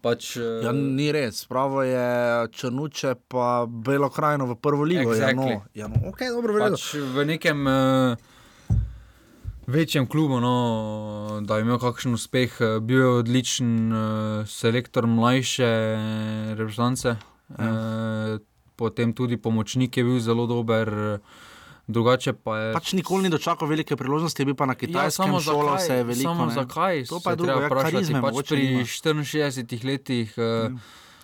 [0.00, 0.64] Pač, uh...
[0.64, 5.12] ja, ni res, pravo je črnuče, pa belo krajino v prvo ligo.
[5.12, 5.60] Exactly.
[5.74, 8.16] Ja, no, ja, no, okay, dobro, pač v nekem uh,
[9.68, 10.54] večjem klubu, no,
[11.44, 14.02] da je imel kakšen uspeh, uh, bil je odličen uh,
[14.48, 15.70] selektor mlajše
[16.56, 17.16] reprezentance.
[17.18, 17.60] Ja.
[17.60, 18.40] Uh,
[18.80, 21.20] potem tudi pomočnik je bil zelo dober.
[21.90, 22.72] Drugače pa je.
[22.76, 26.30] Pač nikoli ni dočakal velike priložnosti, bi pa na kitajskem ja, šolo se veliko.
[26.30, 26.54] Samo ne.
[26.54, 27.04] zakaj?
[27.10, 28.16] To pa je drugo, vprašati.
[28.22, 30.34] Pač pri 64 letih.
[30.38, 30.80] Mm.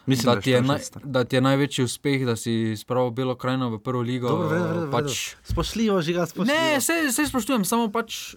[0.06, 2.74] Mislim, da, da je ti je 24 naj, da ti je največji uspeh, da si
[2.78, 4.28] spravil Belo krajino v prvo ligo.
[4.28, 6.59] Dobro, vredo, vredo, pač, Spoštljivo, žiga, spoštljivo.
[6.59, 8.36] Ne, vse, vse spoštujem, samo pač.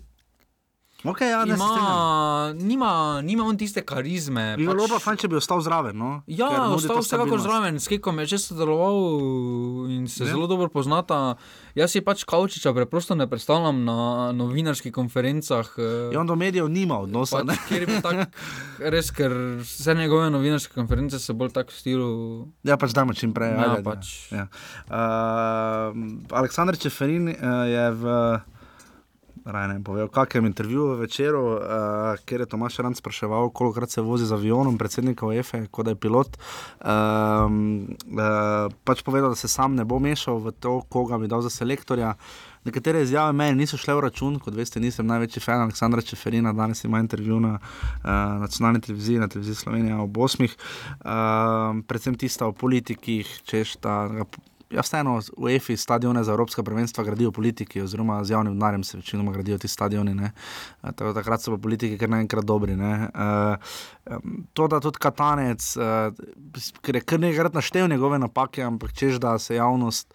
[0.99, 2.89] Okay, ja, ne, ima, nima,
[3.21, 4.57] nima on tiste karizme.
[4.57, 5.95] Bi bilo pa fajn, če bi ostal zraven.
[5.95, 6.09] No?
[6.27, 8.99] Ja, Ker ostal vsekakor zraven, s Kekom je že sodeloval
[9.87, 10.33] in se Ja.
[10.33, 11.39] zelo dobro poznata.
[11.71, 13.95] Jaz si pač Kavčiča preprosto ne predstavljam na
[14.33, 15.71] novinarskih konferencah.
[15.77, 17.47] eh, Ja, on do medijev nima odnosa.
[17.47, 18.35] Pač, kjer bi tak,
[18.81, 19.31] res, ker
[19.63, 22.09] vse njegove novinarske konference so bolj tako v stilu.
[22.61, 23.55] Ja, pač dajmo čim prej.
[23.55, 24.31] Ja, ajde, pač.
[24.33, 24.51] Ja.
[24.85, 25.95] Uh,
[26.29, 28.03] Aleksandr Čeferin uh, je v.
[29.49, 31.61] Raj ne povedal, v kakšnem intervjuju večeru, uh,
[32.25, 35.97] kjer je Tomaš Rand spraševal, koliko se vozi z avionom, predsednika OEF-e, kot da je
[35.97, 36.37] pilot.
[36.85, 41.41] Um, uh, pač povedal, da se sam ne bo mešal v to, koga bi dal
[41.41, 42.13] za selektorja.
[42.65, 46.83] Nekatere izjave meni niso šle v račun, kot veste, nisem največji fan Aleksandra Čeferina, danes
[46.83, 48.11] ima intervju na uh,
[48.43, 50.45] nacionalni televiziji, na televiziji Slovenije ob 8.
[50.45, 54.05] Uh, predvsem tista o politikih, češ da.
[54.69, 58.97] Ja, vseeno, v EFI stadione za Evropska prvenstva gradijo politiki, oziroma z javnim denarjem se
[58.97, 60.15] večinoma gradijo ti stadioni.
[60.15, 60.31] ne.
[60.83, 62.75] Eh, Tako, takrat so pa politiki kar naenkrat dobri.
[62.75, 63.09] ne.
[64.05, 66.11] Em, To, da tudi Katanec, eh,
[66.81, 70.13] ker je kar nekajkrat naštel njegove napake, ampak češ da se javnost,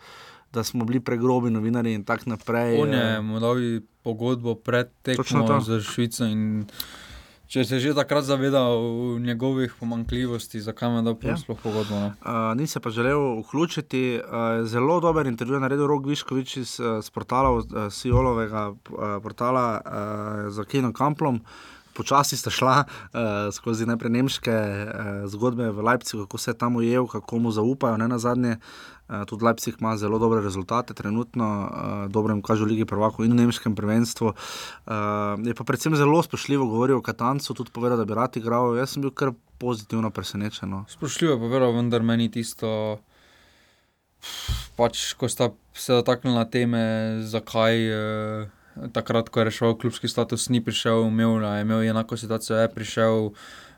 [0.52, 2.78] da smo bili pregrobi novinari in tako naprej.
[2.78, 3.56] On je mu dal
[4.02, 6.24] pogodbo pred tekmo za Švico.
[6.24, 6.66] in
[7.54, 8.82] Če se je že takrat zavedal
[9.22, 11.28] njegovih pomankljivosti, zakaj mu je dal Ja.
[11.30, 11.36] ja.
[11.38, 11.94] sploh pogodbo?
[11.94, 12.08] Ne?
[12.26, 14.18] Uh, ni se pa želel vključiti.
[14.18, 17.62] Uh, zelo dober intervju je naredil Rok Viškovič iz, uh, portala, uh,
[17.94, 21.44] Sijolovega uh, portala uh, za Kino Kamplom.
[21.94, 23.20] Počasi sta šla uh,
[23.54, 27.96] skozi najprej nemške uh, zgodbe v Leipzigu, kako se je tam ujel, kako mu zaupajo.
[28.02, 28.93] Ne na zadnje, uh,
[29.28, 33.32] tudi Leipzig ima zelo dobre rezultate, trenutno uh, dobro jim kaže v Ligi Prvakov in
[33.32, 34.32] v nemškem prvenstvu.
[34.32, 38.76] Uh, je pa predvsem zelo spoštljivo govoril o Katancu, tudi povedal, da bi rad igral.
[38.76, 40.70] Jaz sem bil kar pozitivno presenečen.
[40.70, 40.84] no.
[40.88, 42.98] Sprašljivo je povedal, vendar meni tisto,
[44.76, 48.48] pač, ko sta se dotaknila teme, zakaj eh,
[48.92, 53.30] takrat, ko je reševal klubski status, ni prišel, imel, je imel enako situacijo, je prišel.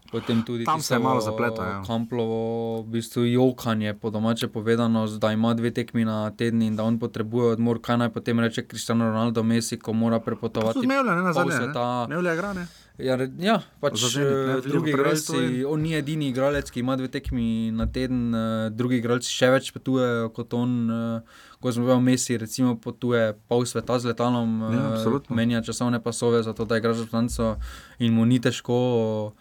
[0.07, 1.83] Potem tudi Tam se malo zapletal, ja.
[1.83, 2.39] Kamplovo,
[2.81, 6.99] v bistvu jokanje, po domače povedano, da ima dve tekmi na teden in da on
[6.99, 7.81] potrebuje odmor.
[7.81, 11.53] Kaj naj potem reče Cristiano Ronaldo, Messi, ko mora prepotovati ne na pol zadnje.
[11.55, 12.07] sveta.
[12.09, 12.67] Mevlja igra, ne?
[12.99, 16.81] Ja, ja pač Za Zenit, ne, eh, drugi igralci, in- on ni edini igralec, ki
[16.81, 20.91] ima dve tekmi na teden, eh, drugi igralci še več potujejo kot on.
[20.91, 21.21] eh,
[21.57, 25.01] Ko smo bili v Messi, recimo potuje pol sveta z letalom, Ja,
[25.31, 27.57] menja časovne pasove, zato da igraš v Franco
[27.99, 29.33] in mu ni težko.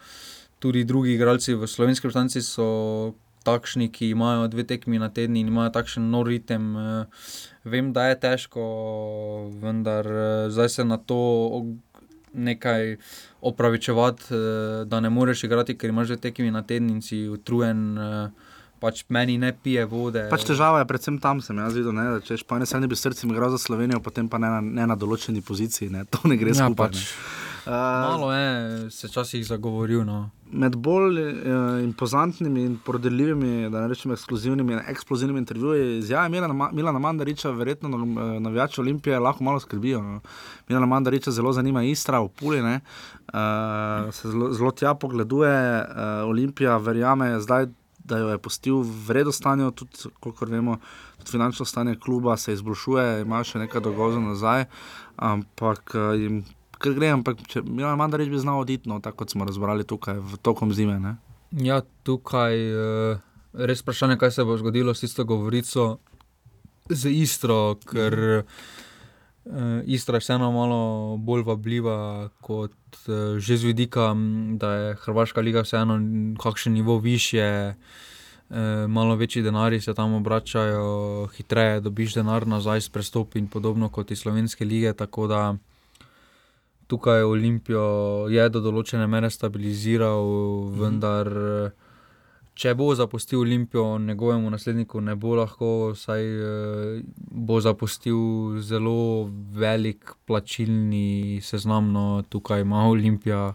[0.58, 5.46] Tudi drugi igralci v slovenski reprezentanci so takšni, ki imajo dve tekmi na teden in
[5.46, 6.76] imajo takšen nor ritem.
[6.76, 7.06] eh,
[7.64, 8.62] Vem, da je težko,
[9.54, 10.20] vendar eh,
[10.50, 11.18] zdaj se na to
[12.32, 12.96] nekaj
[13.42, 14.36] opravičevati, eh,
[14.84, 17.98] da ne moreš igrati, ker imaš že tekmi na teden in si utrujen.
[18.76, 20.26] Pač meni ne pije vode.
[20.28, 22.86] Pač težava je predvsem tam, sem jaz videl, ne, da če pa ne se ne
[22.86, 26.20] bi srcem igral za Slovenijo, potem pa ne na, ne na določeni poziciji, ne, to
[26.24, 26.76] ne gre Ja, skupaj.
[26.76, 26.96] pač.
[26.96, 27.45] ne.
[27.66, 30.04] Uh, Malo je se včasih zagovoril.
[30.04, 30.30] No.
[30.50, 36.54] med bolj uh, impozantnimi in prodelljivimi, da ne rečem ekskluzivnimi, in eksplozivnimi intervjuji izjave Milana,
[36.54, 40.02] Ma- Milana Mandariča, verjetno eh, navijači Olimpije lahko malo skrbijo.
[40.02, 40.20] No.
[40.68, 42.80] Milana Mandariča zelo zanima Istra v Puli, ne.
[43.26, 47.66] uh, se zelo, zelo tja pogleduje, uh, Olimpija verjame zdaj.
[48.06, 49.90] Da jo je pustil v vredno stanje, tudi,
[50.20, 50.76] kolikor vemo,
[51.18, 54.64] tudi finančno stanje kluba se izboljšuje, ima še nekaj dolgov nazaj,
[55.16, 56.44] ampak eh, jim
[56.78, 60.20] kar gre, ampak če Milan Mandarič bi znal oditi, no, tako kot smo razbrali tukaj
[60.20, 60.98] v tokom zime.
[61.00, 61.16] Ne?
[61.62, 63.18] Ja, tukaj je
[63.56, 65.98] res vprašanje, kaj se bo zgodilo s tisto govorico
[66.90, 72.76] z Istro, ker uh, Istra je vseeno malo bolj vabljiva kot
[73.08, 74.12] uh, že z vidika,
[74.60, 75.98] da je Hrvaška liga vseeno
[76.42, 77.74] kakšen nivo više.
[78.46, 83.88] Uh, malo večji denari se tam obračajo, hitreje dobiš denar nazaj s prestop in podobno
[83.88, 84.92] kot iz slovenske lige.
[84.92, 85.56] Tako da
[86.86, 90.30] tukaj Olimpijo je do določene mere stabiliziral,
[90.78, 91.74] vendar eh,
[92.56, 96.24] če bo zapustil Olimpijo, njegovemu nasledniku ne bo lahko, saj
[97.48, 101.92] bo zapustil zelo velik plačilni seznam.
[101.92, 103.50] No, tukaj ima Olimpija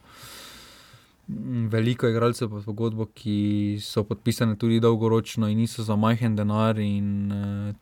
[1.72, 7.32] veliko igralcev pod pogodbo, ki so podpisane tudi dolgoročno in niso za majhen denar, in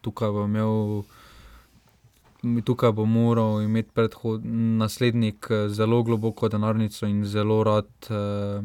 [0.01, 1.03] tukaj bo imel.
[2.39, 4.45] Tukaj bo moral imeti predhod,
[4.79, 8.61] naslednik eh, zelo globoko denarnico in zelo rad eh,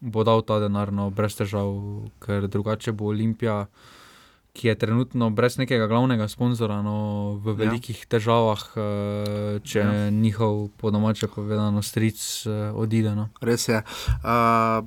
[0.00, 1.70] bo dal ta denar, no, brez težav,
[2.18, 3.66] ker drugače bo Olimpija,
[4.52, 7.58] ki je trenutno brez nekega glavnega sponzorja, no, v Ja.
[7.62, 8.08] velikih ja.
[8.18, 10.10] težavah, eh, če Ja.
[10.10, 13.14] njihov, po domače povedano, stric eh, odide.
[13.14, 13.28] No.
[13.40, 13.78] Res je.
[14.26, 14.82] Uh,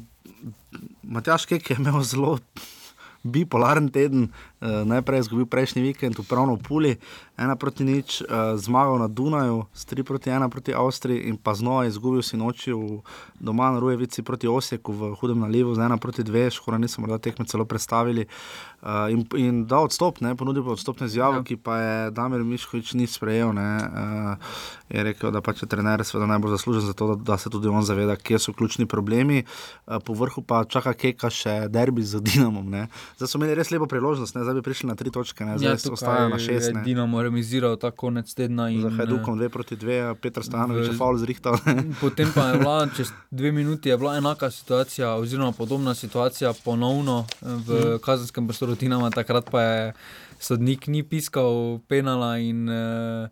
[1.03, 2.39] Matjaš Kek je imel zelo
[3.23, 4.29] bipolaren teden.
[4.61, 6.91] Uh, najprej izgubil prejšnji vikend, upravno v Puli,
[7.37, 11.53] ena proti nič, uh, zmagal na Dunaju, s 3 proti 1 proti Avstriji in pa
[11.53, 13.01] znova izgubil si noči v
[13.39, 17.17] doma na Rujevici proti Osijeku v hudem nalivu, z 1 proti 2, škoda nismo morda
[17.17, 18.25] tekme celo predstavili.
[18.85, 21.43] Uh, in, in da odstop, ne, ponudil pa odstopne izjave, ja.
[21.43, 23.49] ki pa je Damir Miškovič ni sprejel.
[23.57, 24.59] Ne, uh,
[24.89, 27.67] je rekel, da pač je trener seveda najbolj zaslužen za to, da, da se tudi
[27.67, 29.41] on zaveda, kje so ključni problemi.
[29.87, 32.69] Uh, po vrhu pa čaka Keka še derbi z Dinamom.
[32.69, 32.85] Ne.
[33.17, 35.73] Zdaj so imeli res lepo priložnost, ne, zdaj bi prišli na tri točke, ne, zdaj
[35.73, 36.77] ja, ostajajo na šest.
[36.77, 36.85] Ne.
[36.85, 38.69] Dinamo remiziral ta konec tedna.
[38.69, 41.57] In, Za Hajdukom dve proti dve, Petr Stanovič je faul zrihtal.
[42.03, 47.69] Potem pa je bila čez dve minuti bila enaka situacija, oziroma podobna situacija ponovno v
[47.81, 47.99] hmm.
[48.05, 49.81] kazenskem prostoru Dinama, takrat pa je
[50.39, 53.27] sodnik ni piskal penala in uh,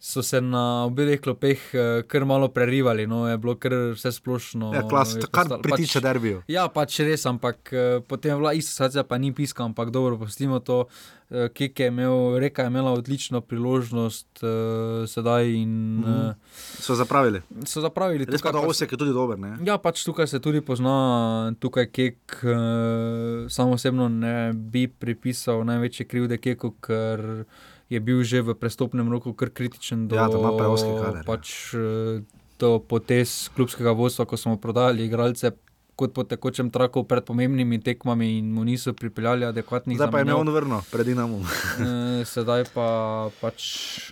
[0.00, 4.72] so se na obeh klopeh uh, kar malo prerivali, no, je bilo kar vse splošno.
[4.74, 6.42] Ja, klas, kar pritiče pač, derbijo.
[6.48, 10.16] Ja, pač res, ampak uh, potem je bila ista situacija, pa ni piskal, ampak dobro,
[10.16, 10.86] pustimo to.
[11.28, 15.52] Uh, Kek je imel, reka je imela odlično priložnost uh, sedaj.
[15.52, 16.32] In, uh,
[16.80, 17.42] so zapravili.
[17.68, 18.24] So zapravili.
[18.24, 19.38] Res pa da pač, je tudi dober.
[19.38, 19.58] Ne?
[19.68, 26.08] Ja, pač tukaj se tudi pozna, tukaj Kek uh, samo osebno ne bi pripisal največje
[26.08, 27.44] krivde Keku, ker
[27.90, 31.26] je bil že v prestopnem roku kar kritičen do ja, kader, ja.
[31.26, 32.22] pač, ja.
[32.62, 35.58] do potez klubskega vodstva, ko smo prodali igralce.
[36.00, 40.08] Kot po tekočem traku pred pomembnimi tekmami, in mu niso pripeljali adekvatnih zadev.
[40.08, 41.44] Zdaj pa je imel vrno, pred nami.
[41.44, 42.88] Eh, sedaj pa
[43.36, 43.60] pač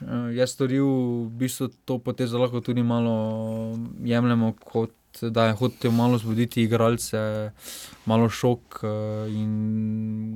[0.05, 0.85] eh, je storil,
[1.33, 3.73] v bistvu to potezo lahko tudi malo
[4.05, 4.93] jemljemo, kot
[5.33, 7.57] da je hotel malo zbuditi igralce,
[8.05, 8.85] malo šok
[9.33, 9.53] in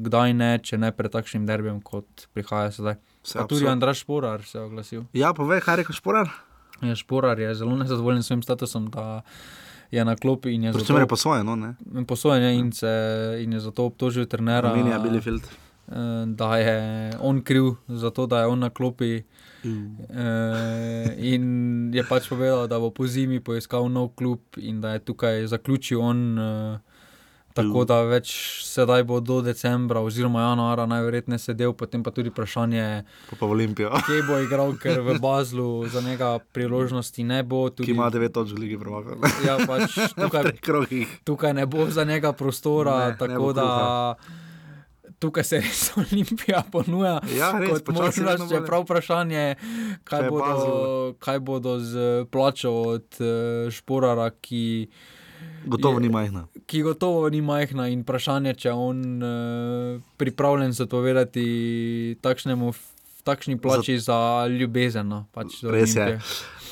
[0.09, 2.97] kdaj ne, če ne pred takšnim derbijem, kot prihaja sedaj.
[3.23, 5.05] Se tudi Andrej Šporar se je oglasil.
[5.13, 6.31] Ja, povej, kaj je rekel Šporar?
[6.83, 9.23] Ja, šporar je zelo nezadovoljen s svojim statusom, da
[9.91, 10.59] je na klopi.
[10.73, 11.75] Predvsem je posojen, no?
[12.07, 12.93] Posojen je in, se,
[13.45, 14.75] in je zato obtožil trenera.
[14.75, 15.43] Minija Bilifield.
[15.43, 19.23] Eh, da je on kriv za to, da je on na klopi.
[19.65, 19.97] Mm.
[20.11, 25.05] E, in je pač povedal, da bo po zimi poiskal nov klub in da je
[25.07, 26.39] tukaj zaključil on.
[26.39, 26.81] E,
[27.55, 28.33] Tako da več
[28.65, 33.05] sedaj bo do decembra, oziroma januara, najverjetneje sedel, potem pa tudi vprašanje,
[34.07, 37.69] kje bo igral, ker v Bazlu za njega priložnosti ne bo.
[37.71, 39.21] Tudi, Ki ima 9 točk, lige premagati.
[39.47, 40.53] Ja, pač tukaj,
[41.25, 43.09] tukaj ne bo za njega prostora.
[43.09, 43.69] Ne, tako ne da
[45.23, 47.21] tukaj se res Olimpija ponuja.
[47.37, 49.45] Ja, res, možnost, če je prav vprašanje,
[50.09, 50.77] kaj bodo,
[51.23, 54.65] kaj bodo z plačo od uh, Šporara, ki.
[55.67, 56.47] Gotovo ni majhna.
[56.67, 61.47] Ki gotovo ni majhna in vprašanje, če je on uh, pripravljen se odpovedati
[62.21, 62.73] takšnemu,
[63.25, 65.09] takšni plači za, za ljubezen.
[65.09, 66.21] No, pač Res je.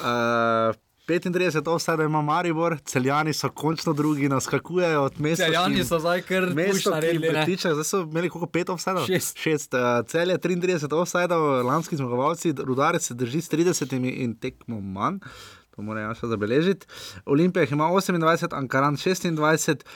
[0.00, 0.76] Uh,
[1.10, 5.44] 35, ostale ima Maribor, celjani so končno drugi, naskakujejo od mesta.
[5.44, 6.46] Celjani so zdaj kar
[6.92, 9.06] naredili, pritiče, zdaj so imeli koliko pet offsajdov?
[9.06, 9.38] Šest.
[9.38, 9.74] Šest.
[9.74, 15.18] Uh, celje 33 offsajdov, lanski zmagovalci, rudari se drži s 30 in tekmo manj
[15.80, 16.86] to moram še zabeležiti.
[17.24, 19.86] Olimpija ima 28, Ankaran 26.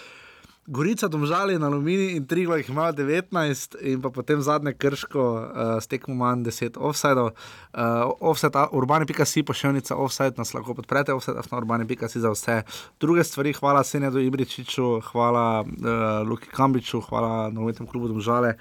[0.64, 5.90] Gorica, Domžali, Alumini in Trigla jih ima 19, in pa potem zadnje krško, uh, s
[5.92, 7.26] tekmo manj 10 offsajdov.
[7.28, 12.62] Uh, offset, urbani.si, pošiljnica offsajd, nas lahko podprete, offset, na urbani.si za vse
[12.96, 13.52] druge stvari.
[13.52, 18.54] Hvala Senjadu Ibričiču, hvala uh, Luki Kambiču, hvala novinarjem klubu Domžale,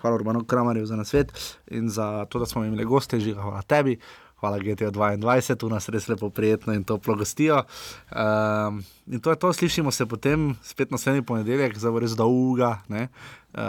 [0.00, 1.36] hvala Urbanu Kramarju za nasvet
[1.68, 3.98] in za to, da smo imeli goste, žiga, hvala tebi
[4.40, 7.62] hvala GTO 22, tu nas res lepo prijetno in toplo gostijo.
[8.10, 12.78] Um, in to je to, slišimo se potem spet naslednji ponedeljek, za res dolga.
[12.88, 13.60] Uh,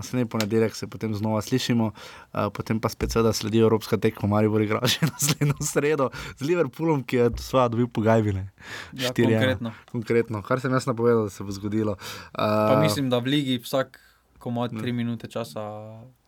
[0.00, 4.50] naslednji ponedeljek se potem znova slišimo, uh, potem pa spet seveda sledi Evropska tekma, Marijo
[4.50, 6.10] Bori igra še naslednjo sredo
[6.40, 8.48] z Liverpoolom, ki je svoje dobil pogajbine.
[8.92, 9.74] Ja, konkretno.
[9.92, 10.42] konkretno.
[10.42, 11.98] Kar sem jaz napovedal, da se bo zgodilo.
[12.34, 14.00] Uh, mislim, da v ligi vsak
[14.40, 15.62] komod tri minute časa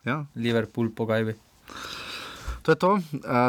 [0.05, 0.23] ja.
[0.37, 1.35] Liverpool pogajbi.
[2.63, 3.01] To je to, uh,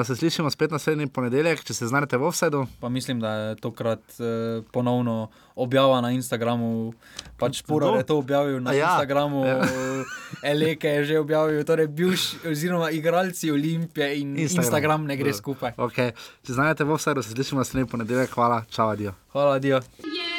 [0.06, 2.66] se slišimo spet naslednji ponedeljek, če se znajdete v offsetu.
[2.82, 6.94] Pa mislim, da je tokrat uh, ponovno objavljeno na Instagramu.
[7.38, 8.90] Pač Puro je to objavil na ja.
[8.90, 9.62] Instagramu, ja.
[10.54, 15.78] Eleke je že objavil, torej bivši, oziroma igralci Olimpije in Instagram, Instagram ne gre skupaj.
[15.78, 16.18] Okay.
[16.42, 18.34] Če znajdete v offsetu, se slišimo naslednji ponedeljek.
[18.34, 19.14] Hvala, čau, adijo.
[19.34, 19.82] Hvala, adijo.
[20.02, 20.33] ideš